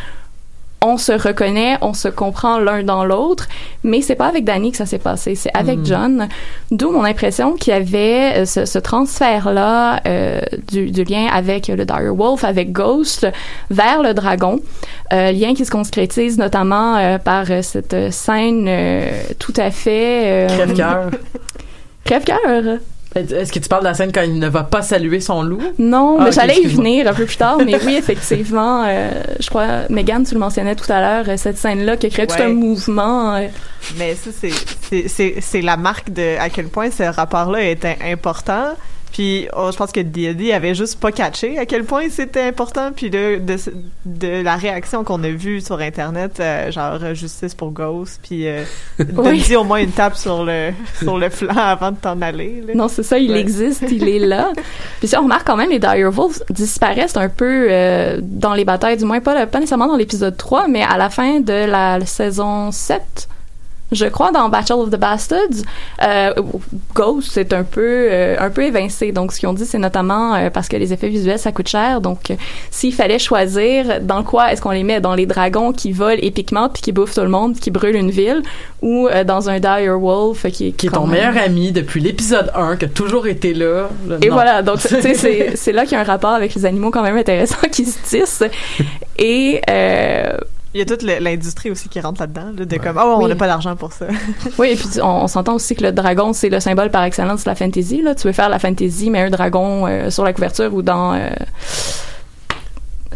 on 0.83 0.97
se 0.97 1.13
reconnaît, 1.13 1.77
on 1.83 1.93
se 1.93 2.09
comprend 2.09 2.59
l'un 2.59 2.83
dans 2.83 3.05
l'autre, 3.05 3.47
mais 3.85 4.01
c'est 4.01 4.15
pas 4.15 4.27
avec 4.29 4.45
Danny 4.45 4.71
que 4.71 4.79
ça 4.79 4.87
s'est 4.87 4.99
passé, 4.99 5.35
c'est 5.35 5.55
avec 5.55 5.81
Mm. 5.81 5.85
John. 5.87 6.29
D'où 6.71 6.91
mon 6.91 7.05
impression 7.05 7.53
qu'il 7.55 7.73
y 7.75 7.77
avait 7.77 8.39
euh, 8.39 8.45
ce, 8.47 8.65
ce 8.65 8.79
transfert-là 8.79 10.01
euh, 10.07 10.41
du, 10.69 10.91
du 10.91 11.05
lien 11.05 11.27
avec 11.33 11.69
le 11.69 11.85
Dire 11.85 12.15
Wolf, 12.15 12.45
avec 12.45 12.73
Ghost, 12.73 13.27
vers 13.71 14.03
le 14.03 14.15
dragon. 14.15 14.61
Euh, 15.13 15.33
lien 15.33 15.53
qui 15.55 15.65
se 15.67 15.71
concrétise 15.71 16.39
notamment 16.39 16.97
euh, 16.97 17.19
par 17.19 17.51
euh, 17.51 17.61
cette 17.63 17.93
euh, 17.95 18.11
scène 18.11 18.65
euh, 18.69 19.11
tout 19.39 19.55
à 19.57 19.71
fait... 19.71 20.23
euh, 20.27 20.47
crève-cœur 20.47 21.11
Crève-cœur. 22.05 22.79
Est-ce 23.15 23.53
que 23.53 23.59
tu 23.59 23.69
parles 23.69 23.83
de 23.83 23.89
la 23.89 23.95
scène 23.95 24.13
quand 24.13 24.23
il 24.23 24.39
ne 24.39 24.49
va 24.49 24.63
pas 24.63 24.83
saluer 24.83 25.21
son 25.21 25.43
loup? 25.43 25.61
Non, 25.79 26.17
Ah, 26.19 26.23
mais 26.25 26.29
ok, 26.29 26.35
j'allais 26.35 26.59
y 26.61 26.67
venir 26.67 27.09
un 27.09 27.13
peu 27.13 27.25
plus 27.27 27.37
tard, 27.37 27.59
mais 27.65 27.77
oui, 27.85 27.95
effectivement, 27.99 28.85
euh, 28.87 29.11
je 29.41 29.49
crois, 29.49 29.67
Megan, 29.91 30.25
tu 30.25 30.35
le 30.35 30.41
mentionnais 30.41 30.77
tout 30.77 30.91
à 30.93 31.01
l'heure, 31.01 31.25
euh, 31.29 31.37
cette 31.37 31.59
scène-là 31.59 31.97
qui 31.97 32.07
a 32.07 32.11
créé 32.11 32.27
tout 32.27 32.35
un 32.41 32.49
mouvement. 32.49 33.35
euh, 33.35 33.47
Mais 33.99 34.15
ça, 34.15 34.31
c'est- 34.39 34.51
c'est- 34.89 35.09
c'est 35.09 35.35
c'est 35.41 35.61
la 35.63 35.77
marque 35.77 36.11
de 36.13 36.37
à 36.39 36.49
quel 36.51 36.67
point 36.69 36.91
ce 36.91 37.03
rapport-là 37.03 37.63
était 37.63 37.99
important. 38.05 38.75
Puis 39.13 39.49
oh, 39.57 39.71
je 39.73 39.77
pense 39.77 39.93
que 39.93 40.01
D&D 40.01 40.53
avait 40.53 40.75
juste 40.75 41.01
pas 41.01 41.11
catché 41.13 41.59
à 41.59 41.67
quel 41.67 41.85
point 41.85 42.09
c'était 42.11 42.43
important. 42.43 42.91
Puis 42.95 43.11
de, 43.11 43.39
de, 43.41 43.57
de 44.07 44.43
la 44.43 44.57
réaction 44.57 45.05
qu'on 45.05 45.23
a 45.25 45.29
vue 45.31 45.61
sur 45.61 45.81
Internet, 45.81 46.39
euh, 46.41 46.71
genre 46.71 46.99
euh, 47.03 47.15
justice 47.15 47.55
pour 47.55 47.71
Ghost, 47.73 48.21
puis 48.23 48.47
euh, 48.47 48.65
Oui. 49.17 49.57
au 49.57 49.65
moins 49.65 49.81
une 49.81 49.91
tape 49.93 50.17
sur 50.17 50.45
le, 50.45 50.71
sur 51.03 51.19
le 51.19 51.29
flanc 51.29 51.53
avant 51.57 51.91
de 51.91 51.97
t'en 51.97 52.21
aller. 52.23 52.63
là. 52.67 52.75
Non, 52.75 52.89
c'est 52.89 53.03
ça, 53.03 53.19
il 53.19 53.31
Ouais. 53.33 53.41
existe, 53.41 53.85
il 53.91 54.09
est 54.09 54.19
là. 54.21 54.53
Puis 55.01 55.09
si 55.09 55.17
on 55.17 55.23
remarque 55.23 55.47
quand 55.47 55.57
même, 55.57 55.71
les 55.71 55.79
Dire 55.79 56.11
Wolves 56.13 56.43
disparaissent 56.51 57.17
un 57.17 57.29
peu 57.29 57.67
euh, 57.71 58.19
dans 58.23 58.55
les 58.55 58.65
batailles, 58.65 58.97
du 58.97 59.05
moins 59.05 59.21
pas, 59.21 59.47
pas 59.47 59.59
nécessairement 59.59 59.87
dans 59.89 59.97
l'épisode 59.97 60.37
3, 60.37 60.69
mais 60.69 60.83
à 60.83 60.97
la 60.99 61.11
fin 61.11 61.41
de 61.41 61.53
la, 61.53 61.99
saison 62.07 62.71
7. 62.71 63.29
Je 63.93 64.07
crois 64.07 64.31
dans 64.31 64.49
Battle 64.49 64.75
of 64.75 64.91
the 64.91 64.97
Bastards, 64.97 65.41
euh, 66.03 66.33
Ghost 66.95 67.31
c'est 67.33 67.53
un 67.53 67.65
peu 67.65 67.81
euh, 68.11 68.37
un 68.39 68.51
peu 68.51 68.63
évincé. 68.65 69.11
Donc 69.13 69.33
ce 69.33 69.41
qu'ils 69.41 69.49
ont 69.49 69.53
dit 69.53 69.67
c'est 69.67 69.79
notamment 69.79 70.35
euh, 70.35 70.51
parce 70.51 70.69
que 70.69 70.77
les 70.77 70.93
effets 70.93 71.09
visuels 71.09 71.39
ça 71.39 71.51
coûte 71.53 71.69
cher. 71.69 72.01
Donc 72.01 72.31
euh, 72.31 72.35
s'il 72.71 72.95
fallait 72.95 73.19
choisir 73.19 74.01
dans 74.01 74.23
quoi 74.23 74.53
est-ce 74.53 74.63
qu'on 74.63 74.71
les 74.71 74.85
met 74.85 75.01
dans 75.01 75.15
les 75.15 75.27
dragons 75.27 75.73
qui 75.73 75.93
volent 75.93 76.21
épiquement 76.23 76.69
puis 76.69 76.83
qui 76.83 76.93
bouffent 76.93 77.15
tout 77.15 77.21
le 77.23 77.29
monde, 77.29 77.57
qui 77.59 77.71
brûlent 77.71 77.97
une 77.97 78.11
ville 78.11 78.43
ou 78.83 79.09
euh, 79.09 79.25
dans 79.25 79.51
un 79.51 79.59
dire 79.59 79.99
wolf 79.99 80.47
qui, 80.53 80.73
qui 80.73 80.87
est 80.87 80.91
ton 80.91 81.07
même- 81.07 81.33
meilleur 81.33 81.45
ami 81.45 81.73
depuis 81.73 82.01
l'épisode 82.01 82.51
1 82.55 82.77
qui 82.77 82.85
a 82.85 82.89
toujours 82.89 83.27
été 83.27 83.55
là 83.55 83.89
et 84.23 84.29
Non. 84.29 84.35
voilà, 84.35 84.63
donc 84.63 84.79
tu 84.81 84.89
sais, 85.01 85.15
c'est 85.15 85.57
c'est 85.57 85.73
là 85.73 85.83
qu'il 85.83 85.93
y 85.93 85.97
a 85.97 86.01
un 86.01 86.05
rapport 86.05 86.31
avec 86.31 86.55
les 86.55 86.65
animaux 86.65 86.91
quand 86.91 87.03
même 87.03 87.17
intéressant 87.17 87.57
qui 87.73 87.85
se 87.87 87.99
tissent. 88.05 88.45
Et 89.19 89.61
euh, 89.69 90.37
Il 90.73 90.79
y 90.79 90.83
a 90.83 90.87
toute 90.87 91.03
l'industrie 91.03 91.71
aussi 91.71 91.89
qui 91.89 91.99
rentre 92.01 92.21
là-dedans, 92.21 92.53
là, 92.57 92.65
de 92.65 92.77
comme, 92.77 92.97
oh, 92.97 93.17
on 93.19 93.23
Oui. 93.25 93.29
n'a 93.29 93.35
pas 93.35 93.49
d'argent 93.49 93.75
pour 93.75 93.93
ça. 93.93 94.07
Oui, 94.59 94.69
et 94.71 94.77
puis 94.77 94.87
on, 95.03 95.25
on 95.25 95.27
s'entend 95.27 95.55
aussi 95.55 95.75
que 95.75 95.83
le 95.83 95.91
dragon, 95.93 96.33
c'est 96.33 96.49
le 96.49 96.61
symbole 96.61 96.91
par 96.91 97.03
excellence 97.03 97.43
de 97.45 97.51
la 97.51 97.57
fantasy. 97.57 98.03
Là. 98.03 98.15
Tu 98.15 98.29
veux 98.29 98.33
faire 98.33 98.49
la 98.49 98.59
fantasy, 98.61 99.11
mais 99.11 99.21
un 99.23 99.31
dragon 99.31 99.87
euh, 99.89 100.11
sur 100.11 100.23
la 100.25 100.33
couverture 100.33 100.73
ou 100.73 100.83
dans... 100.83 101.15
euh, 101.15 101.29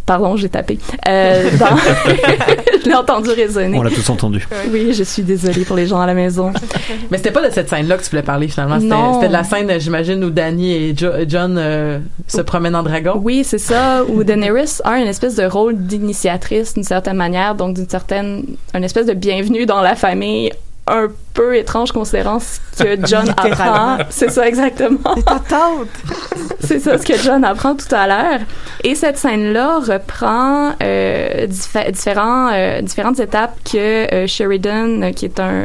Pardon, 0.06 0.36
j'ai 0.36 0.50
tapé. 0.50 0.78
Euh, 1.08 1.50
dans... 1.58 1.66
je 2.84 2.88
l'ai 2.88 2.94
entendu 2.94 3.30
résonner. 3.30 3.78
On 3.78 3.82
l'a 3.82 3.90
tous 3.90 4.10
entendu. 4.10 4.46
Oui, 4.70 4.92
je 4.92 5.02
suis 5.02 5.22
désolée 5.22 5.64
pour 5.64 5.76
les 5.76 5.86
gens 5.86 5.98
à 6.00 6.06
la 6.06 6.12
maison. 6.12 6.52
Mais 7.10 7.16
c'était 7.16 7.30
pas 7.30 7.46
de 7.46 7.50
cette 7.52 7.70
scène-là 7.70 7.96
que 7.96 8.02
tu 8.04 8.10
voulais 8.10 8.22
parler 8.22 8.48
finalement. 8.48 8.76
C'était 8.80 8.94
Non. 8.94 9.14
c'était 9.14 9.28
de 9.28 9.32
la 9.32 9.44
scène, 9.44 9.72
j'imagine, 9.80 10.22
où 10.22 10.28
Danny 10.30 10.72
et 10.74 10.94
Jo- 10.96 11.24
John 11.26 11.56
euh, 11.58 11.98
se 12.28 12.42
promènent 12.42 12.76
en 12.76 12.82
dragon. 12.82 13.18
Oui, 13.22 13.44
c'est 13.44 13.56
ça, 13.58 14.04
où 14.06 14.24
Daenerys 14.24 14.80
a 14.84 14.98
une 14.98 15.06
espèce 15.08 15.36
de 15.36 15.44
rôle 15.44 15.76
d'initiatrice 15.76 16.74
d'une 16.74 16.84
certaine 16.84 17.16
manière, 17.16 17.54
donc 17.54 17.74
d'une 17.74 17.88
certaine, 17.88 18.44
une 18.74 18.84
espèce 18.84 19.06
de 19.06 19.14
bienvenue 19.14 19.64
dans 19.64 19.80
la 19.80 19.94
famille, 19.96 20.52
un 20.86 21.08
peu 21.32 21.56
étrange 21.56 21.92
considérant 21.92 22.38
ce 22.40 22.82
que 22.82 23.06
John 23.06 23.28
apprend. 23.36 23.98
C'est 24.10 24.30
ça 24.30 24.46
exactement. 24.46 25.14
C'est 25.16 25.24
ta 25.24 25.38
tante! 25.38 25.88
C'est 26.60 26.78
ça 26.80 26.98
ce 26.98 27.04
que 27.06 27.16
John 27.18 27.42
apprend 27.44 27.74
tout 27.74 27.92
à 27.94 28.06
l'heure. 28.06 28.40
Et 28.82 28.94
cette 28.94 29.16
scène-là 29.18 29.78
reprend 29.80 30.72
euh, 30.82 31.46
diffé- 31.46 31.90
différents, 31.90 32.50
euh, 32.52 32.80
différentes 32.82 33.18
étapes 33.20 33.56
que 33.64 34.12
euh, 34.14 34.26
Sheridan, 34.26 35.02
euh, 35.02 35.12
qui 35.12 35.24
est 35.26 35.40
un 35.40 35.64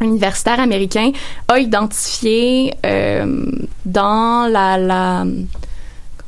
universitaire 0.00 0.60
américain, 0.60 1.10
a 1.48 1.58
identifiées 1.58 2.74
euh, 2.86 3.44
dans 3.84 4.50
la, 4.50 4.78
la 4.78 5.24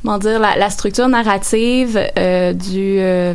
comment 0.03 0.17
dire 0.17 0.39
la, 0.39 0.55
la 0.57 0.69
structure 0.69 1.07
narrative 1.07 1.93
du 1.95 2.97
euh, 2.99 3.33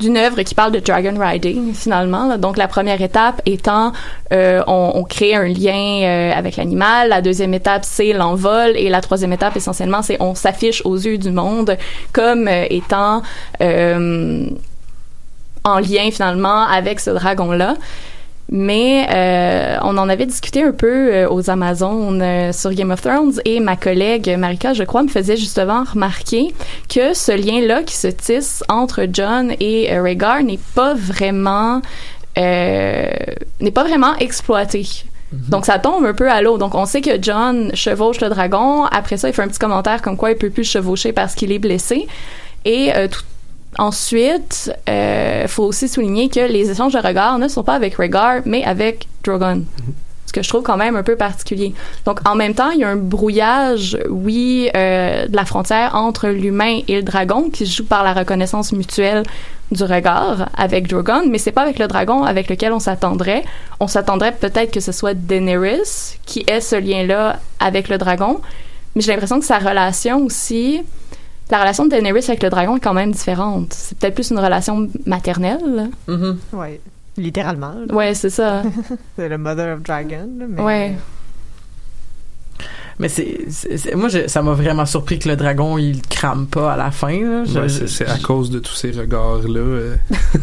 d'une 0.00 0.16
œuvre 0.16 0.42
qui 0.42 0.54
parle 0.54 0.72
de 0.72 0.78
dragon 0.78 1.14
riding 1.18 1.74
finalement. 1.74 2.36
Donc 2.38 2.56
la 2.56 2.68
première 2.68 3.02
étape 3.02 3.42
étant 3.46 3.92
euh, 4.32 4.62
on, 4.66 5.04
crée 5.04 5.34
un 5.34 5.48
lien 5.48 6.02
euh, 6.02 6.32
avec 6.32 6.56
l'animal. 6.56 7.08
La 7.08 7.20
deuxième 7.22 7.54
étape 7.54 7.84
c'est 7.84 8.12
l'envol 8.12 8.72
et 8.76 8.88
la 8.88 9.00
troisième 9.00 9.32
étape 9.32 9.56
essentiellement 9.56 10.02
c'est 10.02 10.20
on 10.20 10.34
s'affiche 10.34 10.82
aux 10.84 10.96
yeux 10.96 11.18
du 11.18 11.30
monde 11.30 11.76
comme 12.12 12.48
euh, 12.48 12.66
étant 12.70 13.22
en 15.64 15.78
lien 15.80 16.10
finalement 16.10 16.66
avec 16.66 17.00
ce 17.00 17.10
dragon 17.10 17.52
là. 17.52 17.76
Mais 18.50 19.06
euh, 19.12 19.76
on 19.82 19.98
en 19.98 20.08
avait 20.08 20.24
discuté 20.24 20.62
un 20.62 20.72
peu 20.72 21.12
euh, 21.12 21.28
aux 21.28 21.50
Amazones 21.50 22.22
euh, 22.22 22.52
sur 22.52 22.72
Game 22.72 22.90
of 22.90 23.02
Thrones 23.02 23.40
et 23.44 23.60
ma 23.60 23.76
collègue 23.76 24.34
Marika, 24.38 24.72
je 24.72 24.84
crois, 24.84 25.02
me 25.02 25.08
faisait 25.08 25.36
justement 25.36 25.84
remarquer 25.84 26.54
que 26.88 27.12
ce 27.12 27.32
lien-là 27.32 27.82
qui 27.82 27.94
se 27.94 28.08
tisse 28.08 28.64
entre 28.70 29.06
John 29.12 29.52
et 29.60 29.92
euh, 29.92 30.02
Rhaegar 30.02 30.42
n'est 30.42 30.58
pas 30.74 30.94
vraiment 30.94 31.82
euh, 32.38 33.06
n'est 33.60 33.70
pas 33.70 33.84
vraiment 33.84 34.16
exploité. 34.16 34.86
Donc 35.50 35.66
ça 35.66 35.78
tombe 35.78 36.06
un 36.06 36.14
peu 36.14 36.30
à 36.30 36.40
l'eau. 36.40 36.56
Donc 36.56 36.74
on 36.74 36.86
sait 36.86 37.02
que 37.02 37.20
John 37.20 37.70
chevauche 37.74 38.18
le 38.22 38.30
dragon. 38.30 38.84
Après 38.86 39.18
ça, 39.18 39.28
il 39.28 39.34
fait 39.34 39.42
un 39.42 39.48
petit 39.48 39.58
commentaire 39.58 40.00
comme 40.00 40.16
quoi 40.16 40.30
il 40.30 40.38
peut 40.38 40.48
plus 40.48 40.64
chevaucher 40.64 41.12
parce 41.12 41.34
qu'il 41.34 41.52
est 41.52 41.58
blessé. 41.58 42.06
Et 42.64 42.94
euh, 42.96 43.08
tout- 43.08 43.20
ensuite, 43.78 44.72
il 44.86 45.48
faut 45.48 45.64
aussi 45.64 45.88
souligner 45.88 46.28
que 46.28 46.40
les 46.40 46.70
échanges 46.70 46.92
de 46.92 46.98
regards 46.98 47.38
ne 47.38 47.48
sont 47.48 47.62
pas 47.62 47.74
avec 47.74 47.96
Rhaegar, 47.96 48.40
mais 48.44 48.64
avec 48.64 49.08
Drogon. 49.24 49.64
Ce 50.26 50.32
que 50.32 50.42
je 50.42 50.48
trouve 50.50 50.62
quand 50.62 50.76
même 50.76 50.94
un 50.94 51.02
peu 51.02 51.16
particulier. 51.16 51.72
Donc, 52.04 52.20
en 52.28 52.34
même 52.34 52.52
temps, 52.52 52.68
il 52.68 52.80
y 52.80 52.84
a 52.84 52.88
un 52.90 52.96
brouillage, 52.96 53.96
oui, 54.10 54.68
euh, 54.76 55.26
de 55.26 55.34
la 55.34 55.46
frontière 55.46 55.94
entre 55.94 56.28
l'humain 56.28 56.80
et 56.86 56.96
le 56.96 57.02
dragon 57.02 57.48
qui 57.48 57.66
se 57.66 57.74
joue 57.74 57.86
par 57.86 58.04
la 58.04 58.12
reconnaissance 58.12 58.72
mutuelle 58.72 59.22
du 59.70 59.84
regard 59.84 60.50
avec 60.54 60.86
Drogon, 60.86 61.22
mais 61.28 61.38
c'est 61.38 61.52
pas 61.52 61.62
avec 61.62 61.78
le 61.78 61.86
dragon 61.88 62.24
avec 62.24 62.50
lequel 62.50 62.72
on 62.72 62.78
s'attendrait. 62.78 63.42
On 63.80 63.86
s'attendrait 63.86 64.32
peut-être 64.32 64.70
que 64.70 64.80
ce 64.80 64.92
soit 64.92 65.14
Daenerys 65.14 66.18
qui 66.26 66.44
ait 66.46 66.60
ce 66.60 66.76
lien-là 66.76 67.38
avec 67.58 67.88
le 67.88 67.96
dragon, 67.96 68.40
mais 68.94 69.02
j'ai 69.02 69.12
l'impression 69.12 69.40
que 69.40 69.46
sa 69.46 69.58
relation 69.58 70.24
aussi, 70.24 70.82
la 71.50 71.60
relation 71.60 71.84
de 71.86 71.90
Daenerys 71.90 72.24
avec 72.28 72.42
le 72.42 72.50
dragon 72.50 72.76
est 72.76 72.80
quand 72.80 72.94
même 72.94 73.12
différente. 73.12 73.72
C'est 73.72 73.96
peut-être 73.98 74.14
plus 74.14 74.30
une 74.30 74.38
relation 74.38 74.88
maternelle. 75.06 75.90
Ouais, 76.52 76.80
littéralement. 77.16 77.72
là. 77.86 77.94
Ouais, 77.94 78.14
c'est 78.14 78.30
ça. 78.30 78.62
c'est 79.16 79.28
le 79.28 79.38
Mother 79.38 79.74
of 79.76 79.82
Dragon. 79.82 80.28
là, 80.38 80.46
mais- 80.48 80.62
Ouais. 80.62 80.96
Mais 83.00 83.08
c'est, 83.08 83.38
moi, 83.94 84.08
je- 84.08 84.26
ça 84.26 84.42
m'a 84.42 84.52
vraiment 84.54 84.84
surpris 84.84 85.18
que 85.20 85.28
le 85.28 85.36
dragon, 85.36 85.78
il 85.78 86.02
crame 86.02 86.46
pas 86.48 86.72
à 86.72 86.76
la 86.76 86.90
fin. 86.90 87.14
Ouais, 87.44 87.68
c'est 87.68 88.08
à 88.08 88.18
cause 88.18 88.50
de 88.50 88.58
tous 88.58 88.74
ces 88.74 88.90
regards-là. 88.90 89.60
euh. 89.60 89.96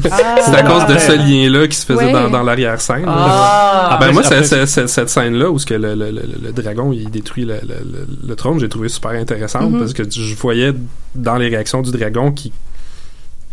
Ah. 0.09 0.35
c'est 0.45 0.55
à 0.55 0.63
cause 0.63 0.85
de 0.87 0.97
ce 0.97 1.11
lien-là 1.17 1.67
qui 1.67 1.75
se 1.75 1.85
faisait 1.85 2.05
Ouais. 2.05 2.11
dans, 2.13 2.29
dans 2.29 2.43
l'arrière-scène. 2.43 3.05
là. 3.05 3.13
Ah. 3.17 3.97
ben 3.99 4.11
moi, 4.13 4.23
cette 4.23 5.09
scène-là 5.09 5.49
où 5.51 5.59
ce 5.59 5.65
que 5.65 5.73
le, 5.73 5.95
le- 5.95 6.11
le- 6.11 6.23
le 6.43 6.51
dragon 6.53 6.93
il 6.93 7.09
détruit 7.11 7.45
le, 7.45 7.55
le- 7.55 7.83
le- 7.91 8.07
le 8.27 8.35
trône, 8.35 8.59
j'ai 8.59 8.69
trouvé 8.69 8.87
super 8.89 9.11
intéressante 9.11 9.71
Mhm. 9.71 9.79
parce 9.79 9.93
que 9.93 10.03
je 10.09 10.35
voyais 10.35 10.71
dans 11.13 11.35
les 11.35 11.49
réactions 11.49 11.81
du 11.81 11.91
dragon 11.91 12.31
qui 12.31 12.51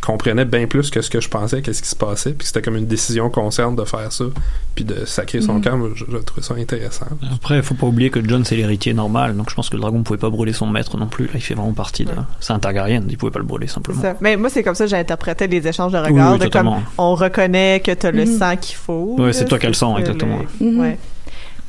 comprenait 0.04 0.44
bien 0.44 0.66
plus 0.66 0.90
que 0.90 1.00
ce 1.00 1.08
que 1.08 1.20
je 1.20 1.28
pensais, 1.28 1.62
qu'est-ce 1.62 1.80
qui 1.80 1.88
se 1.88 1.94
passait, 1.96 2.32
puis 2.32 2.46
c'était 2.46 2.60
comme 2.60 2.76
une 2.76 2.86
décision 2.86 3.30
consciente 3.30 3.76
de 3.76 3.84
faire 3.84 4.10
ça, 4.12 4.24
puis 4.74 4.84
de 4.84 5.04
sacrer 5.06 5.40
son 5.40 5.54
Mhm. 5.54 5.62
camp. 5.64 5.88
Je, 5.94 6.04
je 6.10 6.16
trouvais 6.18 6.42
ça 6.42 6.54
intéressant. 6.54 7.06
Après, 7.34 7.56
il 7.56 7.62
faut 7.62 7.74
pas 7.74 7.86
oublier 7.86 8.10
que 8.10 8.20
John 8.26 8.44
c'est 8.44 8.56
l'héritier 8.56 8.94
normal, 8.94 9.36
donc 9.36 9.48
je 9.50 9.54
pense 9.54 9.70
que 9.70 9.76
le 9.76 9.82
dragon 9.82 10.02
pouvait 10.02 10.18
pas 10.18 10.28
brûler 10.30 10.52
son 10.52 10.66
maître 10.66 10.96
non 10.98 11.06
plus. 11.06 11.26
Là, 11.26 11.32
il 11.36 11.40
fait 11.40 11.54
vraiment 11.54 11.72
partie 11.72 12.04
de. 12.04 12.10
C'est 12.40 12.52
un 12.52 12.58
Targaryen, 12.58 13.04
il 13.08 13.16
pouvait 13.16 13.32
pas 13.32 13.38
le 13.38 13.44
brûler 13.44 13.68
simplement. 13.68 14.02
Ça. 14.02 14.16
Mais 14.20 14.36
moi, 14.36 14.50
c'est 14.50 14.62
comme 14.62 14.74
ça 14.74 14.84
que 14.84 14.90
j'ai 14.90 14.96
interprété 14.96 15.46
les 15.46 15.66
échanges 15.66 15.92
de 15.92 15.98
Oui, 15.98 16.04
regards. 16.08 16.32
oui, 16.32 16.38
de 16.40 16.48
comme 16.48 16.70
on 16.98 17.14
reconnaît 17.14 17.80
que 17.84 17.92
tu 17.92 18.06
as 18.06 18.10
le 18.10 18.24
Mhm. 18.24 18.38
sang 18.38 18.56
qu'il 18.56 18.76
faut. 18.76 19.16
Là, 19.18 19.32
c'est 19.32 19.44
toi 19.44 19.58
qui 19.58 19.66
as 19.66 19.70
le 19.70 19.74
sang, 19.74 19.96
exactement. 19.98 20.40
Mhm. 20.60 20.80
Ouais. 20.80 20.98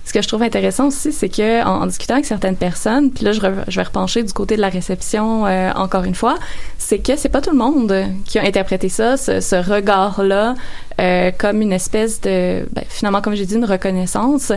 Ce 0.05 0.11
que 0.11 0.21
je 0.21 0.27
trouve 0.27 0.43
intéressant 0.43 0.87
aussi, 0.87 1.13
c'est 1.13 1.29
que 1.29 1.63
en, 1.65 1.85
discutant 1.85 2.15
avec 2.15 2.25
certaines 2.25 2.57
personnes, 2.57 3.11
puis 3.11 3.23
là 3.23 3.31
je, 3.31 3.39
je 3.67 3.75
vais 3.75 3.83
repencher 3.83 4.21
du 4.23 4.33
côté 4.33 4.57
de 4.57 4.61
la 4.61 4.69
réception 4.69 5.45
euh, 5.45 5.71
encore 5.75 6.03
une 6.03 6.15
fois, 6.15 6.35
c'est 6.77 6.99
que 6.99 7.15
c'est 7.15 7.29
pas 7.29 7.41
tout 7.41 7.51
le 7.51 7.57
monde 7.57 7.93
qui 8.25 8.37
a 8.37 8.43
interprété 8.43 8.89
ça, 8.89 9.15
ce, 9.15 9.39
ce 9.39 9.55
regard-là, 9.55 10.55
euh, 10.99 11.31
comme 11.37 11.61
une 11.61 11.73
espèce 11.73 12.21
de, 12.21 12.65
ben, 12.71 12.83
finalement 12.89 13.21
comme 13.21 13.33
j'ai 13.33 13.45
dit, 13.45 13.55
une 13.55 13.65
reconnaissance. 13.65 14.51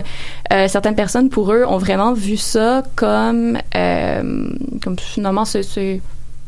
Euh, 0.52 0.68
certaines 0.68 0.96
personnes 0.96 1.28
pour 1.28 1.52
eux 1.52 1.64
ont 1.64 1.78
vraiment 1.78 2.12
vu 2.12 2.36
ça 2.36 2.82
comme, 2.96 3.58
euh, 3.74 4.50
comme 4.82 4.98
finalement 4.98 5.44
c'est 5.44 6.00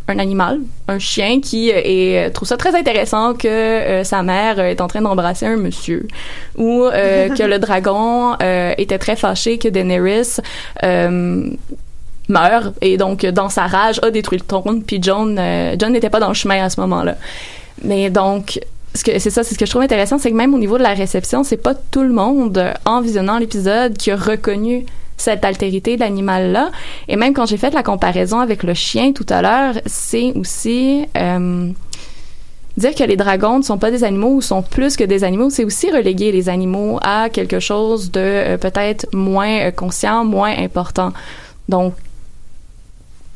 un 0.08 0.18
animal, 0.18 0.60
un 0.88 0.98
chien 0.98 1.40
qui 1.40 1.70
euh, 1.70 1.80
est, 1.84 2.30
trouve 2.30 2.48
ça 2.48 2.56
très 2.56 2.74
intéressant 2.74 3.34
que 3.34 3.46
euh, 3.46 4.04
sa 4.04 4.22
mère 4.22 4.58
euh, 4.58 4.70
est 4.70 4.80
en 4.80 4.88
train 4.88 5.02
d'embrasser 5.02 5.46
un 5.46 5.56
monsieur 5.56 6.08
ou 6.56 6.84
euh, 6.84 7.28
que 7.36 7.42
le 7.42 7.58
dragon 7.58 8.34
euh, 8.42 8.72
était 8.78 8.98
très 8.98 9.16
fâché 9.16 9.58
que 9.58 9.68
Daenerys 9.68 10.38
euh, 10.82 11.50
meurt 12.28 12.74
et 12.80 12.96
donc 12.96 13.24
dans 13.26 13.50
sa 13.50 13.66
rage 13.66 14.00
a 14.02 14.10
détruit 14.10 14.38
le 14.38 14.44
trône 14.44 14.82
puis 14.82 14.98
John 15.00 15.36
euh, 15.38 15.76
John 15.78 15.92
n'était 15.92 16.10
pas 16.10 16.20
dans 16.20 16.28
le 16.28 16.34
chemin 16.34 16.64
à 16.64 16.70
ce 16.70 16.80
moment-là. 16.80 17.16
Mais 17.84 18.10
donc 18.10 18.60
ce 18.94 19.18
c'est 19.18 19.30
ça 19.30 19.44
c'est 19.44 19.54
ce 19.54 19.58
que 19.58 19.66
je 19.66 19.70
trouve 19.70 19.82
intéressant 19.82 20.18
c'est 20.18 20.30
que 20.30 20.36
même 20.36 20.54
au 20.54 20.58
niveau 20.58 20.78
de 20.78 20.82
la 20.82 20.94
réception 20.94 21.44
c'est 21.44 21.58
pas 21.58 21.74
tout 21.74 22.02
le 22.02 22.12
monde 22.12 22.56
euh, 22.56 22.72
en 22.86 23.02
visionnant 23.02 23.38
l'épisode 23.38 23.96
qui 23.96 24.10
a 24.10 24.16
reconnu 24.16 24.86
cette 25.18 25.44
altérité 25.44 25.96
de 25.96 26.00
l'animal 26.00 26.52
là 26.52 26.70
et 27.08 27.16
même 27.16 27.34
quand 27.34 27.46
j'ai 27.46 27.56
fait 27.56 27.74
la 27.74 27.82
comparaison 27.82 28.40
avec 28.40 28.62
le 28.62 28.74
chien 28.74 29.12
tout 29.12 29.26
à 29.28 29.42
l'heure 29.42 29.74
c'est 29.86 30.32
aussi 30.34 31.06
euh, 31.16 31.70
dire 32.76 32.94
que 32.94 33.04
les 33.04 33.16
dragons 33.16 33.58
ne 33.58 33.62
sont 33.62 33.78
pas 33.78 33.90
des 33.90 34.04
animaux 34.04 34.34
ou 34.34 34.40
sont 34.40 34.62
plus 34.62 34.96
que 34.96 35.04
des 35.04 35.24
animaux, 35.24 35.50
c'est 35.50 35.64
aussi 35.64 35.90
reléguer 35.90 36.32
les 36.32 36.48
animaux 36.48 36.98
à 37.02 37.28
quelque 37.28 37.60
chose 37.60 38.10
de 38.12 38.20
euh, 38.20 38.56
peut-être 38.56 39.06
moins 39.12 39.66
euh, 39.66 39.70
conscient, 39.72 40.24
moins 40.24 40.56
important. 40.56 41.12
Donc, 41.68 41.94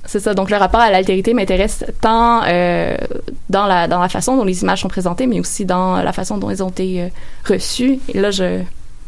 c'est 0.04 0.20
ça. 0.20 0.34
Donc, 0.34 0.50
le 0.50 0.56
rapport 0.56 0.80
à 0.80 0.90
l'altérité 0.90 1.34
m'intéresse 1.34 1.84
tant 2.00 2.40
dans 2.40 3.66
la 3.66 3.86
dans 3.86 4.00
la 4.00 4.08
façon 4.08 4.36
dont 4.36 4.44
les 4.44 4.62
images 4.62 4.80
sont 4.82 4.88
présentées, 4.88 5.26
mais 5.26 5.38
aussi 5.38 5.64
dans 5.64 6.02
la 6.02 6.12
façon 6.12 6.38
dont 6.38 6.50
elles 6.50 6.62
ont 6.62 6.70
été 6.70 7.10
reçues. 7.44 7.98
Et 8.08 8.18
là, 8.18 8.30
je 8.30 8.62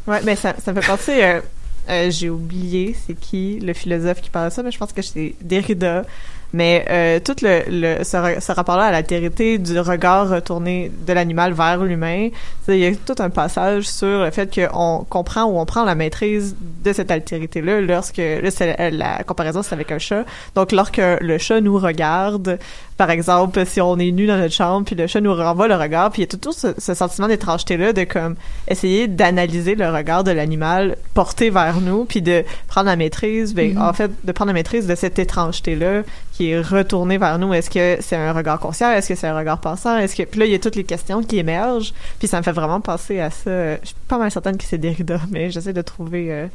Ouais, 0.07 0.21
mais 0.23 0.37
ça, 0.37 0.55
ça 0.63 0.73
me 0.73 0.81
fait 0.81 0.87
penser. 0.87 1.41
Euh, 1.89 2.11
J'ai 2.11 2.31
oublié 2.31 2.95
c'est 3.07 3.15
qui 3.19 3.61
le 3.61 3.73
philosophe 3.73 4.21
qui 4.21 4.31
parle 4.31 4.51
ça, 4.51 4.63
mais 4.63 4.71
je 4.71 4.79
pense 4.79 4.93
que 4.93 5.03
c'est 5.03 5.35
Derrida. 5.41 6.05
Mais 6.55 6.85
euh, 6.89 7.19
tout 7.19 7.35
le, 7.43 7.63
le 7.69 8.05
ce, 8.05 8.17
ra- 8.17 8.41
ce 8.41 8.53
rapport-là 8.53 8.85
à 8.85 8.93
l'altérité 8.93 9.59
du 9.59 9.79
regard 9.81 10.29
retourné 10.31 10.91
de 11.07 11.13
l'animal 11.13 11.53
vers 11.53 11.83
l'humain, 11.83 12.29
il 12.69 12.77
y 12.79 12.87
a 12.87 12.93
tout 12.95 13.17
un 13.19 13.29
passage 13.29 13.85
sur 13.89 14.21
le 14.25 14.31
fait 14.31 14.49
qu'on 14.71 15.05
comprend 15.11 15.45
ou 15.45 15.59
on 15.59 15.67
prend 15.67 15.85
la 15.85 15.97
maîtrise 15.97 16.55
de 16.85 16.93
cette 16.93 17.11
altérité-là 17.11 17.81
lorsque 17.81 18.19
là, 18.19 18.51
c'est 18.53 18.77
la, 18.79 18.91
la 18.91 19.23
comparaison 19.25 19.63
c'est 19.65 19.75
avec 19.75 19.91
un 19.91 19.99
chat. 19.99 20.25
Donc 20.55 20.71
lorsque 20.73 21.01
le 21.21 21.39
chat 21.39 21.61
nous 21.61 21.77
regarde, 21.77 22.59
par 22.97 23.11
exemple, 23.11 23.67
si 23.67 23.81
on 23.81 23.99
est 23.99 24.13
nu 24.13 24.27
dans 24.29 24.37
notre 24.39 24.55
chambre, 24.55 24.87
puis 24.87 24.95
le 24.95 25.09
chat 25.09 25.21
nous 25.21 25.35
renvoie 25.35 25.67
le 25.67 25.75
regard, 25.75 26.13
puis 26.13 26.23
il 26.23 26.33
y 26.33 26.35
a 26.35 26.39
tout, 26.39 26.53
ce, 26.53 26.69
ce 26.79 26.95
sentiment 26.95 27.27
d'étrangeté-là 27.27 27.93
de 27.93 28.05
comme 28.05 28.37
essayer 28.69 29.09
d'analyser 29.09 29.75
le 29.75 29.91
regard 29.91 30.23
de 30.23 30.31
l'animal 30.31 30.97
porté 31.15 31.51
vers 31.51 31.81
nous, 31.81 32.05
puis 32.05 32.23
de 32.23 32.45
prendre 32.69 32.87
la 32.87 32.95
maîtrise, 32.97 33.53
ben, 33.55 33.75
Mhm. 33.75 33.83
en 33.83 33.93
fait, 33.93 34.11
de 34.25 34.31
prendre 34.33 34.51
la 34.51 34.53
maîtrise 34.55 34.87
de 34.87 34.95
cette 34.95 35.19
étrangeté-là 35.19 36.03
qui 36.35 36.51
est 36.51 36.61
retourné 36.61 37.17
vers 37.17 37.39
nous. 37.39 37.55
Est-ce 37.55 37.71
que 37.71 38.03
c'est 38.03 38.17
un 38.17 38.33
regard 38.33 38.59
conscient? 38.59 38.91
Est-ce 38.91 39.09
que 39.09 39.15
c'est 39.15 39.29
un 39.29 39.39
regard 39.39 39.61
passant? 39.61 39.97
Est-ce 39.99 40.17
que 40.17 40.25
puis 40.25 40.41
là 40.41 40.47
il 40.47 40.53
y 40.53 40.55
a 40.55 40.59
toutes 40.59 40.77
les 40.77 40.85
questions 40.85 41.23
qui 41.23 41.39
émergent. 41.39 41.95
Puis 42.19 42.27
ça 42.27 42.39
me 42.39 42.43
fait 42.43 42.53
vraiment 42.53 42.81
penser 42.81 43.21
à 43.21 43.31
ça. 43.31 43.77
Je 43.77 43.87
suis 43.87 43.97
pas 44.09 44.19
mal 44.19 44.31
certaine 44.31 44.57
que 44.57 44.65
c'est 44.65 44.79
Derrida, 44.79 45.21
mais 45.31 45.51
j'essaie 45.51 45.73
de 45.73 45.83
trouver. 45.83 46.33
euh, 46.33 46.47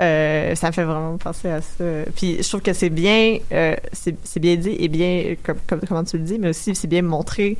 euh, 0.00 0.54
ça 0.54 0.68
me 0.68 0.72
fait 0.72 0.84
vraiment 0.84 1.16
penser 1.18 1.48
à 1.48 1.60
ça. 1.60 1.84
Puis 2.14 2.38
je 2.40 2.48
trouve 2.48 2.62
que 2.62 2.72
c'est 2.72 2.88
bien, 2.88 3.38
euh, 3.52 3.74
c'est 3.92 4.40
bien 4.40 4.54
dit 4.56 4.76
et 4.78 4.88
bien 4.88 5.34
comme, 5.42 5.58
comme 5.66 5.80
comment 5.86 6.04
tu 6.04 6.18
le 6.18 6.22
dis, 6.22 6.38
mais 6.38 6.50
aussi 6.50 6.74
c'est 6.74 6.86
bien 6.86 7.02
montré 7.02 7.58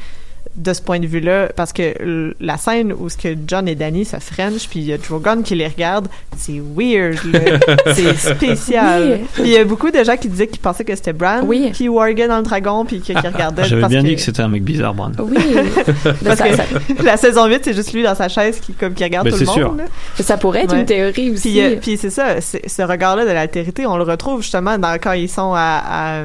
de 0.58 0.72
ce 0.72 0.82
point 0.82 0.98
de 0.98 1.06
vue-là, 1.06 1.48
parce 1.54 1.72
que 1.72 2.34
la 2.40 2.56
scène 2.56 2.92
où 2.92 3.08
ce 3.08 3.16
que 3.16 3.28
John 3.46 3.68
et 3.68 3.76
Danny 3.76 4.04
se 4.04 4.16
French, 4.18 4.68
puis 4.68 4.80
il 4.80 4.86
y 4.86 4.92
a 4.92 4.98
Drogon 4.98 5.42
qui 5.42 5.54
les 5.54 5.68
regarde, 5.68 6.08
c'est 6.36 6.60
weird, 6.76 7.16
là. 7.32 7.58
c'est 7.94 8.16
spécial. 8.16 9.20
Oui. 9.20 9.26
Puis 9.34 9.42
il 9.44 9.48
y 9.50 9.56
a 9.56 9.64
beaucoup 9.64 9.90
de 9.90 10.02
gens 10.02 10.16
qui 10.16 10.28
disaient 10.28 10.48
qu'ils 10.48 10.58
pensaient 10.60 10.84
que 10.84 10.94
c'était 10.96 11.12
Bran, 11.12 11.42
Oui. 11.44 11.70
puis 11.72 11.88
Wargan 11.88 12.26
dans 12.28 12.36
le 12.38 12.42
dragon, 12.42 12.84
puis 12.84 13.00
qui, 13.00 13.14
qui 13.14 13.26
regardaient. 13.26 13.64
J'avais 13.64 13.86
bien 13.86 14.02
que- 14.02 14.08
dit 14.08 14.16
que 14.16 14.20
c'était 14.20 14.42
un 14.42 14.48
mec 14.48 14.64
bizarre, 14.64 14.94
Bran. 14.94 15.12
Oui. 15.20 15.36
Parce 16.24 16.40
que 16.40 17.02
la 17.04 17.16
saison 17.16 17.46
8, 17.46 17.60
c'est 17.64 17.74
juste 17.74 17.92
lui 17.92 18.02
dans 18.02 18.14
sa 18.16 18.28
chaise 18.28 18.58
qui, 18.60 18.72
comme, 18.72 18.94
qui 18.94 19.04
regarde 19.04 19.26
Ben, 19.26 19.32
tout 19.32 19.38
le 19.40 19.46
c'est 19.46 19.52
sûr. 19.52 19.68
monde. 19.68 19.78
là. 19.78 19.84
ça 20.24 20.36
pourrait 20.36 20.64
être 20.64 20.72
Ouais. 20.72 20.80
une 20.80 20.86
théorie 20.86 21.30
aussi. 21.30 21.50
Puis, 21.50 21.60
euh, 21.62 21.76
puis 21.80 21.96
c'est 21.96 22.10
ça, 22.10 22.40
ce 22.40 22.82
regard-là 22.82 23.24
de 23.24 23.30
l'altérité, 23.30 23.86
on 23.86 23.96
le 23.96 24.02
retrouve 24.04 24.42
justement 24.42 24.76
dans, 24.76 24.98
quand 25.00 25.12
ils 25.12 25.28
sont 25.28 25.52
à... 25.54 25.82
à 25.86 26.24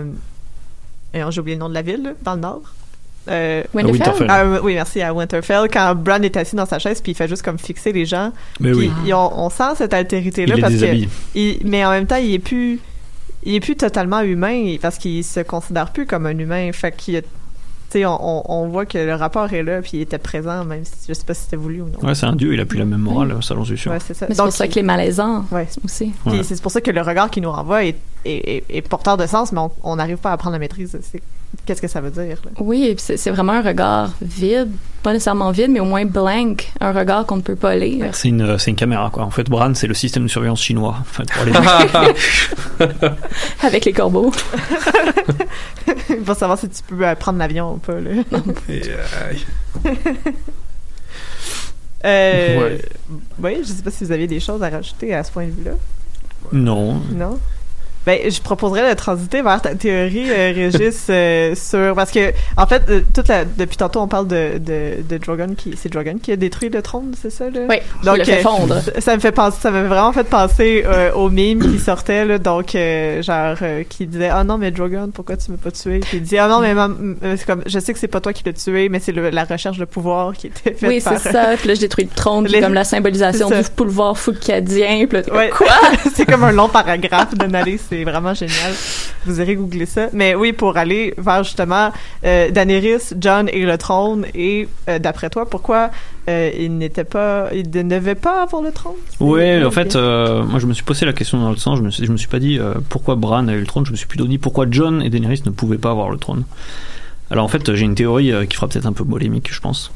j'ai 1.30 1.40
oublié 1.40 1.56
le 1.56 1.60
nom 1.62 1.70
de 1.70 1.76
la 1.76 1.84
ville, 1.84 2.02
là, 2.04 2.10
dans 2.24 2.34
le 2.34 2.42
nord. 2.42 2.62
Euh, 3.30 3.63
Winterfell? 3.74 3.99
Winterfell. 4.01 4.28
ah, 4.30 4.45
oui, 4.61 4.74
merci, 4.74 5.01
à 5.01 5.13
Winterfell, 5.13 5.69
quand 5.71 5.95
Bran 5.95 6.21
est 6.24 6.36
assis 6.36 6.55
dans 6.55 6.65
sa 6.65 6.80
chaise, 6.80 6.99
puis 7.01 7.13
il 7.13 7.15
fait 7.15 7.28
juste 7.28 7.41
comme 7.41 7.57
fixer 7.57 7.91
les 7.93 8.05
gens. 8.05 8.32
Mais 8.59 8.74
oui, 8.74 8.91
il- 9.05 9.13
on, 9.13 9.45
on 9.45 9.49
sent 9.49 9.76
cette 9.78 9.93
altérité-là 9.93 10.53
il 10.53 10.55
les 10.57 10.61
parce 10.61 10.74
que... 10.76 10.86
il- 11.36 11.59
mais 11.65 11.86
en 11.86 11.91
même 11.91 12.05
temps, 12.07 12.17
il 12.17 12.34
est 12.34 12.39
plus... 12.39 12.80
Il 13.45 13.55
est 13.55 13.59
plus 13.59 13.76
totalement 13.76 14.21
humain 14.21 14.76
parce 14.82 14.97
qu'il 14.97 15.21
se 15.24 15.41
considère 15.41 15.91
plus 15.91 16.05
comme 16.05 16.26
un 16.26 16.38
humain. 16.38 16.71
Fait 16.71 16.95
qu'il 16.95 17.15
on, 18.05 18.17
on, 18.21 18.43
on 18.47 18.67
voit 18.69 18.86
que 18.86 18.97
le 18.97 19.13
rapport 19.15 19.51
est 19.53 19.61
là, 19.63 19.82
puis 19.82 19.91
il 19.95 20.01
était 20.01 20.17
présent, 20.17 20.63
même 20.65 20.84
si 20.84 20.93
je 21.09 21.13
sais 21.13 21.26
pas 21.26 21.34
si 21.34 21.43
c'était 21.43 21.57
voulu 21.57 21.82
ou 21.82 21.89
non. 21.89 21.99
Ouais, 22.07 22.15
c'est 22.15 22.26
un 22.26 22.36
dieu, 22.36 22.53
il 22.53 22.59
a 22.59 22.65
plus 22.65 22.80
la 22.80 22.86
même 22.86 23.01
morale, 23.01 23.36
suis 23.65 23.78
sûr. 23.78 23.91
Ouais, 23.91 23.99
c'est 23.99 24.13
ça. 24.15 24.26
Mais 24.30 24.34
c'est 24.36 24.41
pour 24.41 24.51
ça 24.53 24.67
que 24.67 24.74
les 24.76 24.82
malaisants 24.84 25.45
Ouais. 25.51 25.67
aussi. 25.86 26.11
Puis 26.26 26.38
Ouais. 26.38 26.43
c'est 26.43 26.59
pour 26.61 26.71
ça 26.71 26.82
que 26.82 26.89
le 26.89 27.01
regard 27.01 27.30
qui 27.30 27.39
nous 27.41 27.51
renvoie 27.51 27.84
est, 27.86 27.95
est, 28.26 28.55
est- 28.57 28.63
est 28.69 28.82
porteur 28.88 29.17
de 29.17 29.28
sens, 29.28 29.51
mais 29.51 29.59
on- 29.59 29.71
n'arrive 29.97 30.17
pas 30.17 30.32
à 30.32 30.38
prendre 30.38 30.53
la 30.53 30.59
maîtrise. 30.59 30.97
c'est- 31.03 31.21
Qu'est-ce 31.66 31.82
que 31.82 31.88
ça 31.88 32.01
veut 32.01 32.10
dire? 32.12 32.38
là? 32.43 32.51
Oui, 32.60 32.95
c'est 32.97 33.30
vraiment 33.30 33.54
un 33.54 33.62
regard 33.62 34.12
vide, 34.22 34.70
pas 35.01 35.14
nécessairement 35.14 35.51
vide, 35.51 35.70
mais 35.72 35.80
au 35.80 35.86
moins 35.86 36.04
blank, 36.06 36.72
un 36.82 36.91
regard 36.91 37.26
qu'on 37.26 37.38
ne 37.38 37.41
peut 37.41 37.56
pas 37.56 37.76
lire. 37.76 38.14
C'est 38.14 38.28
une, 38.30 38.58
c'est 38.58 38.72
une 38.72 38.76
caméra, 38.76 39.10
quoi. 39.14 39.24
En 39.24 39.30
fait, 39.32 39.49
Bran, 39.49 39.74
c'est 39.74 39.88
le 39.88 39.93
système 39.93 40.24
de 40.24 40.28
surveillance 40.28 40.62
chinois. 40.62 40.97
Pour 41.14 41.45
les- 41.45 41.54
Avec 43.64 43.86
les 43.86 43.93
corbeaux. 43.93 44.32
pour 46.26 46.36
savoir 46.36 46.58
si 46.60 46.68
tu 46.70 46.82
peux 46.84 47.06
euh, 47.08 47.16
prendre 47.16 47.39
l'avion 47.39 47.74
ou 47.74 47.78
pas. 47.78 47.99
Là. 47.99 48.12
Euh, 52.06 52.60
Ouais. 52.60 52.82
Oui, 53.41 53.58
je 53.64 53.68
sais 53.72 53.82
pas 53.82 53.89
si 53.91 54.04
vous 54.04 54.12
aviez 54.12 54.28
des 54.28 54.39
choses 54.41 54.62
à 54.62 54.70
rajouter 54.70 55.14
à 55.14 55.24
ce 55.24 55.32
point 55.32 55.45
de 55.45 55.51
vue-là. 55.51 55.72
non. 56.51 56.95
Non? 57.14 57.39
Ben, 58.06 58.20
je 58.30 58.41
proposerais 58.41 58.89
de 58.89 58.95
transiter 58.97 59.41
vers 59.41 59.62
ta 59.62 59.76
théorie, 59.76 60.26
euh, 60.30 60.51
Régis, 60.54 61.06
euh, 61.10 61.56
sur... 61.56 61.95
Parce 61.95 62.12
que, 62.12 62.32
en 62.58 62.68
fait, 62.68 62.84
euh, 62.89 63.01
toute 63.14 63.28
la, 63.30 63.45
depuis 63.45 63.78
tantôt, 63.78 64.01
on 64.01 64.08
parle 64.08 64.28
de, 64.28 64.58
de, 64.58 65.01
de 65.08 65.18
Drogon 65.18 65.56
qui... 65.58 65.76
C'est 65.78 65.89
Drogon 65.91 66.18
qui 66.22 66.32
a 66.32 66.36
détruit 66.36 66.70
le 66.70 66.82
trône, 66.82 67.14
c'est 67.20 67.30
ça, 67.30 67.49
là? 67.49 67.62
Oui, 67.70 67.78
Donc, 68.04 68.18
le 68.18 68.24
fait 68.26 68.39
euh, 68.39 68.41
fondre. 68.41 68.82
Ça- 68.99 69.16
me 69.16 69.20
fait 69.22 69.32
penser, 69.32 69.58
ça 69.62 69.72
m'a 69.72 69.84
vraiment 69.84 70.12
fait 70.12 70.24
penser 70.24 70.84
euh, 70.86 71.12
au 71.14 71.30
meme 71.30 71.60
qui 71.72 71.80
sortait 71.80 72.26
là, 72.26 72.38
donc 72.39 72.76
euh, 72.76 73.22
genre 73.22 73.56
euh, 73.62 73.84
qui 73.88 74.06
disait 74.08 74.30
ah 74.30 74.43
non 74.43 74.58
mais 74.58 74.72
Drogon 74.72 75.10
pourquoi 75.14 75.38
tu 75.38 75.51
m'as 75.51 75.58
pas 75.58 75.70
tué 75.72 75.99
puis 75.99 76.18
il 76.18 76.24
dit 76.24 76.38
ah 76.38 76.47
non 76.47 76.60
mais 76.60 76.74
c'est 77.38 77.45
comme 77.45 77.62
je 77.66 77.78
sais 77.80 77.93
que 77.93 77.99
c'est 77.99 78.08
pas 78.08 78.20
toi 78.22 78.34
qui 78.34 78.43
l'as 78.45 78.54
tué 78.54 78.89
mais 78.89 78.99
c'est 78.99 79.12
la 79.12 79.43
recherche 79.43 79.78
de 79.78 79.86
pouvoir 79.86 80.34
qui 80.34 80.47
était 80.47 80.74
faite 80.74 80.89
Oui, 80.89 80.99
c'est 80.99 81.20
ça. 81.20 81.51
Puis 81.58 81.68
là, 81.68 81.76
je 81.76 81.80
détruis 81.82 82.06
le 82.06 82.16
trône, 82.16 82.47
Les- 82.47 82.60
comme 82.60 82.74
la 82.74 82.84
symbolisation 82.84 83.49
du 83.49 83.56
boulevard 83.78 84.18
foucadien. 84.18 85.06
Puis 85.08 85.22
là, 85.22 85.36
Ouais. 85.36 85.49
quoi? 85.49 85.68
c'est 86.16 86.26
comme 86.26 86.43
un 86.43 86.51
long 86.51 86.70
paragraphe 86.70 87.36
d'analyse, 87.36 87.82
c'est 87.94 88.04
vraiment 88.04 88.34
génial. 88.34 88.74
Vous 89.26 89.39
irez 89.39 89.56
googler 89.56 89.86
ça. 89.86 90.08
Mais 90.14 90.34
oui, 90.34 90.52
pour 90.52 90.78
aller 90.78 91.14
vers 91.18 91.44
justement 91.44 91.91
euh, 92.26 92.50
Daenerys, 92.50 93.14
John 93.20 93.48
et 93.50 93.64
le 93.64 93.78
trône, 93.78 94.26
et 94.34 94.68
euh, 94.89 94.98
d'après 94.98 95.30
toi, 95.30 95.48
pourquoi 95.48 95.91
euh, 96.28 96.50
il 96.58 96.78
n'était 96.78 97.04
pas, 97.04 97.50
il 97.54 97.70
ne 97.70 97.84
devait 97.84 98.16
pas 98.16 98.41
avoir 98.44 98.64
le 98.64 98.72
trône? 98.72 98.96
Ouais, 99.20 99.64
en 99.64 99.70
fait, 99.70 99.96
euh, 99.96 100.44
moi 100.44 100.60
je 100.60 100.66
me 100.66 100.74
suis 100.74 100.84
posé 100.84 101.06
la 101.06 101.14
question 101.14 101.39
dans 101.39 101.50
l'autre 101.50 101.62
sens. 101.62 101.78
Je 101.78 101.84
me 101.84 101.91
suis, 101.91 102.06
je 102.06 102.12
me 102.12 102.18
suis 102.18 102.28
pas 102.28 102.39
dit 102.39 102.60
pourquoi 102.89 103.16
Bran 103.16 103.48
a 103.48 103.54
eu 103.54 103.60
le 103.60 103.68
trône. 103.68 103.86
Je 103.86 103.91
me 103.91 103.96
suis 103.96 104.08
plutôt 104.08 104.26
dit 104.26 104.39
pourquoi 104.39 104.66
John 104.70 105.04
et 105.04 105.12
Daenerys 105.12 105.44
ne 105.46 105.52
pouvaient 105.52 105.78
pas 105.78 105.91
avoir 105.91 106.10
le 106.10 106.18
trône. 106.18 106.46
Alors 107.30 107.46
en 107.46 107.48
fait, 107.48 107.76
j'ai 107.76 107.86
une 107.86 107.96
théorie 107.96 108.34
qui 108.50 108.56
fera 108.56 108.68
peut-être 108.68 108.88
un 108.88 108.94
peu 108.94 109.06
polémique, 109.06 109.54
je 109.54 109.60
pense. 109.60 109.91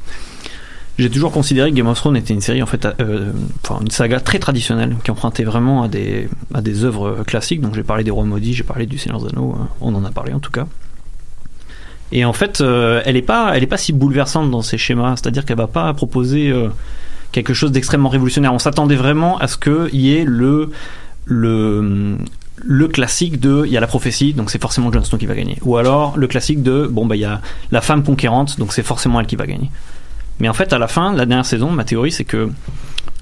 J'ai 0.97 1.11
toujours 1.11 1.31
considéré 1.31 1.69
que 1.69 1.75
Game 1.75 1.87
of 1.87 1.97
Thrones 1.97 2.17
était 2.17 2.33
une 2.33 2.41
série, 2.41 2.63
en 2.63 2.65
fait, 2.65 2.85
euh, 2.85 3.31
enfin, 3.63 3.81
une 3.81 3.91
saga 3.91 4.19
très 4.19 4.39
traditionnelle, 4.39 4.95
qui 5.03 5.11
empruntait 5.11 5.43
vraiment 5.43 5.83
à 5.83 5.87
des, 5.87 6.27
à 6.53 6.61
des 6.61 6.83
œuvres 6.83 7.23
classiques. 7.23 7.61
Donc 7.61 7.75
j'ai 7.75 7.83
parlé 7.83 8.03
des 8.03 8.11
Rois 8.11 8.25
Maudits, 8.25 8.53
j'ai 8.53 8.63
parlé 8.63 8.87
du 8.87 8.97
Seigneur 8.97 9.21
des 9.21 9.27
euh, 9.27 9.41
on 9.81 9.93
en 9.93 10.03
a 10.05 10.11
parlé 10.11 10.33
en 10.33 10.39
tout 10.39 10.51
cas. 10.51 10.65
Et 12.11 12.25
en 12.25 12.33
fait, 12.33 12.61
euh, 12.61 13.01
elle 13.05 13.17
est 13.17 13.21
pas, 13.21 13.51
elle 13.55 13.63
est 13.63 13.67
pas 13.67 13.77
si 13.77 13.93
bouleversante 13.93 14.49
dans 14.49 14.61
ses 14.61 14.77
schémas. 14.77 15.17
C'est-à-dire 15.17 15.45
qu'elle 15.45 15.57
va 15.57 15.67
pas 15.67 15.93
proposer 15.93 16.49
euh, 16.49 16.69
quelque 17.31 17.53
chose 17.53 17.71
d'extrêmement 17.71 18.09
révolutionnaire. 18.09 18.53
On 18.53 18.59
s'attendait 18.59 18.95
vraiment 18.95 19.37
à 19.37 19.47
ce 19.47 19.57
qu'il 19.57 19.99
y 19.99 20.15
ait 20.15 20.23
le, 20.25 20.71
le, 21.25 22.17
le 22.55 22.87
classique 22.87 23.39
de, 23.39 23.63
il 23.65 23.71
y 23.71 23.77
a 23.77 23.81
la 23.81 23.87
prophétie, 23.87 24.33
donc 24.33 24.49
c'est 24.49 24.61
forcément 24.61 24.91
Jon 24.91 25.03
Snow 25.03 25.17
qui 25.17 25.25
va 25.25 25.35
gagner. 25.35 25.57
Ou 25.61 25.77
alors 25.77 26.17
le 26.17 26.27
classique 26.27 26.63
de, 26.63 26.87
bon 26.87 27.05
bah 27.05 27.15
il 27.15 27.19
y 27.19 27.25
a 27.25 27.41
la 27.71 27.81
femme 27.81 28.03
conquérante, 28.03 28.57
donc 28.57 28.73
c'est 28.73 28.83
forcément 28.83 29.19
elle 29.19 29.27
qui 29.27 29.35
va 29.35 29.45
gagner. 29.45 29.69
Mais 30.39 30.49
en 30.49 30.53
fait, 30.53 30.73
à 30.73 30.77
la 30.77 30.87
fin, 30.87 31.13
la 31.13 31.25
dernière 31.25 31.45
saison, 31.45 31.71
ma 31.71 31.83
théorie, 31.83 32.11
c'est 32.11 32.25
que 32.25 32.49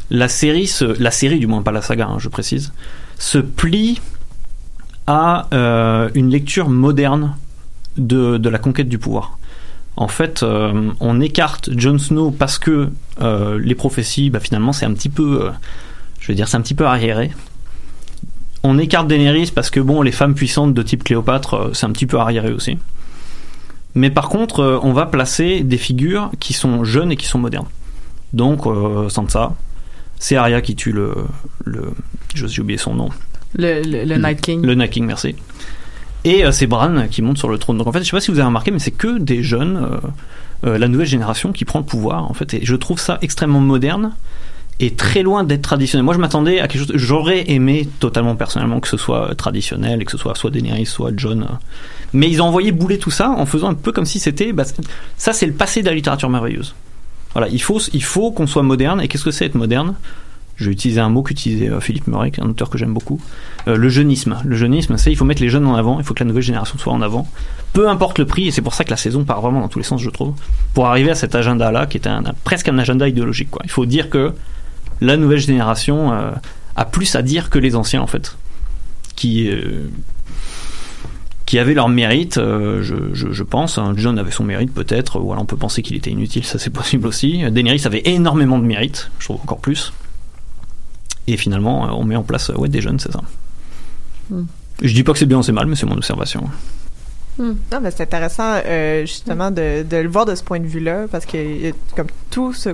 la 0.10 0.28
série, 0.28 0.72
la 1.00 1.12
série 1.12 1.40
du 1.40 1.48
moins 1.48 1.62
pas 1.62 1.72
la 1.72 1.82
saga, 1.82 2.08
hein, 2.08 2.18
je 2.20 2.30
précise, 2.30 2.74
se 3.18 3.38
plie 3.38 4.02
à 5.08 5.48
euh, 5.54 6.10
une 6.14 6.30
lecture 6.30 6.70
moderne 6.70 7.36
de, 7.98 8.50
la 8.50 8.58
conquête 8.58 8.90
du 8.90 8.98
pouvoir. 8.98 9.38
En 9.98 10.10
fait, 10.10 10.44
euh, 10.44 10.92
on 11.00 11.22
écarte 11.22 11.70
Jon 11.78 11.98
Snow 11.98 12.32
parce 12.32 12.60
que 12.60 12.90
euh, 13.22 13.58
les 13.62 13.76
prophéties, 13.76 14.30
bah, 14.30 14.40
finalement, 14.42 14.74
c'est 14.74 14.86
un 14.86 14.94
petit 14.94 15.10
peu, 15.10 15.52
je 16.20 16.28
veux 16.28 16.36
dire, 16.36 16.50
c'est 16.50 16.58
un 16.58 16.62
petit 16.62 16.74
peu 16.74 16.86
arriéré. 16.86 17.32
On 18.64 18.78
écarte 18.78 19.08
Daenerys 19.08 19.52
parce 19.54 19.70
que 19.70 19.80
bon, 19.80 20.02
les 20.02 20.12
femmes 20.12 20.34
puissantes 20.34 20.74
de 20.74 20.82
type 20.82 21.04
Cléopâtre, 21.04 21.70
c'est 21.74 21.86
un 21.86 21.92
petit 21.92 22.08
peu 22.08 22.20
arriéré 22.20 22.52
aussi. 22.52 22.78
Mais 23.96 24.10
par 24.10 24.30
contre, 24.30 24.60
euh, 24.60 24.80
on 24.84 24.94
va 24.94 25.06
placer 25.06 25.62
des 25.62 25.78
figures 25.78 26.30
qui 26.40 26.54
sont 26.54 26.84
jeunes 26.84 27.12
et 27.12 27.16
qui 27.16 27.26
sont 27.26 27.40
modernes. 27.40 27.68
Donc, 28.34 28.68
euh, 28.68 29.08
Sansa, 29.10 29.54
c'est 30.20 30.36
Arya 30.36 30.62
qui 30.62 30.76
tue 30.76 30.92
le, 30.92 31.14
le, 31.64 31.94
j'ai 32.34 32.62
oublié 32.62 32.78
son 32.78 32.94
nom, 32.94 33.10
Le, 33.58 33.82
le, 33.82 34.04
le 34.04 34.18
Night 34.18 34.42
King. 34.42 34.62
le 34.66 34.76
Night 34.76 34.92
King, 34.92 35.06
merci. 35.06 35.36
Et 36.26 36.44
euh, 36.46 36.52
c'est 36.52 36.68
Bran 36.68 37.08
qui 37.10 37.22
monte 37.22 37.38
sur 37.38 37.48
le 37.50 37.58
trône. 37.58 37.78
Donc 37.78 37.88
en 37.88 37.92
fait, 37.92 38.00
je 38.00 38.06
sais 38.06 38.12
pas 38.12 38.20
si 38.22 38.32
vous 38.32 38.40
avez 38.40 38.48
remarqué, 38.48 38.72
mais 38.72 38.80
c'est 38.80 38.92
que 38.92 39.18
des 39.20 39.44
jeunes, 39.44 40.00
euh, 40.66 40.78
la 40.78 40.88
nouvelle 40.88 41.08
génération 41.08 41.52
qui 41.54 41.64
prend 41.66 41.80
le 41.80 41.86
pouvoir. 41.86 42.30
En 42.30 42.34
fait, 42.34 42.54
et 42.56 42.66
je 42.66 42.76
trouve 42.76 43.00
ça 43.00 43.18
extrêmement 43.22 43.62
moderne 43.62 44.12
et 44.80 44.94
très 44.94 45.24
loin 45.24 45.44
d'être 45.44 45.62
traditionnel. 45.62 46.04
Moi, 46.04 46.14
je 46.14 46.20
m'attendais 46.20 46.60
à 46.60 46.68
quelque 46.68 46.86
chose. 46.86 46.92
J'aurais 46.96 47.50
aimé 47.50 47.88
totalement 48.00 48.36
personnellement 48.36 48.80
que 48.80 48.88
ce 48.88 48.98
soit 48.98 49.32
euh, 49.32 49.34
traditionnel 49.34 50.02
et 50.02 50.06
que 50.06 50.12
ce 50.12 50.18
soit 50.18 50.36
soit 50.36 50.52
Daenerys, 50.52 50.86
soit 50.86 51.12
John. 51.16 51.44
euh. 51.44 51.56
Mais 52.14 52.30
ils 52.30 52.42
ont 52.42 52.46
envoyé 52.46 52.72
bouler 52.72 52.98
tout 52.98 53.12
ça 53.12 53.30
en 53.30 53.46
faisant 53.46 53.70
un 53.70 53.74
peu 53.74 53.92
comme 53.92 54.06
si 54.06 54.20
c'était. 54.20 54.52
Bah, 54.52 54.64
ça, 55.18 55.34
c'est 55.34 55.46
le 55.46 55.54
passé 55.54 55.82
de 55.82 55.88
la 55.88 55.94
littérature 55.94 56.30
merveilleuse. 56.30 56.76
Voilà, 57.34 57.48
il 57.50 57.62
faut, 57.62 57.80
il 57.94 58.04
faut 58.04 58.32
qu'on 58.32 58.48
soit 58.48 58.64
moderne. 58.64 59.02
Et 59.02 59.08
qu'est-ce 59.08 59.24
que 59.24 59.32
c'est 59.32 59.46
être 59.46 59.56
moderne? 59.56 59.96
Je 60.58 60.66
vais 60.66 60.72
utiliser 60.72 61.02
un 61.02 61.10
mot 61.10 61.22
qu'utilisait 61.22 61.70
euh, 61.70 61.82
Philippe 61.82 62.08
Murray, 62.08 62.30
est 62.30 62.42
un 62.42 62.50
auteur 62.50 62.70
que 62.70 62.78
j'aime 62.78 62.94
beaucoup. 62.94 63.20
Le 63.66 63.90
jeunisme. 63.90 64.38
Le 64.46 64.56
jeunisme, 64.56 64.96
c'est 64.98 65.12
il 65.12 65.16
faut 65.16 65.26
mettre 65.26 65.42
les 65.42 65.50
jeunes 65.50 65.68
en 65.68 65.76
avant, 65.76 66.00
il 66.00 66.06
faut 66.06 66.14
que 66.14 66.24
la 66.24 66.28
nouvelle 66.28 66.44
génération 66.44 66.78
soit 66.78 66.94
en 66.94 67.02
avant. 67.02 67.28
Peu 67.74 67.90
importe 67.90 68.20
le 68.20 68.26
prix, 68.26 68.48
et 68.48 68.52
c'est 68.52 68.62
pour 68.62 68.74
ça 68.74 68.84
que 68.86 68.92
la 68.92 68.96
saison 68.96 69.26
part 69.26 69.42
vraiment 69.42 69.60
dans 69.60 69.68
tous 69.68 69.80
les 69.80 69.84
sens, 69.86 70.02
je 70.02 70.10
trouve, 70.10 70.34
pour 70.74 70.86
arriver 70.86 71.10
à 71.12 71.16
cet 71.16 71.36
agenda-là, 71.36 71.88
qui 71.88 71.98
est 71.98 72.08
un, 72.08 72.24
presque 72.46 72.70
un 72.70 72.78
agenda 72.78 73.08
idéologique. 73.08 73.50
Il 73.66 73.70
faut 73.70 73.86
dire 73.86 74.10
que 74.10 74.34
la 75.02 75.18
nouvelle 75.18 75.40
génération 75.40 76.14
euh, 76.14 76.32
a 76.76 76.86
plus 76.86 77.16
à 77.16 77.22
dire 77.22 77.50
que 77.50 77.60
les 77.60 77.76
anciens, 77.76 78.02
en 78.02 78.08
fait, 78.08 78.38
qui 79.16 79.50
euh, 79.50 79.88
qui 81.46 81.60
avaient 81.60 81.76
leur 81.76 81.90
mérite, 81.90 82.38
euh, 82.38 82.82
je, 82.82 82.96
je, 83.14 83.32
je 83.32 83.44
pense. 83.44 83.78
hein. 83.78 83.94
John 83.96 84.18
avait 84.18 84.32
son 84.32 84.44
mérite 84.44 84.74
peut-être, 84.74 85.20
ou 85.20 85.32
alors 85.32 85.44
on 85.44 85.46
peut 85.46 85.58
penser 85.58 85.84
qu'il 85.84 85.96
était 85.96 86.10
inutile, 86.10 86.44
ça 86.44 86.58
c'est 86.58 86.70
possible 86.82 87.08
aussi. 87.08 87.44
Daenerys 87.52 87.86
avait 87.86 88.02
énormément 88.06 88.58
de 88.58 88.66
mérite, 88.66 89.12
je 89.20 89.26
trouve 89.26 89.40
encore 89.42 89.60
plus. 89.60 89.94
Et 91.28 91.38
finalement, 91.38 91.86
euh, 91.88 91.92
on 91.92 92.04
met 92.04 92.16
en 92.16 92.24
place 92.24 92.50
ouais, 92.50 92.70
des 92.70 92.82
jeunes, 92.82 93.00
c'est 93.00 93.12
ça. 93.12 93.22
Hmm. 94.30 94.46
Je 94.82 94.94
dis 94.94 95.04
pas 95.04 95.14
que 95.14 95.20
c'est 95.20 95.26
bien 95.26 95.38
ou 95.38 95.44
c'est 95.44 95.52
mal, 95.52 95.68
mais 95.68 95.76
c'est 95.76 95.86
mon 95.86 95.96
observation. 95.98 96.50
Non, 97.38 97.54
mais 97.82 97.92
c'est 97.92 98.04
intéressant 98.04 98.62
euh, 98.66 99.02
justement 99.02 99.52
de, 99.52 99.84
de 99.84 99.98
le 99.98 100.08
voir 100.08 100.26
de 100.26 100.36
ce 100.36 100.44
point 100.44 100.60
de 100.60 100.68
vue-là 100.68 101.08
parce 101.12 101.26
que 101.26 101.72
comme 101.96 102.08
tout 102.32 102.54
ce, 102.54 102.70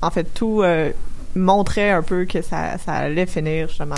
en 0.00 0.10
fait 0.10 0.24
tout 0.34 0.62
euh, 0.62 0.90
montrait 1.34 1.90
un 1.90 2.02
peu 2.02 2.24
que 2.24 2.42
ça, 2.42 2.76
ça 2.84 2.92
allait 2.92 3.26
finir 3.26 3.68
justement, 3.68 3.94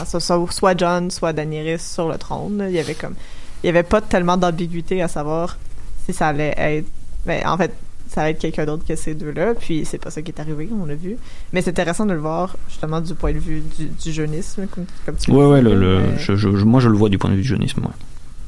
soit, 0.50 0.78
John, 0.78 1.10
soit 1.10 1.32
Daenerys 1.32 1.78
sur 1.80 2.08
le 2.08 2.16
trône. 2.18 2.58
là. 2.58 2.68
Il 2.68 2.74
y 2.74 2.78
avait 2.78 2.94
comme 2.94 3.14
il 3.62 3.66
y 3.66 3.70
avait 3.70 3.82
pas 3.82 4.00
tellement 4.02 4.36
d'ambiguïté 4.36 5.00
à 5.02 5.08
savoir 5.08 5.56
si 6.04 6.12
ça 6.12 6.28
allait 6.28 6.54
être. 6.58 6.86
Ben, 7.24 7.40
en 7.46 7.56
fait, 7.56 7.72
ça 8.08 8.20
allait 8.20 8.32
être 8.32 8.38
quelqu'un 8.38 8.66
d'autre 8.66 8.84
que 8.86 8.94
ces 8.94 9.14
deux-là. 9.14 9.54
Puis 9.54 9.86
c'est 9.86 9.96
pas 9.98 10.10
ça 10.10 10.20
qui 10.20 10.30
est 10.30 10.38
arrivé, 10.40 10.68
on 10.78 10.84
l'a 10.84 10.94
vu. 10.94 11.16
Mais 11.52 11.62
c'est 11.62 11.70
intéressant 11.70 12.04
de 12.04 12.12
le 12.12 12.18
voir 12.20 12.56
justement 12.68 13.00
du 13.00 13.14
point 13.14 13.32
de 13.32 13.38
vue 13.38 13.62
du, 13.78 13.86
du 13.86 14.12
jeunisme, 14.12 14.66
comme, 14.66 14.84
comme 15.06 15.16
tu 15.16 15.30
Ouais, 15.30 15.46
ouais, 15.46 15.62
le, 15.62 15.74
le- 15.74 16.00
mais- 16.00 16.18
je, 16.18 16.36
je- 16.36 16.54
je- 16.56 16.64
moi 16.64 16.80
je 16.80 16.88
le 16.90 16.96
vois 16.96 17.08
du 17.08 17.16
point 17.16 17.30
de 17.30 17.36
vue 17.36 17.42
du 17.42 17.48
jeunisme. 17.48 17.80
Ouais. 17.84 17.90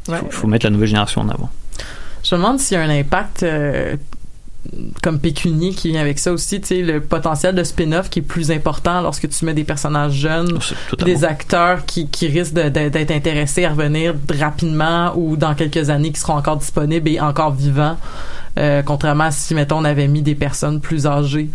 Il 0.09 0.13
Ouais. 0.13 0.19
faut, 0.19 0.31
faut 0.31 0.47
mettre 0.49 0.67
la 0.67 0.71
nouvelle 0.71 0.89
génération 0.89 1.23
en 1.23 1.29
avant. 1.31 1.49
Je 2.23 2.35
me 2.35 2.41
demande 2.41 2.61
s'il 2.61 2.77
y 2.77 2.81
a 2.81 2.85
un 2.85 2.91
impact 2.91 3.43
euh, 3.43 3.97
comme 5.03 5.19
pécunier 5.19 5.73
qui 5.73 5.91
vient 5.91 6.01
avec 6.01 6.19
ça 6.19 6.33
aussi, 6.33 6.61
tu 6.61 6.69
sais, 6.69 6.83
le 6.83 7.01
potentiel 7.01 7.55
de 7.55 7.63
spin-off 7.63 8.11
qui 8.11 8.21
est 8.21 8.23
plus 8.23 8.51
important 8.51 9.01
lorsque 9.01 9.29
tu 9.29 9.45
mets 9.45 9.55
des 9.55 9.65
personnages 9.65 10.13
jeunes, 10.13 10.59
totalement. 10.91 11.15
des 11.15 11.25
acteurs 11.25 11.85
qui, 11.85 12.09
qui 12.09 12.29
risquent 12.29 12.55
d'être 12.55 13.11
intéressés 13.11 13.65
à 13.65 13.71
revenir 13.71 14.15
rapidement 14.39 15.13
ou 15.17 15.37
dans 15.37 15.55
quelques 15.55 15.91
années 15.91 16.13
qui 16.13 16.21
seront 16.21 16.35
encore 16.35 16.57
disponibles 16.57 17.09
et 17.09 17.21
encore 17.21 17.53
vivants, 17.53 17.97
euh, 18.59 18.83
contrairement 18.83 19.25
à 19.25 19.31
si, 19.31 19.55
mettons, 19.55 19.79
on 19.79 19.85
avait 19.85 20.09
mis 20.09 20.23
des 20.23 20.35
personnes 20.35 20.81
plus 20.81 21.07
âgées. 21.07 21.51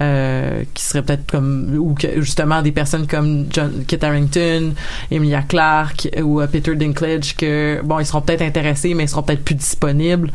Euh, 0.00 0.62
qui 0.74 0.82
seraient 0.84 1.02
peut-être 1.02 1.30
comme 1.30 1.76
ou 1.78 1.94
justement 2.18 2.62
des 2.62 2.72
personnes 2.72 3.06
comme 3.06 3.46
John 3.50 3.84
Kit 3.86 3.98
Harington, 4.02 4.72
Emilia 5.10 5.42
Clarke 5.42 6.08
ou 6.22 6.40
euh, 6.40 6.46
Peter 6.46 6.74
Dinklage 6.74 7.36
que 7.36 7.80
bon 7.84 7.98
ils 7.98 8.06
seront 8.06 8.20
peut-être 8.22 8.42
intéressés 8.42 8.94
mais 8.94 9.04
ils 9.04 9.08
seront 9.08 9.22
peut-être 9.22 9.44
plus 9.44 9.54
disponibles. 9.54 10.30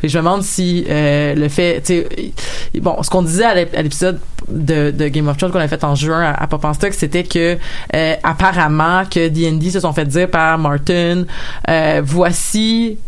Que 0.00 0.08
je 0.08 0.18
me 0.18 0.22
demande 0.24 0.42
si 0.42 0.84
euh, 0.88 1.34
le 1.34 1.48
fait 1.48 1.82
tu 1.82 2.04
bon 2.80 3.02
ce 3.02 3.10
qu'on 3.10 3.22
disait 3.22 3.44
à 3.44 3.54
l'ép- 3.54 3.74
à 3.76 3.82
l'épisode 3.82 4.18
de, 4.48 4.90
Game 5.08 5.28
of 5.28 5.36
Thrones 5.36 5.52
qu'on 5.52 5.58
a 5.60 5.68
fait 5.68 5.84
en 5.84 5.94
juin 5.94 6.20
à, 6.22 6.42
à 6.42 6.46
Pop 6.46 6.64
en 6.64 6.74
Stock 6.74 6.92
c'était 6.92 7.24
que 7.24 7.56
apparemment 8.22 9.04
que 9.06 9.28
D&D 9.28 9.70
se 9.70 9.80
sont 9.80 9.92
fait 9.92 10.04
dire 10.06 10.28
par 10.30 10.58
Martin 10.58 11.24
voici 12.02 12.98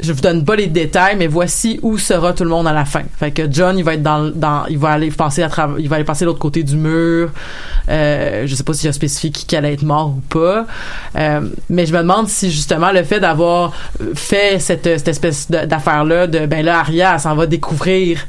je 0.00 0.12
vous 0.12 0.20
donne 0.20 0.44
pas 0.44 0.56
les 0.56 0.66
détails, 0.66 1.16
mais 1.16 1.26
voici 1.28 1.78
où 1.82 1.98
sera 1.98 2.32
tout 2.32 2.42
le 2.44 2.50
monde 2.50 2.66
à 2.66 2.72
la 2.72 2.84
fin. 2.84 3.02
Fait 3.18 3.30
que 3.30 3.42
John, 3.50 3.78
il 3.78 3.84
va 3.84 3.94
être 3.94 4.02
dans, 4.02 4.66
il 4.68 4.76
va 4.78 4.90
aller 4.90 5.10
passer 5.10 5.42
à 5.42 5.48
travers, 5.48 5.78
il 5.78 5.88
va 5.88 5.96
aller 5.96 6.04
passer 6.04 6.24
l'autre 6.24 6.40
côté 6.40 6.62
du 6.62 6.76
mur. 6.76 7.30
Euh, 7.88 8.42
je 8.46 8.54
sais 8.54 8.64
pas 8.64 8.72
s'il 8.74 8.88
a 8.88 8.92
spécifié 8.92 9.30
qui 9.30 9.46
qui 9.46 9.56
allait 9.56 9.72
être 9.74 9.82
mort 9.82 10.08
ou 10.16 10.20
pas. 10.28 10.66
Euh, 11.16 11.40
mais 11.70 11.86
je 11.86 11.92
me 11.92 11.98
demande 11.98 12.28
si 12.28 12.50
justement 12.50 12.90
le 12.92 13.02
fait 13.04 13.20
d'avoir 13.20 13.72
fait 14.14 14.58
cette, 14.58 14.84
cette 14.84 15.08
espèce 15.08 15.50
de- 15.50 15.64
d'affaire-là, 15.64 16.26
de 16.26 16.46
ben 16.46 16.64
là, 16.64 16.80
Arya, 16.80 17.12
elle 17.14 17.20
s'en 17.20 17.34
va 17.34 17.46
découvrir 17.46 18.26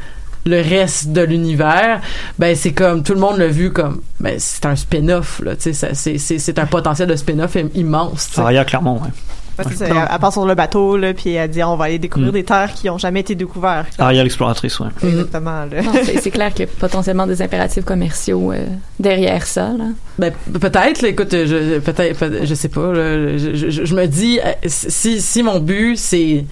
le 0.47 0.61
reste 0.61 1.07
de 1.11 1.22
l'univers, 1.22 1.99
ben 2.38 2.55
c'est 2.55 2.72
comme 2.74 3.01
tout 3.01 3.16
le 3.16 3.20
monde 3.20 3.39
l'a 3.39 3.47
vu 3.47 3.72
comme 3.72 4.01
ben 4.20 4.36
c'est 4.38 4.63
un 4.68 4.76
spin-off 4.76 5.41
là, 5.43 5.55
tu 5.55 5.74
sais 5.74 5.95
c'est 5.95 6.20
c'est 6.20 6.59
un 6.59 6.68
potentiel 6.68 7.07
de 7.07 7.16
spin-off 7.16 7.55
im- 7.55 7.70
immense. 7.74 8.28
tu 8.28 8.36
sais. 8.36 8.41
Arya, 8.41 8.63
clairement, 8.63 9.01
ouais. 9.01 9.09
Ouais, 9.58 9.66
c'est 9.70 9.76
ça. 9.78 9.86
Elle, 9.88 9.95
elle 10.12 10.20
part 10.20 10.34
sur 10.34 10.45
le 10.45 10.53
bateau, 10.56 10.97
là, 10.97 11.14
puis 11.14 11.32
elle 11.34 11.49
dit 11.49 11.64
on 11.64 11.76
va 11.76 11.86
aller 11.86 11.99
découvrir 11.99 12.32
Mm. 12.32 12.34
des 12.36 12.43
terres 12.43 12.74
qui 12.74 12.89
ont 12.89 12.97
jamais 12.97 13.22
été 13.22 13.36
découvertes. 13.36 13.93
Arya 13.99 14.24
l'exploratrice, 14.24 14.80
ouais. 14.80 14.88
Exactement. 15.03 15.66
Non, 15.66 15.91
c'est 16.03 16.20
c'est 16.22 16.32
clair 16.32 16.53
qu'il 16.53 16.66
y 16.66 16.70
a 16.70 16.72
potentiellement 16.80 17.26
des 17.28 17.41
impératifs 17.41 17.86
commerciaux 17.86 18.51
euh, 18.51 18.66
derrière 18.99 19.45
ça. 19.45 19.70
Là. 19.78 19.86
Ben, 20.20 20.32
peut-être, 20.60 21.03
écoute, 21.03 21.32
je, 21.32 21.80
peut-être, 21.80 22.18
peut- 22.20 22.39
je 22.45 22.53
sais 22.56 22.70
pas, 22.70 22.91
là, 22.93 23.38
je, 23.38 23.56
je- 23.70 23.86
je 23.86 23.95
me 23.95 24.06
dis, 24.08 24.39
euh, 24.43 24.51
si, 24.66 25.22
si 25.22 25.43
mon 25.43 25.60
but, 25.60 25.97
c'est, 25.97 26.45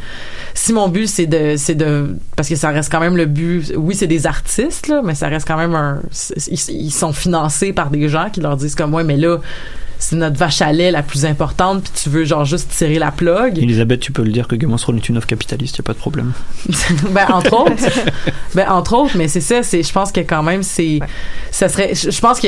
si 0.53 0.73
mon 0.73 0.87
but, 0.89 1.07
c'est 1.07 1.25
de, 1.25 1.55
c'est 1.57 1.75
de, 1.75 2.15
parce 2.35 2.49
que 2.49 2.55
ça 2.55 2.69
reste 2.69 2.91
quand 2.91 2.99
même 2.99 3.17
le 3.17 3.25
but, 3.25 3.73
oui, 3.75 3.95
c'est 3.95 4.07
des 4.07 4.27
artistes, 4.27 4.87
là, 4.87 5.01
mais 5.03 5.15
ça 5.15 5.27
reste 5.27 5.47
quand 5.47 5.57
même 5.57 5.75
un, 5.75 6.01
ils, 6.47 6.59
ils 6.69 6.91
sont 6.91 7.13
financés 7.13 7.73
par 7.73 7.89
des 7.89 8.07
gens 8.09 8.29
qui 8.31 8.41
leur 8.41 8.57
disent 8.57 8.75
comme, 8.75 8.93
ouais, 8.93 9.03
mais 9.03 9.17
là, 9.17 9.37
c'est 9.99 10.15
notre 10.15 10.37
vache 10.37 10.61
à 10.61 10.71
lait 10.71 10.91
la 10.91 11.03
plus 11.03 11.25
importante, 11.25 11.83
puis 11.83 11.91
tu 12.03 12.09
veux, 12.09 12.25
genre, 12.25 12.45
juste 12.45 12.69
tirer 12.69 12.99
la 12.99 13.11
plug. 13.11 13.57
Elisabeth, 13.57 13.99
tu 13.99 14.11
peux 14.11 14.23
le 14.23 14.31
dire 14.31 14.47
que 14.47 14.55
Game 14.55 14.73
of 14.73 14.81
Thrones 14.81 14.97
est 14.97 15.09
une 15.09 15.17
offre 15.17 15.27
capitaliste, 15.27 15.77
y 15.77 15.81
a 15.81 15.83
pas 15.83 15.93
de 15.93 15.99
problème. 15.99 16.33
ben 17.11 17.25
entre 17.31 17.53
autres 17.53 17.73
ben 18.55 18.69
entre 18.69 18.93
autres 18.93 19.17
mais 19.17 19.27
c'est 19.27 19.41
ça 19.41 19.63
c'est 19.63 19.83
je 19.83 19.91
pense 19.91 20.11
que 20.11 20.21
quand 20.21 20.43
même 20.43 20.63
c'est 20.63 20.99
ça 21.51 21.67
serait 21.67 21.93
je 21.93 22.19
pense 22.19 22.39
que 22.39 22.47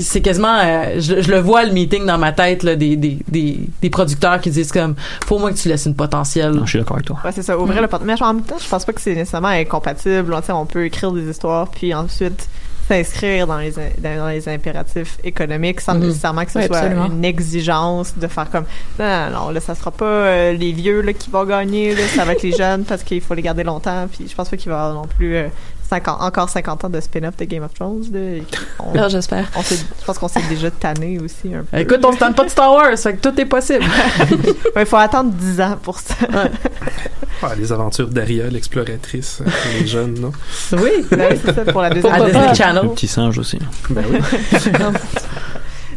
c'est 0.00 0.20
quasiment 0.20 0.58
euh, 0.58 0.96
je, 0.98 1.20
je 1.20 1.30
le 1.30 1.38
vois 1.38 1.64
le 1.64 1.72
meeting 1.72 2.06
dans 2.06 2.18
ma 2.18 2.32
tête 2.32 2.62
là, 2.62 2.76
des, 2.76 2.96
des, 2.96 3.18
des, 3.28 3.60
des 3.80 3.90
producteurs 3.90 4.40
qui 4.40 4.50
disent 4.50 4.72
comme 4.72 4.94
faut 5.26 5.36
au 5.36 5.38
moins 5.38 5.52
que 5.52 5.58
tu 5.58 5.68
laisses 5.68 5.86
une 5.86 5.94
potentiel 5.94 6.52
Non, 6.52 6.64
je 6.64 6.70
suis 6.70 6.78
d'accord 6.78 6.96
avec 6.96 7.06
toi. 7.06 7.18
Ouais, 7.24 7.32
c'est 7.32 7.42
ça, 7.42 7.58
ouvrir 7.58 7.80
le 7.80 7.88
porte. 7.88 8.02
Mais 8.04 8.20
en 8.20 8.34
même 8.34 8.42
temps, 8.42 8.58
je 8.62 8.68
pense 8.68 8.84
pas 8.84 8.92
que 8.92 9.00
c'est 9.00 9.14
nécessairement 9.14 9.48
incompatible. 9.48 10.34
On 10.48 10.66
peut 10.66 10.84
écrire 10.84 11.12
des 11.12 11.28
histoires, 11.28 11.68
puis 11.68 11.94
ensuite 11.94 12.48
s'inscrire 12.88 13.46
dans 13.46 13.58
les, 13.58 13.72
dans 13.98 14.28
les 14.28 14.48
impératifs 14.48 15.18
économiques 15.24 15.80
sans 15.80 15.94
Mhm. 15.94 16.06
nécessairement 16.06 16.44
que 16.44 16.50
ce 16.52 16.62
soit 16.62 16.76
absolument. 16.78 17.06
une 17.06 17.24
exigence 17.24 18.16
de 18.16 18.26
faire 18.26 18.50
comme 18.50 18.64
non, 18.98 19.06
non, 19.06 19.30
non, 19.46 19.50
là, 19.50 19.60
ça 19.60 19.74
sera 19.74 19.90
pas 19.90 20.04
euh, 20.04 20.52
les 20.52 20.72
vieux 20.72 21.00
là, 21.00 21.12
qui 21.12 21.30
vont 21.30 21.44
gagner, 21.44 21.94
là, 21.94 22.02
ça 22.14 22.24
va 22.24 22.32
être 22.32 22.42
les 22.42 22.52
jeunes 22.56 22.84
parce 22.84 23.02
qu'il 23.02 23.20
faut 23.20 23.34
les 23.34 23.42
garder 23.42 23.64
longtemps. 23.64 24.08
Puis 24.10 24.26
je 24.28 24.34
pense 24.34 24.48
pas 24.48 24.56
qu'il 24.56 24.70
va 24.70 24.76
y 24.78 24.80
avoir 24.80 24.94
non 24.94 25.06
plus 25.08 25.36
euh, 25.36 25.48
50 25.92 26.22
encore 26.22 26.48
50 26.48 26.84
ans 26.86 26.88
de 26.88 27.00
spin-off 27.00 27.36
de 27.36 27.44
Game 27.44 27.62
of 27.62 27.74
Thrones. 27.74 28.04
Là, 28.12 28.40
Alors, 28.94 29.08
j'espère. 29.10 29.50
on 29.56 29.62
s'est- 29.62 29.76
je 30.00 30.04
pense 30.06 30.18
qu'on 30.18 30.28
s'est 30.28 30.40
déjà 30.48 30.70
tanné 30.70 31.18
aussi 31.18 31.54
un 31.54 31.64
peu. 31.64 31.76
écoute 31.78 32.00
on 32.04 32.12
se 32.12 32.18
tente 32.18 32.34
pas 32.34 32.44
de 32.44 32.50
Star 32.50 32.72
Wars 32.72 32.96
fait 32.96 33.14
que 33.16 33.28
tout 33.28 33.38
est 33.40 33.44
possible 33.44 33.84
Il 34.76 34.86
faut 34.86 34.96
attendre 34.96 35.30
10 35.32 35.60
ans 35.60 35.78
pour 35.82 35.98
ça. 35.98 36.14
Ah, 37.42 37.54
les 37.58 37.72
aventures 37.72 38.08
d'Aria, 38.08 38.46
l'exploratrice, 38.48 39.40
euh, 39.42 39.50
les 39.78 39.86
jeunes, 39.86 40.14
non? 40.18 40.32
oui 40.72 41.04
Ouais, 41.10 41.38
c'est 41.44 41.54
ça 41.54 41.64
pour 41.66 41.82
la 41.82 41.90
deuxième? 41.90 42.54
Channel 42.54 42.84
Le 42.84 42.88
petit 42.90 43.08
singe 43.08 43.38
aussi. 43.38 43.58
Ben 43.90 44.02
oui. 44.10 44.18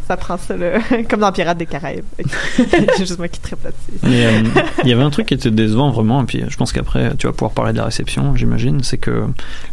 Ça 0.08 0.18
prend 0.18 0.38
ça, 0.38 0.56
là, 0.56 0.80
comme 1.10 1.22
dans 1.22 1.32
Pirates 1.32 1.58
des 1.58 1.66
Caraïbes. 1.66 2.03
C'est 2.56 2.97
juste 2.99 3.18
moi 3.18 3.28
qui 3.28 3.39
triple 3.39 3.66
là-dessus. 3.66 3.99
Mais 4.03 4.26
euh, 4.26 4.62
il 4.84 4.89
y 4.89 4.93
avait 4.93 5.01
un 5.03 5.10
truc 5.10 5.28
qui 5.28 5.34
était 5.34 5.49
décevant 5.51 5.89
vraiment, 5.89 6.22
et 6.22 6.26
puis 6.26 6.43
je 6.47 6.58
pense 6.58 6.72
qu'après 6.72 7.16
tu 7.18 7.26
vas 7.28 7.34
pouvoir 7.34 7.51
parler 7.51 7.74
de 7.74 7.78
la 7.78 7.86
réception, 7.86 8.36
j'imagine, 8.36 8.84
c'est 8.84 8.97
que 8.99 9.24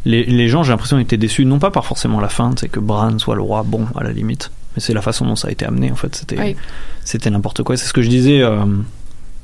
les, 0.06 0.24
les 0.24 0.48
gens, 0.48 0.62
j'ai 0.62 0.70
l'impression, 0.72 0.98
étaient 0.98 1.16
déçus, 1.18 1.44
non 1.44 1.58
pas 1.58 1.70
par 1.70 1.84
forcément 1.84 2.20
la 2.20 2.28
fin, 2.30 2.50
c'est 2.58 2.68
que 2.68 2.80
Bran 2.80 3.18
soit 3.18 3.34
le 3.34 3.42
roi, 3.42 3.62
bon, 3.62 3.86
à 3.94 4.02
la 4.04 4.12
limite, 4.12 4.50
mais 4.74 4.80
c'est 4.80 4.94
la 4.94 5.02
façon 5.02 5.26
dont 5.26 5.36
ça 5.36 5.48
a 5.48 5.50
été 5.50 5.66
amené, 5.66 5.90
en 5.92 5.96
fait, 5.96 6.14
c'était 6.16 6.38
Oui. 6.38 6.56
c'était 7.04 7.28
n'importe 7.30 7.62
quoi. 7.62 7.76
C'est 7.76 7.86
ce 7.86 7.92
que 7.92 8.00
je 8.02 8.08
disais, 8.08 8.40
euh, 8.42 8.64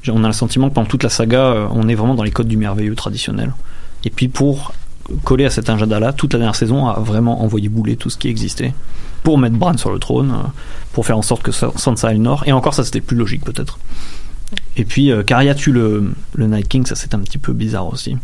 j'ai- 0.02 0.12
on 0.12 0.24
a 0.24 0.26
le 0.28 0.32
sentiment 0.32 0.70
que 0.70 0.74
pendant 0.74 0.88
toute 0.88 1.02
la 1.02 1.10
saga, 1.10 1.40
euh, 1.40 1.66
on 1.70 1.86
est 1.88 1.94
vraiment 1.94 2.14
dans 2.14 2.22
les 2.22 2.30
codes 2.30 2.48
du 2.48 2.56
merveilleux 2.56 2.94
traditionnel. 2.94 3.52
Et 4.04 4.10
puis 4.10 4.28
pour 4.28 4.72
coller 5.24 5.44
à 5.44 5.50
cet 5.50 5.68
agenda-là, 5.68 6.12
toute 6.14 6.32
la 6.32 6.38
dernière 6.38 6.54
saison 6.56 6.86
a 6.86 6.98
vraiment 7.00 7.42
envoyé 7.42 7.68
bouler 7.68 7.96
tout 7.96 8.08
ce 8.10 8.16
qui 8.16 8.28
existait 8.28 8.72
pour 9.22 9.38
mettre 9.38 9.56
Bran 9.56 9.76
sur 9.76 9.90
le 9.92 9.98
trône, 9.98 10.30
euh, 10.30 10.48
pour 10.92 11.06
faire 11.06 11.18
en 11.18 11.22
sorte 11.22 11.42
que 11.42 11.52
Sa- 11.52 11.72
Sansa 11.76 12.10
ait 12.10 12.14
le 12.14 12.20
nord. 12.20 12.44
Et 12.46 12.52
encore, 12.52 12.74
ça 12.74 12.84
c'était 12.84 13.00
plus 13.00 13.16
logique 13.16 13.44
peut-être. 13.44 13.78
Et 14.76 14.84
puis, 14.84 15.10
euh, 15.12 15.22
qu'Arya 15.22 15.54
tue 15.54 15.72
le, 15.72 16.12
le 16.34 16.46
Night 16.46 16.68
King, 16.68 16.86
ça 16.86 16.94
c'est 16.94 17.14
un 17.14 17.18
petit 17.20 17.38
peu 17.38 17.52
bizarre 17.52 17.86
aussi. 17.92 18.16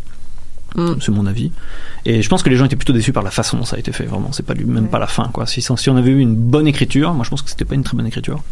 Mm. 0.76 0.94
C'est 1.00 1.10
mon 1.12 1.26
avis. 1.26 1.52
Et 2.04 2.22
je 2.22 2.28
pense 2.28 2.42
que 2.42 2.50
les 2.50 2.56
gens 2.56 2.64
étaient 2.64 2.76
plutôt 2.76 2.92
déçus 2.92 3.12
par 3.12 3.22
la 3.22 3.30
façon 3.30 3.56
dont 3.58 3.64
ça 3.64 3.76
a 3.76 3.78
été 3.78 3.92
fait, 3.92 4.04
vraiment. 4.06 4.32
C'est 4.32 4.44
pas 4.44 4.54
même 4.54 4.84
Ouais. 4.84 4.88
pas 4.90 4.98
la 4.98 5.06
fin, 5.06 5.28
quoi. 5.32 5.46
Si, 5.46 5.62
si 5.62 5.90
on 5.90 5.96
avait 5.96 6.10
eu 6.10 6.18
une 6.20 6.34
bonne 6.34 6.66
écriture, 6.66 7.12
moi 7.14 7.24
je 7.24 7.30
pense 7.30 7.42
que 7.42 7.50
c'était 7.50 7.64
pas 7.64 7.74
une 7.74 7.84
très 7.84 7.96
bonne 7.96 8.06
écriture. 8.06 8.42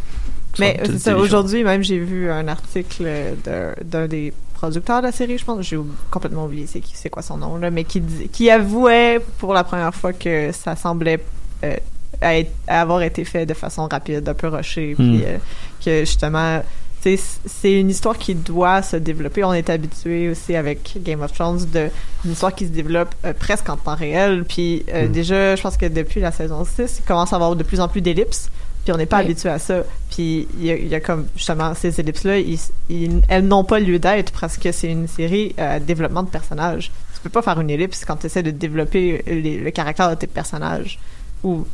Ça 0.54 0.64
Mais 0.64 0.80
c'est 0.84 0.98
ça, 0.98 1.16
aujourd'hui, 1.16 1.64
même, 1.64 1.82
j'ai 1.82 1.98
vu 1.98 2.30
un 2.30 2.46
article 2.46 3.08
d'un- 3.44 4.06
des 4.06 4.32
producteurs 4.54 5.00
de 5.00 5.06
la 5.06 5.12
série, 5.12 5.38
je 5.38 5.44
pense, 5.44 5.64
j'ai 5.66 5.78
complètement 6.10 6.44
oublié 6.44 6.66
c'est 6.68 7.08
quoi 7.10 7.22
son 7.22 7.38
nom, 7.38 7.56
là, 7.56 7.70
mais 7.70 7.82
qui, 7.84 8.00
qui 8.30 8.50
avouait 8.50 9.20
pour 9.38 9.54
la 9.54 9.64
première 9.64 9.94
fois 9.94 10.12
que 10.12 10.52
ça 10.52 10.76
semblait 10.76 11.24
euh, 11.64 11.74
à 12.22 12.38
être- 12.38 12.52
à 12.66 12.80
avoir 12.80 13.02
été 13.02 13.24
fait 13.24 13.46
de 13.46 13.54
façon 13.54 13.86
rapide, 13.90 14.28
un 14.28 14.34
peu 14.34 14.48
rushé, 14.48 14.94
puis 14.94 15.18
Mm. 15.18 15.22
euh, 15.26 15.38
que 15.84 16.00
justement, 16.00 16.60
tu 17.02 17.16
sais, 17.16 17.22
c'est 17.46 17.72
une 17.80 17.90
histoire 17.90 18.16
qui 18.16 18.34
doit 18.34 18.80
se 18.82 18.96
développer. 18.96 19.42
On 19.44 19.52
est 19.52 19.68
habitué 19.68 20.30
aussi 20.30 20.54
avec 20.54 20.92
Game 21.02 21.20
of 21.22 21.32
Thrones 21.32 21.66
de 21.72 21.88
une 22.24 22.32
histoire 22.32 22.54
qui 22.54 22.66
se 22.66 22.70
développe 22.70 23.14
euh, 23.24 23.32
presque 23.32 23.68
en 23.68 23.76
temps 23.76 23.96
réel. 23.96 24.44
Puis 24.48 24.84
euh, 24.92 25.08
Mm. 25.08 25.12
déjà, 25.12 25.56
je 25.56 25.62
pense 25.62 25.76
que 25.76 25.86
depuis 25.86 26.20
la 26.20 26.30
saison 26.32 26.64
6, 26.64 27.00
il 27.00 27.04
commence 27.06 27.32
à 27.32 27.36
avoir 27.36 27.56
de 27.56 27.62
plus 27.64 27.80
en 27.80 27.88
plus 27.88 28.00
d'ellipses. 28.00 28.50
Puis 28.84 28.92
on 28.92 28.96
n'est 28.96 29.06
pas 29.06 29.18
Oui. 29.18 29.26
habitué 29.26 29.48
à 29.48 29.58
ça. 29.60 29.84
Puis 30.10 30.48
il 30.58 30.64
y, 30.64 30.70
a- 30.72 30.76
il 30.76 30.88
y 30.88 30.94
a 30.96 31.00
comme 31.00 31.26
justement 31.36 31.72
ces 31.74 32.00
ellipses-là, 32.00 32.38
elles 33.28 33.46
n'ont 33.46 33.62
pas 33.64 33.78
lieu 33.78 33.98
d'être 34.00 34.32
parce 34.40 34.56
que 34.56 34.72
c'est 34.72 34.90
une 34.90 35.06
série 35.06 35.54
à 35.56 35.78
développement 35.80 36.22
de 36.24 36.28
personnages. 36.30 36.90
Tu 37.14 37.20
peux 37.20 37.30
pas 37.30 37.42
faire 37.42 37.60
une 37.60 37.70
ellipse 37.70 38.04
quand 38.04 38.16
tu 38.16 38.26
essaies 38.26 38.42
de 38.42 38.50
développer 38.50 39.22
les- 39.26 39.58
le 39.58 39.70
caractère 39.70 40.10
de 40.10 40.16
tes 40.16 40.26
personnages. 40.26 40.98
Ou 41.44 41.64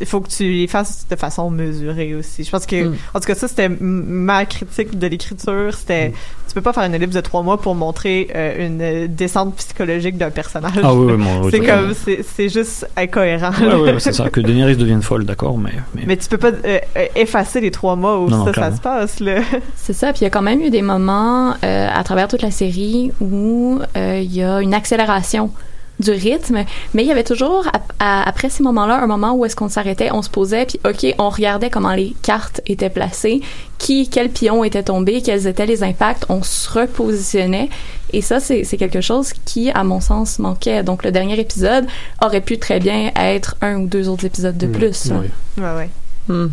il 0.00 0.06
faut 0.06 0.20
que 0.20 0.28
tu 0.28 0.44
les 0.44 0.66
fasses 0.66 1.06
de 1.10 1.16
façon 1.16 1.50
mesurée 1.50 2.14
aussi. 2.14 2.44
Je 2.44 2.50
pense 2.50 2.66
que, 2.66 2.84
Mm. 2.88 2.96
en 3.14 3.20
tout 3.20 3.26
cas, 3.26 3.34
ça, 3.34 3.48
c'était 3.48 3.64
m- 3.64 3.78
ma 3.80 4.44
critique 4.46 4.98
de 4.98 5.06
l'écriture. 5.06 5.72
C'était, 5.74 6.12
tu 6.46 6.54
peux 6.54 6.60
pas 6.60 6.72
faire 6.72 6.84
une 6.84 6.94
ellipse 6.94 7.14
de 7.14 7.20
trois 7.20 7.42
mois 7.42 7.60
pour 7.60 7.74
montrer 7.74 8.28
euh, 8.34 8.66
une 8.66 9.14
descente 9.14 9.56
psychologique 9.56 10.16
d'un 10.16 10.30
personnage. 10.30 10.72
Ah 10.82 10.94
oui, 10.94 11.12
oui, 11.12 11.16
moi, 11.18 11.32
oui, 11.42 11.50
c'est 11.50 11.60
comme, 11.60 11.94
c'est, 11.94 12.24
c'est 12.36 12.48
juste 12.48 12.86
incohérent. 12.96 13.50
Ouais, 13.60 13.66
ouais, 13.74 13.92
ouais, 13.94 14.00
c'est 14.00 14.12
ça, 14.12 14.28
que 14.30 14.40
Daenerys 14.40 14.76
devienne 14.76 15.02
folle, 15.02 15.24
d'accord, 15.24 15.58
mais, 15.58 15.72
mais, 15.94 16.02
Mais 16.06 16.16
tu 16.16 16.28
peux 16.28 16.38
pas 16.38 16.48
euh, 16.50 16.78
euh, 16.96 17.06
effacer 17.16 17.60
les 17.60 17.70
trois 17.70 17.96
mois 17.96 18.18
où 18.20 18.28
Non, 18.28 18.38
non, 18.38 18.44
ça, 18.46 18.52
ça 18.54 18.76
se 18.76 18.80
passe, 18.80 19.20
là. 19.20 19.40
C'est 19.76 19.92
ça. 19.92 20.12
Puis 20.12 20.20
il 20.20 20.24
y 20.24 20.26
a 20.26 20.30
quand 20.30 20.42
même 20.42 20.60
eu 20.60 20.70
des 20.70 20.82
moments 20.82 21.54
euh, 21.64 21.88
à 21.92 22.02
travers 22.04 22.28
toute 22.28 22.42
la 22.42 22.50
série 22.50 23.12
où 23.20 23.80
euh, 23.96 24.20
il 24.22 24.34
y 24.34 24.42
a 24.42 24.60
une 24.60 24.74
accélération 24.74 25.50
du 26.00 26.10
rythme, 26.12 26.64
mais 26.94 27.02
il 27.02 27.08
y 27.08 27.10
avait 27.12 27.24
toujours 27.24 27.66
à- 27.98 28.22
après 28.28 28.50
ces 28.50 28.62
moments-là 28.62 29.02
un 29.02 29.06
moment 29.06 29.34
où 29.34 29.44
est-ce 29.44 29.56
qu'on 29.56 29.68
s'arrêtait, 29.68 30.10
on 30.12 30.22
se 30.22 30.30
posait, 30.30 30.66
puis 30.66 30.78
ok, 30.84 31.14
on 31.18 31.28
regardait 31.28 31.70
comment 31.70 31.92
les 31.94 32.14
cartes 32.22 32.60
étaient 32.66 32.90
placées, 32.90 33.40
qui, 33.78 34.08
quel 34.08 34.28
pion 34.30 34.62
était 34.62 34.82
tombé, 34.84 35.22
quels 35.22 35.46
étaient 35.48 35.66
les 35.66 35.82
impacts, 35.82 36.24
on 36.28 36.42
se 36.42 36.70
repositionnait, 36.70 37.68
et 38.12 38.22
ça 38.22 38.38
c'est 38.40 38.64
quelque 38.78 39.00
chose 39.00 39.32
qui, 39.44 39.70
à 39.70 39.82
mon 39.84 40.00
sens, 40.00 40.38
manquait. 40.38 40.82
Donc 40.82 41.02
le 41.04 41.10
dernier 41.10 41.38
épisode 41.40 41.86
aurait 42.22 42.40
pu 42.42 42.58
très 42.58 42.78
bien 42.78 43.10
être 43.16 43.56
un 43.60 43.76
ou 43.80 43.86
deux 43.88 44.08
autres 44.08 44.24
épisodes 44.24 44.56
de 44.56 44.66
Mm, 44.68 44.72
plus. 44.72 45.10
oui. 45.12 45.62
Ouais, 45.62 45.74
ouais. 45.76 45.90
Hmm. 46.28 46.48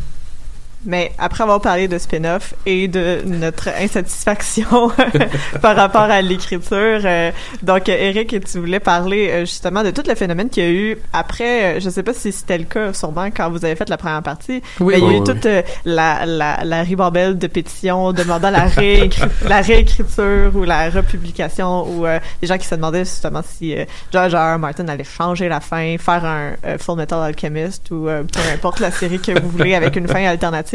Mais 0.86 1.12
après 1.18 1.44
avoir 1.44 1.62
parlé 1.62 1.88
de 1.88 1.98
spin-off 1.98 2.54
et 2.66 2.88
de 2.88 3.22
notre 3.26 3.70
insatisfaction 3.80 4.92
par 5.62 5.76
rapport 5.76 6.02
à 6.04 6.22
l'écriture, 6.22 7.02
euh, 7.04 7.32
donc 7.64 7.90
Eric, 7.90 8.44
tu 8.46 8.60
voulais 8.60 8.80
parler 8.80 9.30
euh, 9.32 9.40
justement 9.42 9.84
de 9.84 9.92
tout 9.92 10.04
le 10.08 10.14
phénomène 10.16 10.50
qu'il 10.50 10.64
y 10.64 10.68
a 10.68 10.70
eu 10.70 10.98
après, 11.14 11.78
euh, 11.78 11.80
je 11.80 11.90
sais 11.90 12.04
pas 12.04 12.14
si 12.14 12.32
c'était 12.32 12.58
le 12.58 12.66
cas 12.66 12.94
sûrement 12.94 13.26
quand 13.36 13.50
vous 13.50 13.66
avez 13.66 13.76
fait 13.76 13.90
la 13.90 13.98
première 13.98 14.22
partie, 14.22 14.62
Oui, 14.80 14.94
mais 14.94 15.00
il 15.00 15.04
y 15.04 15.08
a 15.08 15.12
eu 15.18 15.20
oui. 15.20 15.24
toute 15.24 15.46
euh, 15.48 15.62
la, 15.86 16.26
la, 16.26 16.64
la 16.64 16.82
ribambelle 16.84 17.38
de 17.38 17.48
pétitions 17.48 18.14
demandant 18.14 18.52
la, 18.52 18.68
réécri- 18.68 19.28
la 19.48 19.62
réécriture 19.62 20.52
ou 20.54 20.64
la 20.66 20.90
republication 20.90 21.88
ou 21.90 22.06
euh, 22.06 22.20
des 22.42 22.48
gens 22.48 22.58
qui 22.58 22.68
se 22.68 22.76
demandaient 22.76 23.06
justement 23.06 23.42
si 23.44 23.76
euh, 23.76 23.86
George 24.14 24.36
R. 24.36 24.56
R. 24.56 24.60
Martin 24.60 24.88
allait 24.88 25.04
changer 25.04 25.50
la 25.50 25.60
fin, 25.62 25.96
faire 25.98 26.24
un 26.26 26.52
Full 26.78 26.98
Metal 26.98 27.20
Alchemist 27.24 27.90
ou 27.92 28.08
euh, 28.08 28.24
peu 28.24 28.40
importe 28.54 28.80
la 28.80 28.92
série 28.92 29.20
que 29.20 29.40
vous 29.40 29.50
voulez 29.50 29.74
avec 29.76 29.96
une 29.96 30.08
fin 30.08 30.24
alternative. 30.26 30.74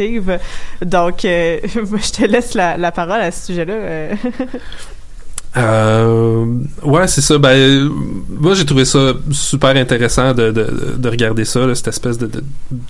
Donc, 0.85 1.25
euh, 1.25 1.59
je 1.65 2.11
te 2.11 2.25
laisse 2.25 2.53
la, 2.53 2.91
parole 2.91 3.21
à 3.21 3.31
ce 3.31 3.47
sujet-là. 3.47 3.73
euh. 3.73 4.15
Euh, 5.57 6.45
ouais, 6.83 7.07
c'est 7.07 7.19
ça. 7.19 7.37
Ben, 7.37 7.89
moi, 8.29 8.53
j'ai 8.53 8.65
trouvé 8.65 8.85
ça 8.85 9.13
super 9.31 9.75
intéressant 9.75 10.33
de, 10.33 10.49
de, 10.51 10.95
de 10.97 11.09
regarder 11.09 11.43
ça, 11.43 11.67
là, 11.67 11.75
cette 11.75 11.89
espèce 11.89 12.17
de, 12.17 12.27
de- 12.27 12.43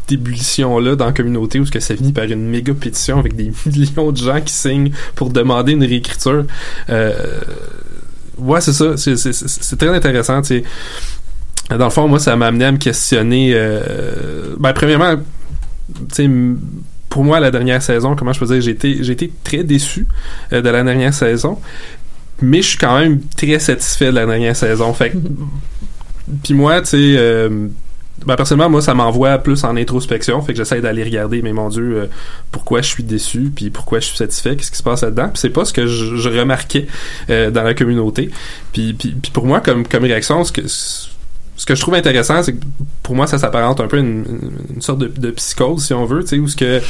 d'ébullition-là 0.07 0.95
dans 0.95 1.07
la 1.07 1.11
communauté 1.11 1.59
où 1.59 1.65
ce 1.65 1.71
que 1.71 1.79
ça 1.79 1.95
finit 1.95 2.13
par 2.13 2.25
une 2.25 2.47
méga 2.47 2.73
pétition 2.75 3.17
avec 3.17 3.35
des 3.35 3.51
millions 3.65 4.11
de 4.11 4.17
gens 4.17 4.41
qui 4.41 4.53
signent 4.53 4.91
pour 5.15 5.31
demander 5.31 5.71
une 5.71 5.83
réécriture. 5.83 6.45
Ouais, 8.37 8.61
c'est 8.61 8.73
ça. 8.73 8.95
C'est, 8.95 9.15
c'est, 9.17 9.75
très 9.77 9.89
intéressant. 9.89 10.41
tu 10.43 10.59
sais. 10.59 10.63
Dans 11.75 11.85
le 11.85 11.89
fond, 11.91 12.07
moi, 12.07 12.19
ça 12.19 12.35
m'a 12.35 12.47
amené 12.47 12.65
à 12.65 12.71
me 12.71 12.77
questionner. 12.77 13.55
Ben, 14.59 14.73
premièrement, 14.73 15.15
tu 16.13 16.15
sais, 16.15 16.29
pour 17.11 17.25
moi, 17.25 17.41
la 17.41 17.51
dernière 17.51 17.83
saison, 17.83 18.15
comment 18.15 18.31
je 18.31 18.39
peux 18.39 18.45
dire, 18.45 18.61
j'ai 18.61 18.71
été, 18.71 19.03
j'ai 19.03 19.11
été 19.11 19.31
très 19.43 19.63
déçu 19.63 20.07
euh, 20.53 20.61
de 20.61 20.69
la 20.69 20.81
dernière 20.81 21.13
saison 21.13 21.59
mais 22.43 22.63
je 22.63 22.69
suis 22.69 22.77
quand 22.79 22.99
même 22.99 23.21
très 23.37 23.59
satisfait 23.59 24.07
de 24.07 24.15
la 24.15 24.25
dernière 24.25 24.55
saison. 24.55 24.91
Fait 24.93 25.13
puis 26.43 26.55
moi, 26.55 26.81
tu 26.81 26.87
sais, 26.87 26.97
euh, 26.97 27.67
ben 28.25 28.35
personnellement, 28.35 28.71
moi, 28.71 28.81
ça 28.81 28.95
m'envoie 28.95 29.37
plus 29.37 29.63
en 29.63 29.77
introspection. 29.77 30.41
Fait 30.41 30.53
que 30.53 30.57
j'essaie 30.57 30.81
d'aller 30.81 31.03
regarder, 31.03 31.43
mais 31.43 31.53
mon 31.53 31.69
Dieu, 31.69 31.97
euh, 31.97 32.05
pourquoi 32.49 32.81
je 32.81 32.87
suis 32.87 33.03
déçu, 33.03 33.51
puis 33.55 33.69
pourquoi 33.69 33.99
je 33.99 34.05
suis 34.05 34.17
satisfait, 34.17 34.55
qu'est-ce 34.55 34.71
qui 34.71 34.77
se 34.77 34.81
passe 34.81 35.03
là-dedans? 35.03 35.27
Puis 35.27 35.37
c'est 35.37 35.51
pas 35.51 35.65
ce 35.65 35.73
que 35.73 35.85
je, 35.85 36.15
je 36.15 36.29
remarquais 36.29 36.87
dans 37.27 37.63
la 37.63 37.75
communauté. 37.75 38.31
Puis, 38.73 38.95
puis, 38.95 39.11
puis 39.21 39.31
pour 39.31 39.45
moi, 39.45 39.59
comme, 39.59 39.85
comme 39.85 40.05
réaction, 40.05 40.43
ce 40.43 40.51
que 40.51 40.63
ce 41.61 41.65
que 41.67 41.75
je 41.75 41.81
trouve 41.81 41.93
intéressant, 41.93 42.41
c'est 42.41 42.53
que 42.53 42.65
pour 43.03 43.13
moi, 43.13 43.27
ça 43.27 43.37
s'apparente 43.37 43.79
un 43.81 43.87
peu 43.87 43.97
à 43.97 43.99
une, 43.99 44.25
sorte 44.79 44.97
de, 44.97 45.05
de 45.05 45.29
psychose, 45.29 45.85
si 45.85 45.93
on 45.93 46.05
veut, 46.05 46.23
tu 46.23 46.29
sais, 46.29 46.39
où 46.39 46.47
ce 46.47 46.55
que 46.55 46.81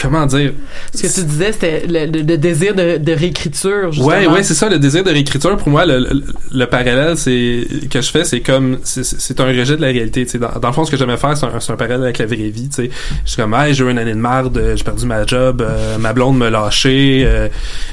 comment 0.00 0.24
dire? 0.26 0.52
Ce 0.94 1.02
que 1.02 1.12
tu 1.12 1.24
disais, 1.26 1.52
c'était 1.52 1.84
le, 1.86 2.06
le- 2.06 2.22
le 2.22 2.38
désir 2.38 2.74
de, 2.74 2.96
de 2.96 3.12
réécriture, 3.12 3.90
justement. 3.92 4.06
Ouais, 4.08 4.26
ouais, 4.26 4.42
c'est 4.42 4.54
ça, 4.54 4.68
le 4.68 4.78
désir 4.78 5.02
de 5.04 5.10
réécriture. 5.10 5.56
Pour 5.56 5.68
moi, 5.68 5.84
le, 5.84 5.98
le, 5.98 6.22
le 6.52 6.66
parallèle 6.66 7.16
c'est 7.16 7.66
que 7.90 8.00
je 8.00 8.10
fais, 8.10 8.24
c'est 8.24 8.40
comme, 8.40 8.78
c'est- 8.84 9.40
un 9.40 9.44
rejet 9.46 9.76
de 9.76 9.80
la 9.82 9.88
réalité. 9.88 10.24
tu 10.24 10.32
sais. 10.32 10.38
Dans, 10.38 10.50
dans 10.60 10.68
le 10.68 10.74
fond, 10.74 10.84
ce 10.84 10.90
que 10.90 10.96
j'aimais 10.96 11.16
faire, 11.16 11.36
c'est 11.36 11.46
un, 11.72 11.76
parallèle 11.76 12.02
avec 12.04 12.18
la 12.18 12.26
vraie 12.26 12.36
vie. 12.50 12.68
tu 12.68 12.84
sais. 12.84 12.90
Je 13.24 13.30
suis 13.30 13.36
comme, 13.42 13.54
hey, 13.54 13.74
j'ai 13.74 13.84
eu 13.84 13.90
une 13.90 13.98
année 13.98 14.12
de 14.14 14.18
marde, 14.18 14.60
j'ai 14.76 14.84
perdu 14.84 15.06
ma 15.06 15.26
job, 15.26 15.60
euh, 15.62 15.98
ma 15.98 16.12
blonde 16.12 16.38
me 16.38 16.48
lâché, 16.48 17.24
euh, 17.26 17.48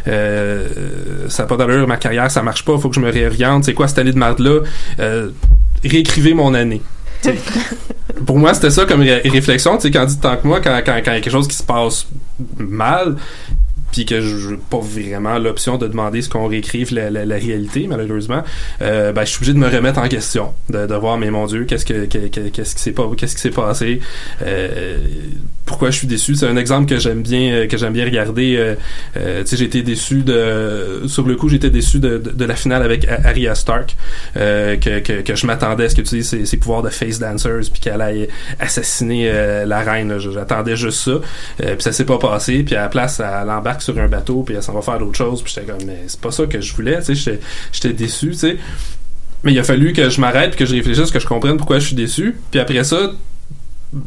euh, 0.07 0.67
ça 1.29 1.43
n'a 1.43 1.47
pas 1.47 1.57
d'allure, 1.57 1.87
ma 1.87 1.97
carrière, 1.97 2.29
ça 2.31 2.41
marche 2.43 2.63
pas, 2.63 2.77
faut 2.77 2.89
que 2.89 2.95
je 2.95 2.99
me 3.01 3.09
réoriente. 3.11 3.65
C'est 3.65 3.73
quoi 3.73 3.87
cette 3.87 3.99
année 3.99 4.11
de 4.13 4.17
marde-là? 4.19 4.59
Euh, 4.99 5.29
réécrivez 5.83 6.33
mon 6.33 6.53
année. 6.53 6.81
Pour 8.25 8.37
moi, 8.37 8.53
c'était 8.53 8.69
ça 8.69 8.85
comme 8.85 9.01
ré- 9.01 9.21
réflexion. 9.25 9.75
Tu 9.77 9.83
sais, 9.83 9.91
quand 9.91 10.05
dit 10.05 10.19
tant 10.19 10.37
que 10.37 10.47
moi, 10.47 10.61
quand, 10.61 10.79
quand, 10.85 10.93
quand 11.03 11.11
il 11.11 11.15
y 11.15 11.17
a 11.17 11.21
quelque 11.21 11.31
chose 11.31 11.47
qui 11.47 11.55
se 11.55 11.63
passe 11.63 12.07
mal, 12.57 13.15
puis 13.91 14.05
que 14.05 14.19
je 14.21 14.55
pas 14.55 14.79
vraiment 14.79 15.37
l'option 15.39 15.77
de 15.77 15.87
demander 15.87 16.21
ce 16.21 16.29
qu'on 16.29 16.47
réécrive 16.47 16.93
la, 16.93 17.09
la, 17.09 17.25
la 17.25 17.35
réalité, 17.35 17.87
malheureusement, 17.87 18.43
euh, 18.81 19.11
ben, 19.13 19.23
je 19.23 19.29
suis 19.29 19.37
obligé 19.37 19.53
de 19.53 19.57
me 19.59 19.69
remettre 19.69 19.99
en 19.99 20.07
question, 20.09 20.53
de, 20.69 20.85
de 20.85 20.95
voir, 20.95 21.17
mais 21.17 21.31
mon 21.31 21.45
Dieu, 21.45 21.63
qu'est-ce 21.65 21.85
que, 21.85 22.05
que- 22.05 22.27
que- 22.27 22.49
qu'est-ce 22.49 22.75
qui 22.75 22.81
s'est 22.81 22.91
pas, 22.91 23.09
qu'est-ce 23.17 23.35
qui 23.35 23.41
s'est 23.41 23.51
passé, 23.51 24.01
euh, 24.41 24.97
pourquoi 25.65 25.89
je 25.89 25.97
suis 25.97 26.07
déçu. 26.07 26.35
C'est 26.35 26.47
un 26.47 26.57
exemple 26.57 26.87
que 26.87 26.99
j'aime 26.99 27.21
bien, 27.23 27.51
euh, 27.53 27.67
que 27.67 27.75
j'aime 27.77 27.93
bien 27.93 28.05
regarder. 28.05 28.55
Euh, 28.57 28.75
euh, 29.17 29.43
tu 29.43 29.57
sais, 29.57 29.63
été 29.63 29.81
déçu 29.81 30.21
de, 30.21 31.01
sur 31.07 31.25
le 31.27 31.35
coup, 31.35 31.49
j'étais 31.49 31.69
déçu 31.71 31.99
de, 31.99 32.17
de, 32.19 32.29
de 32.31 32.45
la 32.45 32.55
finale 32.55 32.83
avec 32.83 33.07
Arya 33.07 33.55
Stark, 33.55 33.95
euh, 34.37 34.77
que, 34.77 34.99
que, 34.99 35.21
que 35.21 35.35
je 35.35 35.47
m'attendais 35.47 35.85
à 35.85 35.89
ce 35.89 35.95
que 35.95 36.01
tu 36.01 36.21
ses, 36.23 36.45
ses 36.45 36.57
pouvoirs 36.57 36.83
de 36.83 36.89
face 36.89 37.19
dancers, 37.19 37.61
puis 37.71 37.81
qu'elle 37.81 38.01
aille 38.01 38.27
assassiner 38.59 39.29
euh, 39.29 39.65
la 39.65 39.79
reine. 39.81 40.17
J'attendais 40.19 40.75
juste 40.75 40.99
ça, 40.99 41.11
euh, 41.11 41.19
puis 41.59 41.81
ça 41.81 41.91
s'est 41.91 42.05
pas 42.05 42.19
passé. 42.19 42.63
Puis 42.63 42.75
à 42.75 42.81
la 42.83 42.89
place, 42.89 43.19
elle 43.19 43.49
embarque 43.49 43.81
sur 43.81 43.97
un 43.97 44.07
bateau, 44.07 44.43
puis 44.43 44.55
elle 44.55 44.63
s'en 44.63 44.73
va 44.73 44.81
faire 44.81 44.99
d'autres 44.99 45.17
choses. 45.17 45.41
Puis 45.41 45.53
j'étais 45.55 45.67
comme, 45.71 45.83
mais 45.87 46.03
c'est 46.07 46.19
pas 46.21 46.31
ça 46.31 46.45
que 46.45 46.61
je 46.61 46.73
voulais. 46.75 46.99
Tu 46.99 47.05
sais, 47.05 47.15
j'étais- 47.15 47.39
j'étais 47.71 47.93
déçu. 47.93 48.27
Tu 48.29 48.33
sais. 48.35 48.57
Mais 49.43 49.51
il 49.51 49.59
a 49.59 49.63
fallu 49.63 49.93
que 49.93 50.09
je 50.09 50.19
m'arrête 50.21 50.55
que 50.55 50.65
je 50.65 50.73
réfléchisse, 50.75 51.11
que 51.11 51.19
je 51.19 51.27
comprenne 51.27 51.57
pourquoi 51.57 51.79
je 51.79 51.87
suis 51.87 51.95
déçu. 51.95 52.35
Puis 52.51 52.59
après 52.59 52.83
ça, 52.83 53.11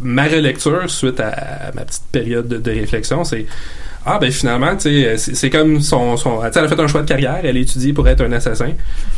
ma 0.01 0.25
relecture 0.25 0.91
suite 0.91 1.21
à, 1.21 1.73
ma 1.75 1.85
petite 1.85 2.05
période 2.13 2.49
de, 2.49 2.59
de 2.59 2.71
réflexion, 2.71 3.25
c'est 3.25 3.47
ah 4.11 4.19
ben 4.19 4.31
finalement, 4.31 4.75
tu 4.75 5.03
sais, 5.03 5.19
c'est 5.19 5.51
comme 5.51 5.83
son, 5.83 6.17
elle 6.43 6.65
a 6.65 6.69
fait 6.69 6.81
un 6.81 6.87
choix 6.87 7.03
de 7.03 7.07
carrière, 7.07 7.41
elle 7.43 7.57
a 7.57 7.61
étudié 7.61 7.93
pour 7.93 8.09
être 8.09 8.23
un 8.23 8.33
assassin. 8.33 8.71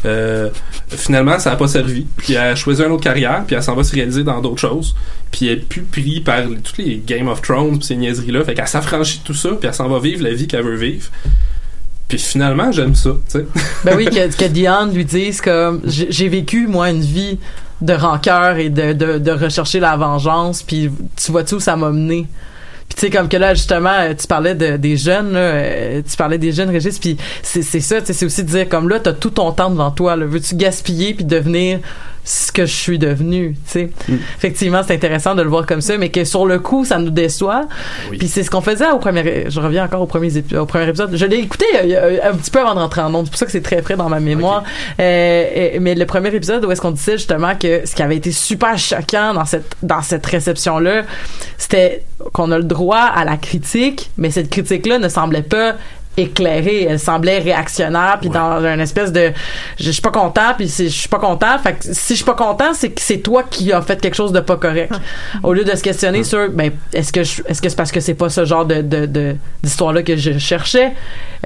Euh, 0.04 0.48
finalement, 0.88 1.38
ça 1.38 1.52
a 1.52 1.56
pas 1.56 1.68
servi. 1.68 2.06
Puis 2.16 2.32
elle 2.32 2.40
a 2.40 2.54
choisi 2.56 2.82
une 2.82 2.90
autre 2.90 3.04
carrière, 3.04 3.44
puis 3.46 3.54
elle 3.54 3.62
s'en 3.62 3.76
va 3.76 3.84
se 3.84 3.94
réaliser 3.94 4.24
dans 4.24 4.40
d'autres 4.40 4.60
choses. 4.60 4.96
Puis 5.30 5.46
elle 5.46 5.58
est 5.58 5.68
plus 5.68 5.82
pris 5.82 6.20
par 6.20 6.42
toutes 6.42 6.78
les 6.78 7.00
Game 7.06 7.28
of 7.28 7.40
Thrones, 7.40 7.78
puis 7.78 7.86
ces 7.86 7.96
niaiseries 7.96 8.32
là, 8.32 8.42
fait 8.42 8.54
qu'elle 8.54 8.66
s'affranchit 8.66 9.18
de 9.18 9.24
tout 9.24 9.34
ça, 9.34 9.50
puis 9.50 9.68
elle 9.68 9.74
s'en 9.74 9.88
va 9.88 10.00
vivre 10.00 10.24
la 10.24 10.32
vie 10.32 10.48
qu'elle 10.48 10.64
veut 10.64 10.76
vivre. 10.76 11.08
Puis 12.08 12.18
finalement, 12.18 12.72
j'aime 12.72 12.96
ça, 12.96 13.10
tu 13.10 13.38
sais. 13.38 13.46
Ben 13.84 13.96
oui, 13.96 14.06
que, 14.10 14.36
que 14.36 14.46
Diane 14.46 14.92
lui 14.92 15.04
dise 15.04 15.40
comme 15.40 15.82
j'ai 15.84 16.28
vécu 16.28 16.66
moi 16.66 16.90
une 16.90 17.02
vie 17.02 17.38
de 17.80 17.92
rancœur 17.92 18.56
et 18.56 18.68
de, 18.68 18.92
de, 18.92 19.18
de 19.18 19.30
rechercher 19.30 19.80
la 19.80 19.96
vengeance, 19.96 20.62
puis 20.62 20.90
tu 21.16 21.32
vois-tu 21.32 21.54
où 21.54 21.60
ça 21.60 21.76
m'a 21.76 21.90
mené? 21.90 22.26
Puis 22.88 22.96
tu 22.96 23.00
sais 23.06 23.10
comme 23.10 23.28
que 23.28 23.36
là 23.36 23.54
justement 23.54 23.94
euh, 24.00 24.14
tu 24.18 24.26
parlais 24.26 24.56
de, 24.56 24.76
des 24.76 24.96
jeunes 24.96 25.32
là, 25.32 25.38
euh, 25.38 26.02
tu 26.08 26.16
parlais 26.16 26.38
des 26.38 26.50
jeunes 26.50 26.70
Régis 26.70 26.98
puis 26.98 27.16
c'est 27.40 27.62
c'est 27.62 27.78
ça 27.78 27.98
c'est 28.04 28.24
aussi 28.26 28.42
de 28.42 28.48
dire 28.48 28.68
comme 28.68 28.88
là 28.88 28.98
t'as 28.98 29.12
tout 29.12 29.30
ton 29.30 29.52
temps 29.52 29.70
devant 29.70 29.92
toi 29.92 30.16
là 30.16 30.26
veux-tu 30.26 30.56
gaspiller 30.56 31.14
puis 31.14 31.24
devenir 31.24 31.78
ce 32.24 32.52
que 32.52 32.66
je 32.66 32.72
suis 32.72 32.98
devenu 32.98 33.54
tu 33.66 33.70
sais. 33.70 33.90
Effectivement 34.36 34.82
c'est 34.86 34.94
intéressant 34.94 35.34
de 35.34 35.42
le 35.42 35.48
voir 35.48 35.66
comme 35.66 35.80
ça 35.80 35.96
mais 35.98 36.10
que 36.10 36.24
sur 36.24 36.46
le 36.46 36.58
coup 36.58 36.84
ça 36.84 36.98
nous 36.98 37.10
déçoit. 37.10 37.66
Oui. 38.10 38.18
puis 38.18 38.28
c'est 38.28 38.42
ce 38.42 38.50
qu'on 38.50 38.60
faisait 38.60 38.90
au 38.90 38.98
premier 38.98 39.46
je 39.48 39.60
reviens 39.60 39.84
encore 39.84 40.02
au 40.02 40.06
premier 40.06 40.28
épi- 40.28 40.56
au 40.56 40.66
premier 40.66 40.88
épisode. 40.88 41.16
Je 41.16 41.24
l'ai 41.26 41.38
écouté 41.38 41.64
euh, 41.76 42.18
un 42.22 42.34
petit 42.36 42.50
peu 42.50 42.60
avant 42.60 42.74
de 42.74 42.80
rentrer 42.80 43.00
en 43.00 43.14
ondes 43.14 43.24
c'est 43.26 43.30
pour 43.30 43.38
ça 43.38 43.46
que 43.46 43.52
c'est 43.52 43.62
très 43.62 43.82
frais 43.82 43.96
dans 43.96 44.08
ma 44.08 44.20
mémoire. 44.20 44.64
Euh, 45.00 45.44
euh, 45.56 45.78
mais 45.80 45.94
le 45.94 46.06
premier 46.06 46.34
épisode 46.34 46.64
où 46.64 46.70
est-ce 46.70 46.80
qu'on 46.80 46.90
disait 46.90 47.16
justement 47.18 47.54
que 47.56 47.82
ce 47.86 47.94
qui 47.94 48.02
avait 48.02 48.16
été 48.16 48.32
super 48.32 48.76
choquant 48.78 49.34
dans 49.34 49.44
cette 49.44 49.74
dans 49.82 50.02
cette 50.02 50.26
réception 50.26 50.78
là 50.78 51.02
c'était 51.58 52.02
qu'on 52.32 52.50
a 52.52 52.58
le 52.58 52.64
droit 52.64 52.98
à 53.14 53.24
la 53.24 53.36
critique 53.38 54.10
mais 54.18 54.30
cette 54.30 54.50
critique 54.50 54.86
là 54.86 54.98
ne 54.98 55.08
semblait 55.08 55.42
pas 55.42 55.74
éclairée 56.16 56.86
elle 56.88 56.98
semblait 56.98 57.38
réactionnaire 57.38 58.18
puis 58.20 58.28
Ouais. 58.28 58.34
dans 58.34 58.64
une 58.64 58.80
espèce 58.80 59.12
de 59.12 59.32
je 59.78 59.90
suis 59.90 60.02
pas 60.02 60.11
content 60.11 60.54
puis 60.56 60.66
je 60.68 60.88
suis 60.88 61.08
pas 61.08 61.18
content. 61.18 61.58
Fait 61.62 61.72
que 61.74 61.78
si 61.82 62.12
je 62.12 62.16
suis 62.16 62.24
pas 62.24 62.34
content 62.34 62.72
c'est 62.74 62.90
que 62.90 63.00
c'est 63.00 63.18
toi 63.18 63.42
qui 63.48 63.72
as 63.72 63.80
fait 63.82 64.00
quelque 64.00 64.14
chose 64.16 64.32
de 64.32 64.40
pas 64.40 64.56
correct. 64.56 64.92
Au 65.42 65.52
lieu 65.52 65.64
de 65.64 65.74
se 65.74 65.82
questionner 65.82 66.24
sur 66.24 66.50
ben 66.50 66.70
est-ce 66.92 67.12
que 67.12 67.22
je- 67.24 67.42
est-ce 67.46 67.62
que 67.62 67.68
c'est 67.68 67.76
parce 67.76 67.92
que 67.92 68.00
c'est 68.00 68.14
pas 68.14 68.28
ce 68.28 68.44
genre 68.44 68.64
de 68.66 68.82
de 68.82 69.06
de- 69.06 69.36
d'histoire 69.62 69.92
là 69.92 70.02
que 70.02 70.16
je 70.16 70.38
cherchais? 70.38 70.92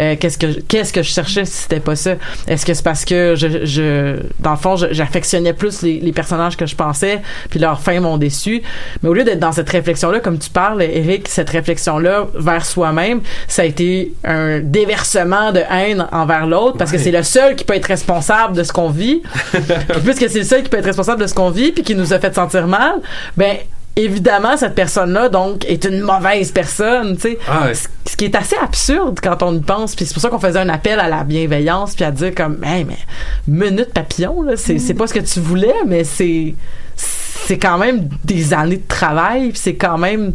Euh, 0.01 0.17
qu'est-ce 0.19 0.39
que 0.39 0.61
qu'est-ce 0.63 0.93
que 0.93 1.03
je 1.03 1.11
cherchais 1.11 1.45
si 1.45 1.53
c'était 1.63 1.79
pas 1.81 1.95
ça? 1.95 2.15
Est-ce 2.49 2.67
que 2.67 2.75
c'est 2.75 2.83
parce 2.83 3.05
que 3.05 3.35
je, 3.37 3.65
je 3.65 4.17
dans 4.41 4.51
le 4.53 4.57
fond 4.57 4.75
j'affectionnais 4.77 5.53
plus 5.53 5.83
les, 5.83 6.01
les 6.01 6.13
personnages 6.13 6.57
que 6.57 6.67
je 6.67 6.75
pensais 6.75 7.21
puis 7.51 7.61
leurs 7.61 7.81
fins 7.81 8.01
m'ont 8.01 8.17
déçu? 8.17 8.63
Mais 9.03 9.09
au 9.09 9.15
lieu 9.15 9.23
d'être 9.25 9.39
dans 9.39 9.53
cette 9.53 9.71
réflexion 9.71 10.11
là 10.11 10.19
comme 10.21 10.39
tu 10.39 10.51
parles 10.51 10.83
Eric 10.83 11.29
cette 11.29 11.51
réflexion 11.51 11.99
là 11.99 12.27
vers 12.35 12.65
soi-même 12.67 13.21
ça 13.47 13.63
a 13.63 13.65
été 13.67 14.13
un 14.25 14.54
déversement 14.61 15.53
de 15.53 15.61
haine 15.71 16.07
envers 16.13 16.47
l'autre 16.47 16.77
parce 16.79 16.91
que 16.93 16.99
c'est 16.99 17.11
le 17.11 17.23
seul 17.23 17.57
qui 17.57 17.65
peut 17.65 17.75
être 17.75 17.87
responsable 17.87 18.57
de 18.57 18.63
ce 18.63 18.73
qu'on 18.73 18.91
vit 18.91 19.23
puis 19.53 20.01
puisque 20.05 20.29
c'est 20.31 20.39
le 20.41 20.45
seul 20.45 20.63
qui 20.63 20.69
peut 20.69 20.79
être 20.79 20.85
responsable 20.87 21.21
de 21.23 21.27
ce 21.27 21.35
qu'on 21.35 21.51
vit 21.51 21.73
puis 21.73 21.83
qui 21.83 21.95
nous 21.95 22.13
a 22.13 22.19
fait 22.19 22.35
sentir 22.35 22.67
mal 22.67 22.95
ben 23.37 23.57
évidemment 23.97 24.57
cette 24.57 24.75
personne-là 24.75 25.29
donc 25.29 25.65
est 25.67 25.85
une 25.85 26.01
mauvaise 26.01 26.51
personne, 26.51 27.15
tu 27.17 27.23
sais. 27.23 27.39
Ah 27.49 27.67
ouais. 27.67 27.75
Ce- 27.75 27.89
Ce 28.07 28.17
qui 28.17 28.25
est 28.27 28.35
assez 28.37 28.57
absurde 28.57 29.19
quand 29.23 29.43
on 29.43 29.55
y 29.55 29.61
pense, 29.61 29.95
puis 29.97 30.05
c'est 30.05 30.13
pour 30.15 30.21
ça 30.23 30.29
qu'on 30.31 30.39
faisait 30.41 30.59
un 30.61 30.69
appel 30.69 30.99
à 31.01 31.09
la 31.09 31.25
bienveillance 31.25 31.95
puis 31.95 32.05
à 32.05 32.11
dire 32.11 32.35
comme, 32.35 32.63
hey, 32.65 32.85
mais 32.85 32.99
minute 33.47 33.93
papillon 33.93 34.43
là, 34.43 34.53
c'est 34.57 34.79
c'est 34.79 34.95
pas 34.95 35.07
ce 35.07 35.15
que 35.15 35.21
tu 35.21 35.41
voulais, 35.41 35.75
mais 35.87 36.03
c'est 36.05 36.55
c'est 36.97 37.59
quand 37.59 37.79
même 37.79 38.09
des 38.25 38.53
années 38.55 38.77
de 38.79 38.89
travail, 38.89 39.51
puis 39.51 39.59
c'est 39.63 39.75
quand 39.75 39.99
même 39.99 40.33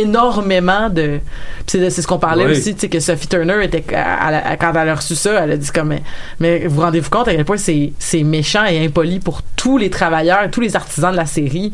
énormément 0.00 0.88
de 0.90 1.20
c'est 1.66 1.90
c'est 1.90 2.02
ce 2.02 2.06
qu'on 2.06 2.18
parlait 2.18 2.44
Oui. 2.46 2.52
aussi 2.52 2.74
tu 2.74 2.80
sais 2.82 2.88
que 2.88 3.00
Sophie 3.00 3.28
Turner 3.28 3.64
était 3.64 3.84
elle 3.90 4.58
quand 4.58 4.72
elle 4.74 4.88
a 4.88 4.94
reçu 4.94 5.14
ça 5.14 5.42
elle 5.44 5.52
a 5.52 5.56
dit 5.56 5.70
comme 5.70 5.88
mais, 5.88 6.02
mais 6.40 6.66
vous 6.66 6.80
rendez-vous 6.80 7.10
compte 7.10 7.28
à 7.28 7.34
quel 7.34 7.44
point 7.44 7.56
c'est 7.56 7.92
c'est 7.98 8.22
méchant 8.22 8.64
et 8.66 8.84
impoli 8.84 9.20
pour 9.20 9.42
tous 9.56 9.78
les 9.78 9.90
travailleurs 9.90 10.50
tous 10.50 10.60
les 10.60 10.76
artisans 10.76 11.12
de 11.12 11.16
la 11.16 11.26
série? 11.26 11.72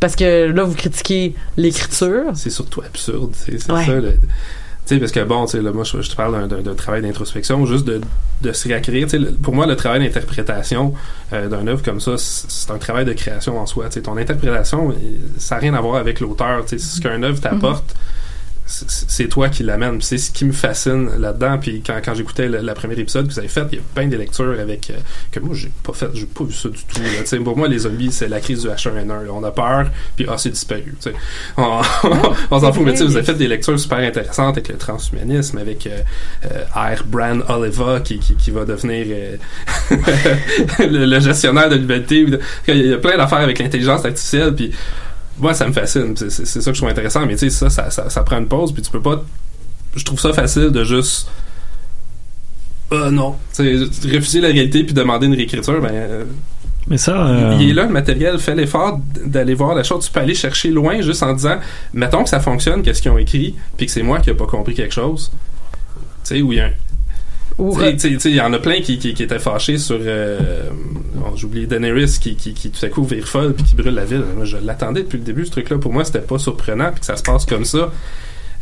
Parce 0.00 0.14
que 0.16 0.50
là 0.50 0.64
vous 0.64 0.74
critiquez 0.74 1.34
l'écriture 1.56 2.24
c'est 2.34 2.50
surtout 2.50 2.82
absurde. 2.82 3.32
C'est 3.34 3.70
Ouais. 3.72 3.84
ça. 3.86 3.92
le- 3.92 4.18
sais, 4.86 4.98
parce 4.98 5.12
que 5.12 5.20
bon, 5.24 5.44
tu 5.46 5.52
sais, 5.52 5.60
moi, 5.60 5.84
je, 5.84 5.98
te 6.08 6.16
parle 6.16 6.48
d'un- 6.48 6.74
travail 6.74 7.02
d'introspection, 7.02 7.64
juste 7.66 7.84
de, 7.86 8.00
de 8.42 8.52
se 8.52 8.68
réacquérir. 8.68 9.06
Pour 9.42 9.54
moi, 9.54 9.66
le 9.66 9.76
travail 9.76 10.00
d'interprétation 10.00 10.94
euh, 11.32 11.48
d'un 11.48 11.66
œuvre 11.66 11.82
comme 11.82 12.00
ça, 12.00 12.14
c'est 12.18 12.70
un 12.70 12.78
travail 12.78 13.04
de 13.04 13.12
création 13.12 13.58
en 13.60 13.66
soi. 13.66 13.88
Tu 13.88 14.02
ton 14.02 14.16
interprétation, 14.16 14.90
euh, 14.90 14.94
ça 15.38 15.54
n'a 15.56 15.60
rien 15.60 15.74
à 15.74 15.80
voir 15.80 15.96
avec 15.96 16.20
l'auteur. 16.20 16.64
Tu 16.66 16.78
ce 16.78 17.00
qu'un 17.00 17.22
œuvre 17.22 17.40
t'apporte, 17.40 17.94
c'est- 17.96 17.96
c'est 18.66 19.28
toi 19.28 19.48
qui 19.48 19.62
l'amène. 19.62 20.00
C'est 20.00 20.18
ce 20.18 20.30
qui 20.30 20.44
me 20.44 20.52
fascine 20.52 21.10
là-dedans. 21.18 21.58
Puis 21.58 21.82
quand, 21.84 22.00
quand 22.04 22.14
j'écoutais 22.14 22.48
le, 22.48 22.58
la 22.58 22.74
première 22.74 22.98
épisode 22.98 23.26
que 23.28 23.32
vous 23.32 23.38
avez 23.38 23.48
fait, 23.48 23.66
il 23.72 23.76
y 23.76 23.80
a 23.80 23.84
plein 23.94 24.06
de 24.08 24.16
lectures 24.16 24.58
avec 24.58 24.90
euh, 24.90 24.94
que 25.30 25.40
moi 25.40 25.54
j'ai 25.54 25.70
pas 25.82 25.92
fait, 25.92 26.08
j'ai 26.14 26.26
pas 26.26 26.44
vu 26.44 26.52
ça 26.52 26.68
du 26.68 26.82
tout. 26.84 27.00
là. 27.00 27.38
Pour 27.44 27.56
moi, 27.56 27.68
les 27.68 27.80
zombies, 27.80 28.12
c'est 28.12 28.28
la 28.28 28.40
crise 28.40 28.62
du 28.62 28.68
H1N1. 28.68 29.06
là. 29.06 29.30
On 29.32 29.42
a 29.44 29.50
peur, 29.50 29.86
puis 30.16 30.26
ah, 30.28 30.38
c'est 30.38 30.50
disparu. 30.50 30.94
tu 31.00 31.10
sais. 31.10 31.14
On, 31.56 31.80
on 32.50 32.60
s'en 32.60 32.72
fout, 32.72 32.84
mais 32.84 32.92
tu 32.92 32.98
sais, 32.98 33.04
vous 33.04 33.16
avez 33.16 33.24
fait 33.26 33.34
des 33.34 33.48
lectures 33.48 33.78
super 33.78 33.98
intéressantes 33.98 34.56
avec 34.56 34.68
le 34.68 34.76
transhumanisme, 34.76 35.58
avec 35.58 35.86
euh, 35.86 35.98
euh, 36.50 36.64
R. 36.74 37.04
Bran 37.06 37.40
Oliva 37.48 38.00
qui, 38.00 38.18
qui, 38.18 38.34
qui 38.34 38.50
va 38.50 38.64
devenir 38.64 39.06
euh, 39.10 39.36
le, 40.78 41.06
le 41.06 41.20
gestionnaire 41.20 41.68
de 41.68 41.76
l'humanité. 41.76 42.26
Il 42.68 42.86
y 42.86 42.92
a 42.92 42.98
plein 42.98 43.16
d'affaires 43.16 43.38
avec 43.40 43.58
l'intelligence 43.58 44.04
artificielle, 44.04 44.54
puis 44.54 44.72
moi, 45.38 45.54
ça 45.54 45.66
me 45.66 45.72
fascine. 45.72 46.14
C'est 46.16 46.30
ça 46.46 46.70
que 46.70 46.74
je 46.74 46.80
trouve 46.80 46.90
intéressant. 46.90 47.24
Mais 47.26 47.34
tu 47.34 47.48
sais, 47.48 47.50
ça, 47.50 47.70
ça, 47.70 47.90
ça, 47.90 48.10
ça 48.10 48.22
prend 48.22 48.38
une 48.38 48.48
pause. 48.48 48.72
Puis 48.72 48.82
tu 48.82 48.90
peux 48.90 49.00
pas. 49.00 49.22
Je 49.96 50.04
trouve 50.04 50.20
ça 50.20 50.32
facile 50.32 50.70
de 50.70 50.84
juste. 50.84 51.28
Euh, 52.92 53.10
non. 53.10 53.36
Tu 53.54 53.86
sais, 53.90 54.08
refuser 54.16 54.40
la 54.40 54.48
réalité 54.48 54.84
puis 54.84 54.92
demander 54.94 55.26
une 55.26 55.34
réécriture, 55.34 55.80
ben. 55.80 55.90
euh, 55.92 56.24
Mais 56.88 56.98
ça, 56.98 57.26
euh, 57.26 57.56
il 57.58 57.70
est 57.70 57.72
là, 57.72 57.84
le 57.84 57.92
matériel, 57.92 58.38
fais 58.38 58.54
l'effort 58.54 59.00
d'aller 59.24 59.54
voir 59.54 59.74
la 59.74 59.82
chose. 59.82 60.04
Tu 60.06 60.12
peux 60.12 60.20
aller 60.20 60.34
chercher 60.34 60.68
loin 60.70 61.00
juste 61.00 61.22
en 61.22 61.32
disant, 61.32 61.56
mettons 61.94 62.22
que 62.22 62.28
ça 62.28 62.40
fonctionne, 62.40 62.82
qu'est-ce 62.82 63.00
qu'ils 63.00 63.10
ont 63.10 63.18
écrit, 63.18 63.54
puis 63.76 63.86
que 63.86 63.92
c'est 63.92 64.02
moi 64.02 64.20
qui 64.20 64.28
n'ai 64.30 64.36
pas 64.36 64.46
compris 64.46 64.74
quelque 64.74 64.92
chose. 64.94 65.32
Tu 66.24 66.36
sais, 66.36 66.42
où 66.42 66.52
il 66.52 66.58
y 66.58 66.60
a 66.60 66.66
un. 66.66 66.70
Il 67.58 68.34
y 68.34 68.40
en 68.40 68.52
a 68.52 68.58
plein 68.58 68.80
qui, 68.80 68.98
qui, 68.98 69.14
qui 69.14 69.22
étaient 69.22 69.38
fâchés 69.38 69.78
sur. 69.78 69.98
Euh, 70.00 70.62
bon, 71.14 71.36
J'ai 71.36 71.46
oublié 71.46 71.66
Daenerys 71.66 72.18
qui, 72.20 72.36
qui, 72.36 72.54
qui 72.54 72.70
tout 72.70 72.84
à 72.84 72.88
coup 72.88 73.04
vire 73.04 73.26
folle 73.26 73.54
puis 73.54 73.64
qui 73.64 73.74
brûle 73.74 73.94
la 73.94 74.04
ville. 74.04 74.24
Moi, 74.36 74.44
je 74.44 74.56
l'attendais 74.56 75.02
depuis 75.02 75.18
le 75.18 75.24
début, 75.24 75.44
ce 75.46 75.50
truc-là. 75.52 75.78
Pour 75.78 75.92
moi, 75.92 76.04
c'était 76.04 76.20
pas 76.20 76.38
surprenant 76.38 76.90
puis 76.90 77.00
que 77.00 77.06
ça 77.06 77.16
se 77.16 77.22
passe 77.22 77.44
comme 77.46 77.64
ça. 77.64 77.92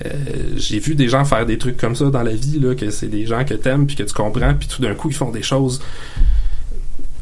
Euh, 0.05 0.09
J'ai 0.57 0.78
vu 0.78 0.95
des 0.95 1.09
gens 1.09 1.24
faire 1.24 1.45
des 1.47 1.59
trucs 1.59 1.76
comme 1.76 1.95
ça 1.95 2.07
dans 2.07 2.22
la 2.22 2.32
vie, 2.32 2.59
là, 2.59 2.74
que 2.74 2.91
c'est 2.91 3.09
des 3.09 3.26
gens 3.26 3.45
que 3.45 3.55
t'aimes 3.55 3.86
puis 3.86 3.97
que 3.97 4.03
tu 4.03 4.14
comprends, 4.14 4.55
puis 4.55 4.68
tout 4.68 4.80
d'un 4.80 4.95
coup, 4.95 5.11
ils 5.11 5.16
font 5.16 5.30
des 5.30 5.43
choses 5.43 5.80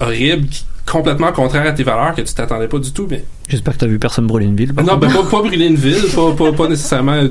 horribles, 0.00 0.46
qui, 0.48 0.64
complètement 0.86 1.32
contraires 1.32 1.66
à 1.66 1.72
tes 1.72 1.82
valeurs, 1.82 2.14
que 2.14 2.22
tu 2.22 2.32
t'attendais 2.32 2.68
pas 2.68 2.78
du 2.78 2.92
tout. 2.92 3.06
Mais 3.10 3.24
j'espère 3.48 3.74
que 3.74 3.80
t'as 3.80 3.86
vu 3.86 3.98
personne 3.98 4.26
brûler 4.26 4.46
une 4.46 4.56
ville. 4.56 4.72
non, 4.72 4.96
ben, 4.96 5.10
pas, 5.10 5.22
pas 5.24 5.42
brûler 5.42 5.66
une 5.66 5.76
ville, 5.76 6.04
pas, 6.14 6.32
pas, 6.32 6.52
pas 6.52 6.68
nécessairement 6.68 7.22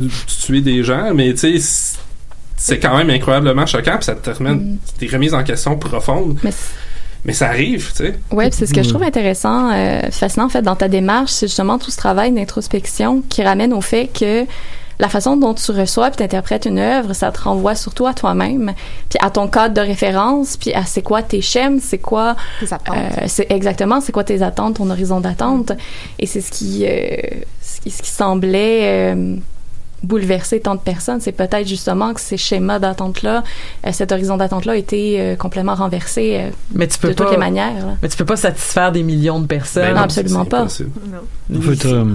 tuer 0.46 0.62
des 0.62 0.84
gens, 0.84 1.14
mais 1.14 1.34
tu 1.34 1.60
sais, 1.60 1.98
c'est- 2.58 2.80
quand 2.80 2.98
même 2.98 3.10
incroyablement 3.10 3.66
choquant, 3.66 3.96
puis 3.96 4.04
ça 4.06 4.16
te 4.16 4.30
remet 4.30 4.60
des 5.00 5.08
remises 5.08 5.34
en 5.34 5.44
question 5.44 5.78
profondes. 5.78 6.38
Mais 7.26 7.34
ça 7.34 7.48
arrive, 7.48 7.90
tu 7.92 8.06
sais. 8.06 8.16
Ouais, 8.32 8.50
puis 8.50 8.58
c'est 8.60 8.66
ce 8.68 8.74
que 8.74 8.82
je 8.84 8.88
Mm. 8.88 8.92
trouve 8.92 9.04
intéressant, 9.04 9.72
euh, 9.74 10.02
fascinant 10.12 10.46
en 10.46 10.50
fait 10.50 10.62
dans 10.62 10.76
ta 10.76 10.88
démarche, 10.88 11.32
c'est 11.32 11.48
justement 11.48 11.78
tout 11.78 11.92
ce 11.92 11.98
travail 11.98 12.32
d'introspection 12.32 13.22
qui 13.28 13.44
ramène 13.44 13.74
au 13.74 13.82
fait 13.82 14.08
que 14.08 14.46
la 15.00 15.10
façon 15.10 15.36
dont 15.36 15.54
tu 15.54 15.72
reçois 15.72 16.08
puis 16.10 16.18
t'interprètes 16.18 16.66
une 16.66 16.80
œuvre, 16.80 17.14
ça 17.14 17.32
te 17.32 17.42
renvoie 17.42 17.76
surtout 17.76 18.08
à 18.08 18.14
toi-même, 18.14 18.74
puis 19.10 19.20
à 19.22 19.30
ton 19.30 19.48
cadre 19.48 19.74
de 19.76 19.82
référence, 19.82 20.58
puis 20.58 20.74
à 20.74 20.86
c'est 20.86 21.02
quoi 21.04 21.22
tes 21.22 21.42
schèmes, 21.42 21.80
c'est 21.82 21.98
quoi 22.00 22.36
Tes 22.62 22.74
attentes. 22.74 22.96
euh, 22.96 23.24
c'est 23.28 23.52
exactement 23.52 24.00
c'est 24.00 24.12
quoi 24.12 24.24
tes 24.24 24.42
attentes, 24.42 24.78
ton 24.78 24.90
horizon 24.90 25.20
d'attente, 25.20 25.74
et 26.20 26.26
c'est 26.28 26.42
ce 26.42 26.50
qui 26.52 26.86
euh, 26.88 27.18
ce 27.62 27.82
qui, 27.82 27.92
ce 27.92 28.02
qui 28.02 28.10
semblait 28.10 29.14
bouleverser 30.04 30.60
tant 30.60 30.76
de 30.76 30.80
personnes, 30.80 31.20
c'est 31.22 31.32
peut-être 31.32 31.68
justement 31.68 32.14
que 32.14 32.22
ces 32.22 32.38
schémas 32.38 32.80
d'attente-là, 32.80 33.44
euh, 33.86 33.92
cet 33.92 34.12
horizon 34.12 34.38
d'attente-là 34.38 34.74
a 34.74 34.76
été 34.76 35.20
euh, 35.20 35.36
complètement 35.36 35.76
renversé 35.76 36.38
euh, 36.40 36.50
mais 36.74 36.88
tu 36.88 37.00
peux 37.00 37.10
de 37.10 37.14
pas 37.14 37.24
toutes 37.24 37.34
les 37.34 37.40
manières. 37.40 37.86
là. 37.86 37.98
mais 38.02 38.10
tu 38.10 38.18
peux 38.18 38.26
pas 38.26 38.36
satisfaire 38.36 38.92
des 38.92 39.04
millions 39.04 39.40
de 39.40 39.48
personnes 39.48 39.84
Ben 39.84 39.96
non, 39.96 40.02
absolument 40.02 40.46
pas. 40.46 40.68
En 41.56 41.62
fait, 41.62 41.86
euh, 41.86 42.14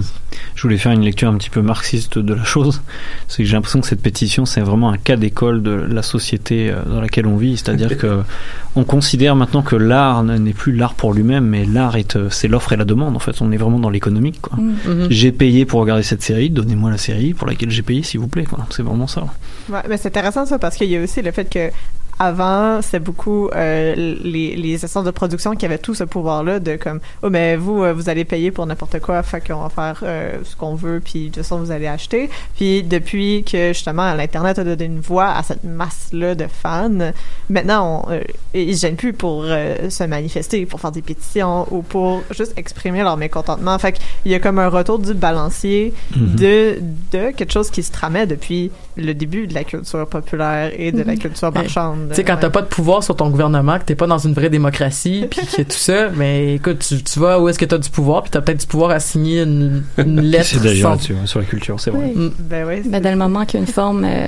je 0.55 0.61
voulais 0.61 0.77
faire 0.77 0.91
une 0.91 1.01
lecture 1.03 1.29
un 1.29 1.37
petit 1.37 1.49
peu 1.49 1.61
marxiste 1.61 2.19
de 2.19 2.33
la 2.33 2.43
chose. 2.43 2.81
C'est 3.27 3.43
que 3.43 3.49
j'ai 3.49 3.55
l'impression 3.55 3.81
que 3.81 3.87
cette 3.87 4.01
pétition, 4.01 4.45
c'est 4.45 4.61
vraiment 4.61 4.91
un 4.91 4.97
cas 4.97 5.15
d'école 5.15 5.63
de 5.63 5.71
la 5.71 6.03
société 6.03 6.69
euh, 6.69 6.83
dans 6.85 7.01
laquelle 7.01 7.25
on 7.25 7.37
vit. 7.37 7.57
C'est-à-dire 7.57 7.97
que 7.97 8.21
on 8.75 8.83
considère 8.83 9.35
maintenant 9.35 9.63
que 9.63 9.75
l'art 9.75 10.23
n'est 10.23 10.53
plus 10.53 10.73
l'art 10.73 10.93
pour 10.93 11.13
lui-même, 11.13 11.45
mais 11.45 11.65
l'art 11.65 11.95
est, 11.95 12.15
euh, 12.15 12.29
c'est 12.29 12.47
l'offre 12.47 12.73
et 12.73 12.77
la 12.77 12.85
demande. 12.85 13.15
En 13.15 13.19
fait, 13.19 13.41
on 13.41 13.51
est 13.51 13.57
vraiment 13.57 13.79
dans 13.79 13.89
l'économique. 13.89 14.39
Quoi. 14.41 14.57
Mm. 14.57 14.73
Mhm. 14.85 15.07
J'ai 15.09 15.31
payé 15.31 15.65
pour 15.65 15.79
regarder 15.81 16.03
cette 16.03 16.21
série, 16.21 16.49
donnez-moi 16.49 16.91
la 16.91 16.97
série 16.97 17.33
pour 17.33 17.47
laquelle 17.47 17.71
j'ai 17.71 17.83
payé, 17.83 18.03
s'il 18.03 18.19
vous 18.19 18.27
plaît. 18.27 18.45
Quoi. 18.45 18.67
C'est 18.69 18.83
vraiment 18.83 19.07
ça. 19.07 19.25
Ouais, 19.69 19.81
mais 19.89 19.97
c'est 19.97 20.09
intéressant 20.09 20.45
ça 20.45 20.59
parce 20.59 20.75
qu'il 20.75 20.89
y 20.89 20.97
a 20.97 21.01
aussi 21.01 21.21
le 21.21 21.31
fait 21.31 21.49
que 21.49 21.71
avant 22.19 22.81
c'est 22.81 22.99
beaucoup 22.99 23.49
euh, 23.55 23.93
les 23.95 24.55
les 24.55 24.85
essences 24.85 25.03
de 25.05 25.11
production 25.11 25.55
qui 25.55 25.65
avaient 25.65 25.77
tout 25.77 25.93
ce 25.95 26.03
pouvoir 26.03 26.43
là 26.43 26.59
de 26.59 26.75
comme 26.75 26.99
oh 27.21 27.29
mais 27.29 27.55
vous 27.55 27.83
euh, 27.83 27.93
vous 27.93 28.09
allez 28.09 28.25
payer 28.25 28.51
pour 28.51 28.65
n'importe 28.65 28.99
quoi 28.99 29.23
fait 29.23 29.41
qu'on 29.45 29.61
va 29.61 29.69
faire 29.69 29.99
euh, 30.03 30.37
ce 30.43 30.55
qu'on 30.55 30.75
veut 30.75 31.01
puis 31.03 31.25
de 31.25 31.25
toute 31.35 31.43
façon 31.43 31.57
vous 31.57 31.71
allez 31.71 31.87
acheter 31.87 32.29
puis 32.55 32.83
depuis 32.83 33.43
que 33.43 33.69
justement 33.73 34.13
l'internet 34.13 34.59
a 34.59 34.63
donné 34.63 34.85
une 34.85 34.99
voix 34.99 35.29
à 35.31 35.43
cette 35.43 35.63
masse 35.63 36.09
là 36.13 36.35
de 36.35 36.47
fans 36.47 37.11
maintenant 37.49 38.05
on, 38.07 38.11
euh, 38.11 38.21
ils 38.53 38.75
se 38.77 38.81
gênent 38.81 38.95
plus 38.95 39.13
pour 39.13 39.43
euh, 39.45 39.89
se 39.89 40.03
manifester 40.03 40.65
pour 40.65 40.79
faire 40.79 40.91
des 40.91 41.01
pétitions 41.01 41.67
ou 41.71 41.81
pour 41.81 42.21
juste 42.31 42.53
exprimer 42.57 43.01
leur 43.01 43.17
mécontentement 43.17 43.77
fait 43.79 43.93
qu'il 44.21 44.31
y 44.31 44.35
a 44.35 44.39
comme 44.39 44.59
un 44.59 44.69
retour 44.69 44.99
du 44.99 45.13
balancier 45.13 45.93
Mhm. 46.15 46.35
de, 46.35 46.79
de 47.11 47.31
quelque 47.31 47.51
chose 47.51 47.69
qui 47.69 47.81
se 47.83 47.91
tramait 47.91 48.27
depuis 48.27 48.71
le 48.95 49.13
début 49.13 49.47
de 49.47 49.53
la 49.53 49.63
culture 49.63 50.07
populaire 50.07 50.71
et 50.77 50.91
de 50.91 51.01
la 51.03 51.15
culture 51.15 51.51
Ben, 51.51 51.61
marchande. 51.61 52.09
Tu 52.09 52.15
sais, 52.15 52.23
quand 52.23 52.37
t'as 52.39 52.49
pas 52.49 52.61
de 52.61 52.67
pouvoir 52.67 53.03
sur 53.03 53.15
ton 53.15 53.29
gouvernement, 53.29 53.79
que 53.79 53.83
t'es 53.85 53.95
pas 53.95 54.07
dans 54.07 54.17
une 54.19 54.33
vraie 54.33 54.49
démocratie, 54.49 55.25
puis 55.31 55.41
que 55.45 55.61
tout 55.63 55.71
ça, 55.71 56.09
mais 56.15 56.55
écoute, 56.55 56.79
tu, 56.87 57.01
tu 57.03 57.19
vas 57.19 57.39
où 57.39 57.49
est-ce 57.49 57.57
que 57.59 57.65
t'as 57.65 57.77
du 57.77 57.89
pouvoir, 57.89 58.21
puis 58.23 58.31
t'as 58.31 58.41
peut-être 58.41 58.59
du 58.61 58.67
pouvoir 58.67 58.91
à 58.91 58.99
signer 58.99 59.41
une, 59.41 59.83
une 59.97 60.21
lettre. 60.29 60.45
C'est 60.45 60.61
d'ailleurs 60.63 60.81
sans- 60.83 60.89
là-dessus, 60.91 61.13
ouais, 61.13 61.25
sur 61.27 61.39
la 61.39 61.45
culture, 61.45 61.79
c'est 61.79 61.91
vrai. 61.91 62.11
Oui. 62.15 62.25
Mm. 62.27 62.31
Ben 62.39 62.67
ouais, 62.67 62.81
Ben, 62.85 63.01
dans 63.01 63.11
le 63.11 63.17
moment 63.17 63.45
qu'il 63.45 63.59
y 63.59 63.63
a 63.63 63.65
une 63.65 63.71
forme 63.71 64.05
euh, 64.05 64.27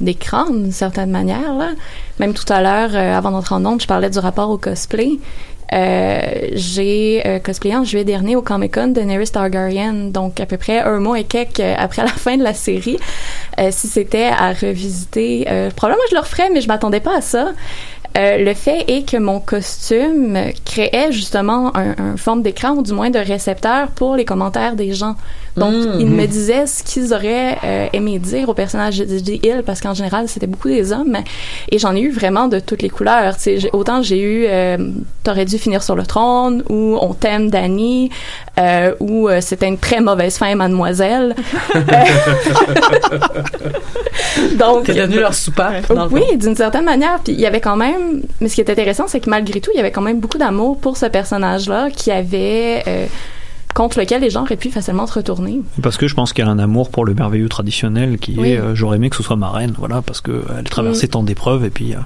d'écran, 0.00 0.50
d'une 0.50 0.72
certaine 0.72 1.10
manière. 1.10 1.54
Là. 1.54 1.70
Même 2.20 2.34
tout 2.34 2.50
à 2.52 2.60
l'heure, 2.62 2.90
euh, 2.94 3.16
avant 3.16 3.30
d'entrer 3.30 3.54
en 3.54 3.64
onde, 3.66 3.80
je 3.80 3.86
parlais 3.86 4.10
du 4.10 4.18
rapport 4.18 4.50
au 4.50 4.58
cosplay. 4.58 5.18
Euh, 5.74 6.48
j'ai 6.52 7.22
euh, 7.26 7.38
cosplayé 7.38 7.76
en 7.76 7.84
juillet 7.84 8.04
dernier 8.04 8.36
au 8.36 8.42
Comic 8.42 8.74
Con 8.74 8.88
de 8.88 8.92
Daenerys 8.94 9.30
Targaryen, 9.30 10.10
donc 10.10 10.40
à 10.40 10.46
peu 10.46 10.56
près 10.56 10.78
un 10.78 10.98
mois 10.98 11.20
et 11.20 11.24
quelques 11.24 11.60
euh, 11.60 11.74
après 11.76 12.02
la 12.06 12.08
fin 12.08 12.36
de 12.36 12.42
la 12.42 12.54
série. 12.54 12.98
Si 13.70 13.88
c'était 13.88 14.26
à 14.28 14.52
revisiter, 14.52 15.44
probablement 15.74 16.04
je 16.10 16.14
le 16.14 16.20
referais, 16.20 16.48
mais 16.48 16.60
je 16.60 16.68
m'attendais 16.68 17.00
pas 17.00 17.16
à 17.16 17.20
ça. 17.20 17.48
Euh, 18.16 18.38
le 18.38 18.54
fait 18.54 18.84
est 18.88 19.08
que 19.08 19.16
mon 19.16 19.38
costume 19.38 20.38
créait 20.64 21.12
justement 21.12 21.76
un, 21.76 21.94
un 21.98 22.16
forme 22.16 22.42
d'écran 22.42 22.70
ou 22.70 22.82
du 22.82 22.92
moins 22.92 23.10
de 23.10 23.18
récepteur 23.18 23.88
pour 23.88 24.16
les 24.16 24.24
commentaires 24.24 24.74
des 24.74 24.92
gens. 24.92 25.14
Donc, 25.58 25.74
Mhm. 25.74 26.00
ils 26.00 26.06
me 26.06 26.26
disaient 26.26 26.66
ce 26.66 26.82
qu'ils 26.82 27.12
auraient 27.12 27.58
euh, 27.64 27.86
aimé 27.92 28.18
dire 28.18 28.48
au 28.48 28.54
personnage 28.54 28.98
de 28.98 29.04
DJ 29.18 29.40
Hill 29.42 29.62
parce 29.66 29.80
qu'en 29.80 29.94
général, 29.94 30.28
c'était 30.28 30.46
beaucoup 30.46 30.68
des 30.68 30.92
hommes. 30.92 31.16
Et 31.70 31.78
j'en 31.78 31.94
ai 31.94 32.00
eu 32.00 32.10
vraiment 32.10 32.48
de 32.48 32.58
toutes 32.60 32.82
les 32.82 32.88
couleurs. 32.90 33.34
Autant 33.72 34.02
j'ai 34.02 34.20
eu 34.20 34.46
euh, 34.48 34.76
T'aurais 35.24 35.44
dû 35.44 35.58
finir 35.58 35.82
sur 35.82 35.94
le 35.96 36.04
trône 36.06 36.62
ou 36.70 36.96
On 37.00 37.12
t'aime, 37.12 37.50
Danny 37.50 38.10
euh, 38.58 38.94
ou 39.00 39.28
euh, 39.28 39.40
C'était 39.42 39.68
une 39.68 39.76
très 39.78 40.00
mauvaise 40.00 40.38
fin, 40.38 40.54
mademoiselle. 40.54 41.34
Donc, 44.58 44.84
T'es 44.84 44.94
devenu 44.94 45.20
leur 45.20 45.34
soupape. 45.34 45.92
dans 45.92 46.08
oui, 46.08 46.22
d'une 46.36 46.56
certaine 46.56 46.84
manière. 46.84 47.18
Puis 47.22 47.32
il 47.34 47.40
y 47.40 47.46
avait 47.46 47.60
quand 47.60 47.76
même. 47.76 48.22
Mais 48.40 48.48
ce 48.48 48.54
qui 48.54 48.60
est 48.60 48.70
intéressant, 48.70 49.04
c'est 49.06 49.20
que 49.20 49.28
malgré 49.30 49.60
tout, 49.60 49.70
il 49.74 49.76
y 49.76 49.80
avait 49.80 49.90
quand 49.92 50.00
même 50.02 50.20
beaucoup 50.20 50.38
d'amour 50.38 50.78
pour 50.78 50.96
ce 50.96 51.06
personnage-là 51.06 51.88
qui 51.90 52.10
avait. 52.10 52.82
Contre 53.78 54.00
lequel 54.00 54.22
les 54.22 54.30
gens 54.30 54.42
auraient 54.42 54.56
pu 54.56 54.70
facilement 54.70 55.06
se 55.06 55.14
retourner. 55.14 55.60
Parce 55.82 55.96
que 55.96 56.08
je 56.08 56.14
pense 56.16 56.32
qu'il 56.32 56.44
y 56.44 56.48
a 56.48 56.50
un 56.50 56.58
amour 56.58 56.90
pour 56.90 57.04
le 57.04 57.14
merveilleux 57.14 57.48
traditionnel 57.48 58.18
qui 58.18 58.34
Oui. 58.36 58.50
est 58.50 58.58
euh, 58.58 58.74
j'aurais 58.74 58.96
aimé 58.96 59.08
que 59.08 59.14
ce 59.14 59.22
soit 59.22 59.36
ma 59.36 59.50
reine, 59.50 59.72
voilà, 59.78 60.02
parce 60.02 60.20
que 60.20 60.32
euh, 60.32 60.42
elle 60.58 60.64
traversait 60.64 61.06
tant 61.06 61.22
d'épreuves 61.22 61.64
et 61.64 61.70
puis 61.70 61.94
euh, 61.94 61.98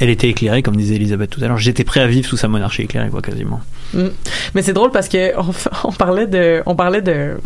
elle 0.00 0.10
était 0.10 0.28
éclairée, 0.28 0.62
comme 0.62 0.76
disait 0.76 0.96
Elisabeth 0.96 1.30
tout 1.30 1.42
à 1.42 1.48
l'heure. 1.48 1.56
J'étais 1.56 1.84
prêt 1.84 2.00
à 2.00 2.06
vivre 2.06 2.28
sous 2.28 2.36
sa 2.36 2.48
monarchie 2.48 2.82
éclairée, 2.82 3.08
quoi, 3.08 3.22
quasiment. 3.22 3.60
Mm. 3.94 4.08
Mais 4.54 4.60
c'est 4.60 4.74
drôle 4.74 4.90
parce 4.90 5.08
que 5.08 5.32
on, 5.38 5.54
on 5.88 5.92
parlait 5.92 6.26
de, 6.26 6.62
on 6.66 6.74
parlait 6.74 7.00
de 7.00 7.38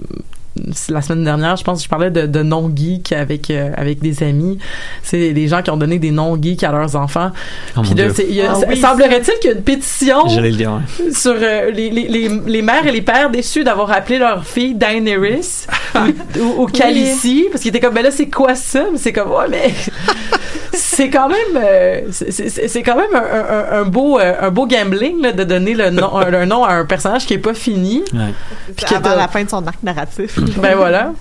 la 0.89 1.03
semaine 1.03 1.25
dernière, 1.25 1.57
je 1.57 1.65
pense 1.65 1.79
que 1.79 1.85
je 1.85 1.89
parlais 1.89 2.11
de, 2.11 2.27
de 2.27 2.43
non 2.43 2.71
geeks 2.75 3.13
avec 3.13 3.51
euh, 3.51 3.71
avec 3.77 4.01
des 4.01 4.23
amis. 4.23 4.59
C'est 5.03 5.33
des 5.33 5.49
gens 5.49 5.63
qui 5.63 5.71
ont 5.71 5.77
donné 5.77 5.99
des 5.99 6.11
noms 6.11 6.41
geeks 6.41 6.65
à 6.65 6.73
leurs 6.73 6.97
enfants. 6.97 7.31
Oh 7.77 7.83
Puis 7.83 7.91
mon 7.91 7.97
là, 7.97 8.09
il 8.29 8.35
y 8.35 8.43
a- 8.43 8.53
Ah 8.55 8.59
oui, 8.69 8.77
semblerait-il 8.77 9.35
qu'il 9.41 9.51
y 9.51 9.53
a 9.53 9.57
une 9.57 9.63
pétition 9.63 10.29
J'allais 10.29 10.51
le 10.51 10.57
dire, 10.57 10.73
ouais. 10.73 11.13
sur 11.13 11.35
euh, 11.37 11.71
les, 11.71 11.91
les, 11.91 12.09
les, 12.09 12.29
les 12.47 12.63
mères 12.63 12.87
et 12.87 12.93
les 12.93 13.03
pères 13.03 13.31
déçus 13.31 13.65
d'avoir 13.65 13.91
appelé 13.93 14.19
leur 14.19 14.45
fille 14.45 14.75
Daenerys 14.75 15.67
ou, 15.95 15.99
ou, 16.41 16.63
ou 16.63 16.67
Khaleesi 16.67 17.47
parce 17.51 17.63
qu'ils 17.63 17.71
étaient 17.71 17.81
comme 17.81 17.95
ben 17.95 18.03
là 18.03 18.11
c'est 18.11 18.29
quoi 18.29 18.55
ça? 18.55 18.85
Mais 18.93 18.99
c'est 18.99 19.13
comme 19.13 19.31
ouais 19.31 19.47
mais 19.51 19.75
c'est 20.73 21.11
quand 21.11 21.29
même 21.29 21.37
euh, 21.57 22.01
c'est- 22.11 22.83
quand 22.83 22.97
même 22.97 23.15
un, 23.15 23.77
un, 23.79 23.81
un 23.81 23.85
beau 23.85 24.19
un 24.19 24.51
beau 24.51 24.67
gambling 24.67 25.23
là, 25.23 25.33
de 25.33 25.45
donner 25.45 25.75
le 25.75 25.91
nom 25.91 26.17
un, 26.17 26.33
un 26.33 26.47
nom 26.47 26.65
à 26.65 26.75
un 26.75 26.85
personnage 26.85 27.27
qui 27.27 27.35
est 27.35 27.39
pas 27.39 27.55
fini 27.55 28.03
Ouais. 28.13 28.33
C'est 28.79 28.89
que 28.89 28.95
avant 28.95 29.03
t'as- 29.11 29.17
la 29.17 29.29
fin 29.29 29.43
de 29.45 29.49
son 29.51 29.67
arc 29.67 29.83
narratif. 29.83 30.39
Ben 30.55 30.77
voilà 30.77 31.13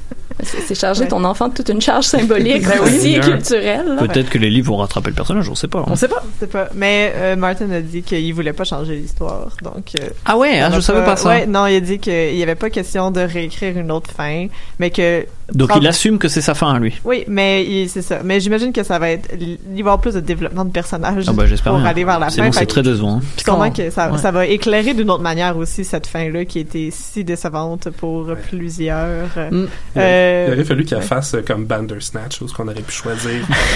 C'est 0.43 0.59
c'est 0.61 0.75
charger 0.75 1.01
Ouais. 1.03 1.07
ton 1.07 1.23
enfant 1.23 1.47
de 1.47 1.53
toute 1.53 1.69
une 1.69 1.79
charge 1.81 2.05
symbolique 2.05 2.63
Ben 2.67 2.73
oui. 2.83 2.89
aussi 2.95 3.13
et 3.13 3.19
Ouais. 3.19 3.25
culturelle. 3.25 3.95
Peut-être 3.99 4.29
que 4.29 4.37
les 4.37 4.49
livres 4.49 4.67
vont 4.67 4.77
rattraper 4.77 5.09
le 5.09 5.15
personnage, 5.15 5.49
on 5.49 5.55
sait 5.55 5.67
pas. 5.67 5.79
hein. 5.79 5.85
on 5.87 5.95
sait 5.95 6.07
pas 6.09 6.23
Je 6.35 6.45
sais 6.45 6.51
pas. 6.51 6.67
Mais 6.75 7.13
euh, 7.15 7.35
Martin 7.35 7.69
a 7.71 7.79
dit 7.81 8.01
qu'il 8.03 8.33
voulait 8.33 8.53
pas 8.53 8.63
changer 8.65 8.95
l'histoire. 8.95 9.47
Donc. 9.63 9.91
euh, 10.01 10.07
Ah 10.25 10.37
ouais, 10.37 10.61
on 10.65 10.71
je 10.71 10.77
a 10.77 10.81
savais 10.81 11.05
pas 11.05 11.15
ça. 11.15 11.29
Ouais, 11.29 11.45
non, 11.47 11.67
il 11.67 11.75
a 11.77 11.79
dit 11.79 11.99
qu'il 11.99 12.35
y 12.35 12.43
avait 12.43 12.55
pas 12.55 12.69
question 12.69 13.11
de 13.11 13.21
réécrire 13.21 13.77
une 13.77 13.91
autre 13.91 14.11
fin, 14.11 14.47
mais 14.79 14.89
que. 14.89 15.25
Donc 15.53 15.69
il 15.79 15.85
assume 15.87 16.17
que 16.17 16.27
c'est 16.27 16.41
sa 16.41 16.55
fin 16.55 16.73
à 16.73 16.79
lui. 16.79 16.99
Oui, 17.05 17.23
mais 17.27 17.87
c'est 17.87 18.01
ça. 18.01 18.19
Mais 18.23 18.39
j'imagine 18.39 18.73
que 18.73 18.83
ça 18.83 18.97
va 18.99 19.11
être. 19.11 19.29
Il 19.39 19.57
va 19.73 19.77
y 19.77 19.79
avoir 19.81 20.01
plus 20.01 20.15
de 20.15 20.19
développement 20.19 20.65
de 20.65 20.71
personnages 20.71 21.25
Ah 21.27 21.45
j'espère 21.45 21.73
pour 21.73 21.81
bien. 21.81 21.89
aller 21.91 22.03
vers 22.03 22.19
la 22.19 22.29
Sinon 22.29 22.45
fin. 22.47 22.51
c'est 22.51 22.59
Fait 22.61 22.65
très 22.65 22.81
décevant. 22.83 23.17
hein. 23.17 23.21
Puis 23.35 23.43
sûrement 23.45 23.69
que 23.71 23.89
ça, 23.91 24.11
Ouais. 24.11 24.17
ça 24.17 24.31
va 24.31 24.47
éclairer 24.47 24.93
d'une 24.95 25.09
autre 25.11 25.21
manière 25.21 25.55
aussi 25.55 25.85
cette 25.85 26.07
fin-là 26.07 26.45
qui 26.45 26.59
était 26.59 26.89
si 26.91 27.23
décevante 27.23 27.89
pour 27.91 28.25
plusieurs. 28.49 29.27
Mm. 29.51 29.65
Euh, 29.97 30.24
Il 30.47 30.53
aurait 30.53 30.63
fallu 30.63 30.83
qu'il 30.85 30.97
ouais. 30.97 31.03
fasse 31.03 31.33
euh, 31.35 31.41
comme 31.45 31.65
Bandersnatch, 31.65 32.39
ce 32.45 32.53
qu'on 32.53 32.67
aurait 32.67 32.81
pu 32.81 32.91
choisir. 32.91 33.31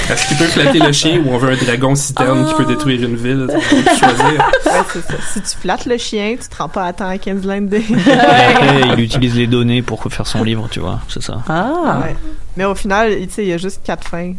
Est-ce 0.09 0.27
qu'il 0.27 0.37
peut 0.37 0.45
flatter 0.45 0.79
le 0.79 0.91
chien 0.91 1.19
ou 1.25 1.29
on 1.29 1.37
veut 1.37 1.51
un 1.51 1.55
dragon 1.65 1.95
citerne 1.95 2.45
qui 2.47 2.53
peut 2.55 2.65
détruire 2.65 3.01
une 3.03 3.15
ville? 3.15 3.47
On 3.49 3.95
choisir. 3.97 4.25
ouais, 4.65 4.71
c'est 4.93 5.01
ça. 5.01 5.13
Si 5.33 5.41
tu 5.41 5.57
flattes 5.61 5.85
le 5.85 5.97
chien, 5.97 6.35
tu 6.41 6.47
te 6.47 6.55
rends 6.57 6.69
pas 6.69 6.85
à 6.85 6.93
temps 6.93 7.07
à 7.09 7.17
King's 7.17 7.43
Landing. 7.45 7.83
Et 8.07 8.11
après, 8.11 8.81
il 8.97 8.99
utilise 9.01 9.35
les 9.35 9.47
données 9.47 9.81
pour 9.81 10.01
faire 10.11 10.27
son 10.27 10.43
livre, 10.43 10.67
tu 10.71 10.79
vois, 10.79 10.99
c'est 11.07 11.21
ça. 11.23 11.41
ah 11.47 12.01
Ouais. 12.03 12.15
Mais 12.57 12.65
au 12.65 12.75
final, 12.75 13.11
tu 13.21 13.29
sais, 13.29 13.43
il 13.43 13.49
y 13.49 13.53
a 13.53 13.57
juste 13.57 13.81
quatre 13.83 14.07
fins. 14.07 14.33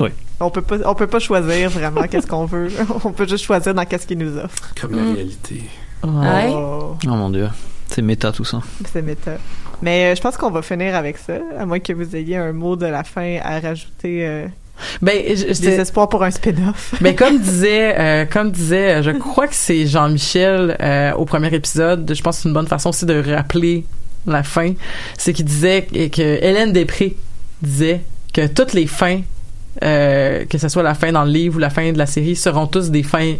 Oui. 0.00 0.10
On 0.42 0.50
peut 0.50 0.62
pas, 0.62 0.76
on 0.86 0.94
peut 0.94 1.06
pas 1.06 1.18
choisir 1.18 1.68
vraiment 1.68 2.02
qu'est-ce 2.04 2.26
qu'on 2.26 2.46
veut. 2.46 2.68
On 3.04 3.12
peut 3.12 3.28
juste 3.28 3.44
choisir 3.44 3.74
dans 3.74 3.84
qu'est-ce 3.84 4.06
qu'il 4.06 4.16
nous 4.18 4.38
offre. 4.38 4.54
Comme 4.80 4.94
la 4.96 5.02
Mm. 5.02 5.14
réalité. 5.14 5.62
Ouais. 6.02 6.48
Oh, 6.48 6.96
Oh 7.06 7.10
mon 7.10 7.28
dieu, 7.28 7.48
c'est 7.88 8.00
méta 8.00 8.32
tout 8.32 8.44
ça. 8.44 8.60
c'est 8.90 9.02
méta. 9.02 9.32
Mais 9.82 10.12
euh, 10.12 10.14
je 10.14 10.20
pense 10.20 10.36
qu'on 10.36 10.50
va 10.50 10.62
finir 10.62 10.94
avec 10.94 11.16
ça, 11.18 11.34
à 11.58 11.64
moins 11.66 11.78
que 11.80 11.92
vous 11.92 12.14
ayez 12.16 12.36
un 12.36 12.52
mot 12.52 12.76
de 12.76 12.86
la 12.86 13.04
fin 13.04 13.38
à 13.42 13.60
rajouter. 13.60 14.26
Euh, 14.26 14.46
ben 15.02 15.22
je- 15.36 15.44
des 15.46 15.54
c'est- 15.54 15.76
espoirs 15.76 16.08
pour 16.08 16.22
un 16.24 16.30
spin-off. 16.30 16.94
Ben 17.02 17.14
comme 17.14 17.38
disait, 17.38 17.94
euh, 17.98 18.24
comme 18.24 18.50
disait, 18.50 18.94
euh, 18.96 19.02
je 19.02 19.10
crois 19.10 19.46
que 19.46 19.54
c'est 19.54 19.86
Jean-Michel 19.86 20.76
euh, 20.80 21.12
au 21.14 21.24
premier 21.24 21.52
épisode. 21.54 22.10
Je 22.14 22.22
pense 22.22 22.36
que 22.36 22.42
c'est 22.42 22.48
une 22.48 22.54
bonne 22.54 22.66
façon 22.68 22.88
aussi 22.90 23.04
de 23.06 23.22
rappeler 23.34 23.84
la 24.26 24.42
fin. 24.42 24.72
C'est 25.18 25.32
qu'il 25.32 25.44
disait 25.44 25.82
que 25.82 26.08
que 26.08 26.22
Hélène 26.44 26.72
Després 26.72 27.16
disait 27.62 28.00
que 28.32 28.46
toutes 28.46 28.72
les 28.72 28.86
fins, 28.86 29.20
euh, 29.82 30.44
que 30.46 30.56
ce 30.58 30.68
soit 30.68 30.82
la 30.82 30.94
fin 30.94 31.12
dans 31.12 31.24
le 31.24 31.30
livre 31.30 31.56
ou 31.56 31.58
la 31.58 31.70
fin 31.70 31.92
de 31.92 31.98
la 31.98 32.06
série, 32.06 32.36
seront 32.36 32.66
tous 32.66 32.90
des 32.90 33.02
fins 33.02 33.34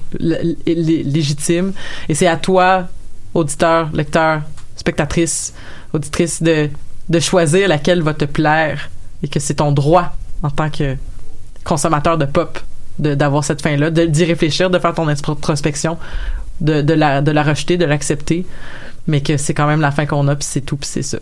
légitimes. 0.67 1.73
Et 2.09 2.15
c'est 2.15 2.27
à 2.27 2.37
toi, 2.37 2.89
auditeur, 3.35 3.91
lecteur, 3.93 4.43
spectatrice, 4.77 5.55
auditrice, 5.93 6.43
de 6.43 6.71
de 7.11 7.19
choisir 7.19 7.69
laquelle 7.69 8.03
va 8.03 8.15
te 8.15 8.25
plaire 8.25 8.89
et 9.23 9.29
que 9.29 9.41
c'est 9.41 9.55
ton 9.55 9.73
droit 9.73 10.17
en 10.43 10.51
tant 10.51 10.71
que 10.71 10.97
consommateur 11.65 12.17
de 12.17 12.25
pop 12.25 12.59
d'avoir 12.99 13.45
cette 13.45 13.63
fin-là, 13.63 13.91
d'y 13.91 14.25
réfléchir, 14.25 14.69
de 14.69 14.79
faire 14.79 14.95
ton 14.95 15.09
introspection, 15.09 15.97
de, 16.61 16.83
de, 16.83 16.93
la, 16.93 17.23
de 17.23 17.31
la 17.31 17.43
rejeter, 17.43 17.79
de 17.79 17.87
l'accepter, 17.87 18.45
mais 19.07 19.23
que 19.23 19.39
c'est 19.39 19.55
quand 19.55 19.67
même 19.67 19.81
la 19.81 19.91
fin 19.91 20.05
qu'on 20.05 20.29
a, 20.29 20.37
puis 20.37 20.45
c'est 20.45 20.61
tout, 20.61 20.77
puis 20.77 20.89
c'est 20.89 21.03
ça. 21.03 21.19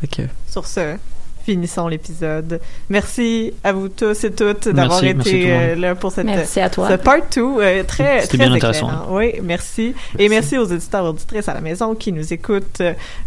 Fait. 0.00 0.28
Sur 0.48 0.66
ce, 0.66 0.96
finissons 1.44 1.88
l'épisode. 1.88 2.60
Merci 2.88 3.52
à 3.64 3.72
vous 3.72 3.88
tous 3.88 4.24
et 4.24 4.32
toutes 4.32 4.68
d'avoir 4.68 5.02
merci 5.02 5.28
été 5.30 5.52
euh, 5.52 5.74
là 5.76 5.94
pour 5.94 6.12
cette 6.12 6.24
Merci 6.26 6.60
à 6.60 6.70
toi. 6.70 6.88
ce 6.88 6.94
part 6.94 7.16
2 7.34 7.84
très 7.84 8.20
C'était 8.22 8.28
très 8.28 8.38
bien 8.38 8.54
éclairant. 8.54 8.88
intéressant. 8.88 9.06
Oui, 9.10 9.32
merci. 9.42 9.94
Et 10.18 10.28
merci 10.28 10.58
aux 10.58 10.66
éditeurs 10.66 11.04
et 11.06 11.08
auditrices 11.08 11.48
à 11.48 11.54
la 11.54 11.60
maison 11.60 11.94
qui 11.94 12.12
nous 12.12 12.32
écoutent 12.32 12.82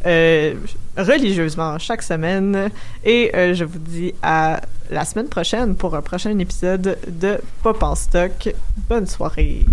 euh, 0.05 0.53
religieusement 0.97 1.77
chaque 1.79 2.01
semaine. 2.01 2.69
Et 3.03 3.31
euh, 3.35 3.53
je 3.53 3.63
vous 3.65 3.79
dis 3.79 4.13
à 4.21 4.61
la 4.89 5.03
semaine 5.05 5.27
prochaine 5.27 5.75
pour 5.75 5.95
un 5.95 6.01
prochain 6.01 6.37
épisode 6.39 6.97
de 7.07 7.37
Pop 7.63 7.81
en 7.83 7.95
stock. 7.95 8.53
Bonne 8.89 9.07
soirée. 9.07 9.65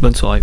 Bonne 0.00 0.14
soirée. 0.14 0.42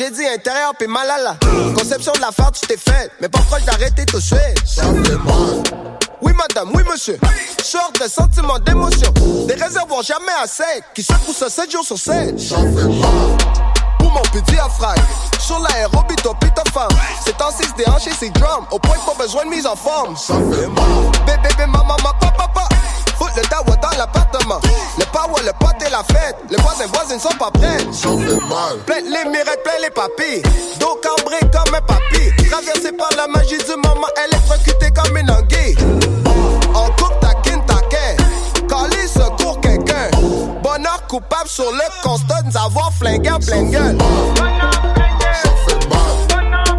La 0.00 0.06
tragédie 0.06 0.28
intérieure, 0.28 0.72
puis 0.78 0.88
mal 0.88 1.08
à 1.10 1.18
la 1.18 1.36
conception 1.74 2.12
de 2.12 2.20
la 2.20 2.30
tu 2.50 2.66
t'es 2.66 2.76
fait, 2.76 3.10
mais 3.20 3.28
pas 3.28 3.40
proche 3.40 3.64
d'arrêter 3.64 4.04
tout 4.06 4.20
suite. 4.20 4.38
Oui, 6.22 6.32
madame, 6.32 6.70
oui, 6.74 6.82
monsieur. 6.90 7.18
Sort 7.62 7.92
des 8.00 8.08
sentiments 8.08 8.58
d'émotion, 8.58 9.12
des 9.46 9.54
réservoirs 9.54 10.02
jamais 10.02 10.32
assez, 10.42 10.82
qui 10.94 11.02
secouent 11.02 11.34
ça 11.34 11.50
7 11.50 11.70
jours 11.70 11.84
sur 11.84 11.98
7. 11.98 12.38
Ça 12.38 12.56
fait 12.56 12.62
mal. 12.62 13.36
Pour 13.98 14.10
mon 14.12 14.22
petit 14.22 14.42
diaphragme, 14.52 15.02
sur 15.38 15.58
l'aérobie, 15.58 16.16
top 16.16 16.36
femme. 16.72 16.88
C'est 17.24 17.40
en 17.42 17.50
6 17.50 17.74
déhanché, 17.76 18.10
c'est 18.18 18.30
drum, 18.30 18.64
au 18.70 18.78
point 18.78 18.96
pas 19.04 19.22
besoin 19.22 19.44
de 19.44 19.50
mise 19.50 19.66
en 19.66 19.76
forme. 19.76 20.14
Bébé, 21.26 21.38
bébé, 21.42 21.66
maman, 21.66 21.96
papa, 21.96 22.32
papa. 22.36 22.68
Fout 23.18 23.30
le 23.36 23.42
dawa 23.48 23.76
dans 23.76 23.98
l'appartement. 23.98 24.60
Le 25.10 25.18
power, 25.18 25.42
le 25.44 25.52
pote 25.58 25.82
et 25.84 25.90
la 25.90 26.04
fête. 26.04 26.36
Les 26.50 26.56
voisins, 26.58 26.86
voisines 26.92 27.18
sont 27.18 27.36
pas 27.36 27.50
prêts. 27.50 27.78
Mal. 28.48 28.78
Plein 28.86 29.00
les 29.00 29.28
mirettes, 29.28 29.62
plein 29.64 29.80
les 29.82 29.90
papilles. 29.90 30.42
Dos 30.78 31.00
cambré 31.02 31.38
comme 31.40 31.74
un 31.74 31.80
papy. 31.80 32.48
Traversé 32.48 32.92
par 32.92 33.10
la 33.16 33.26
magie 33.26 33.58
du 33.58 33.76
moment, 33.76 34.06
électrocuté 34.24 34.90
comme 34.92 35.16
une 35.16 35.30
anguille. 35.30 35.76
On 36.74 36.86
coupe 37.02 37.18
ta 37.20 37.34
kin, 37.42 37.58
ta 37.66 37.80
Calé 38.68 39.06
secours 39.08 39.60
quelqu'un. 39.60 40.10
Bonheur 40.62 41.04
coupable 41.08 41.48
sur 41.48 41.72
le 41.72 42.02
constat 42.02 42.42
nous 42.44 42.56
avoir 42.56 42.92
flingué 42.92 43.30
en 43.30 43.38
gueule. 43.38 43.98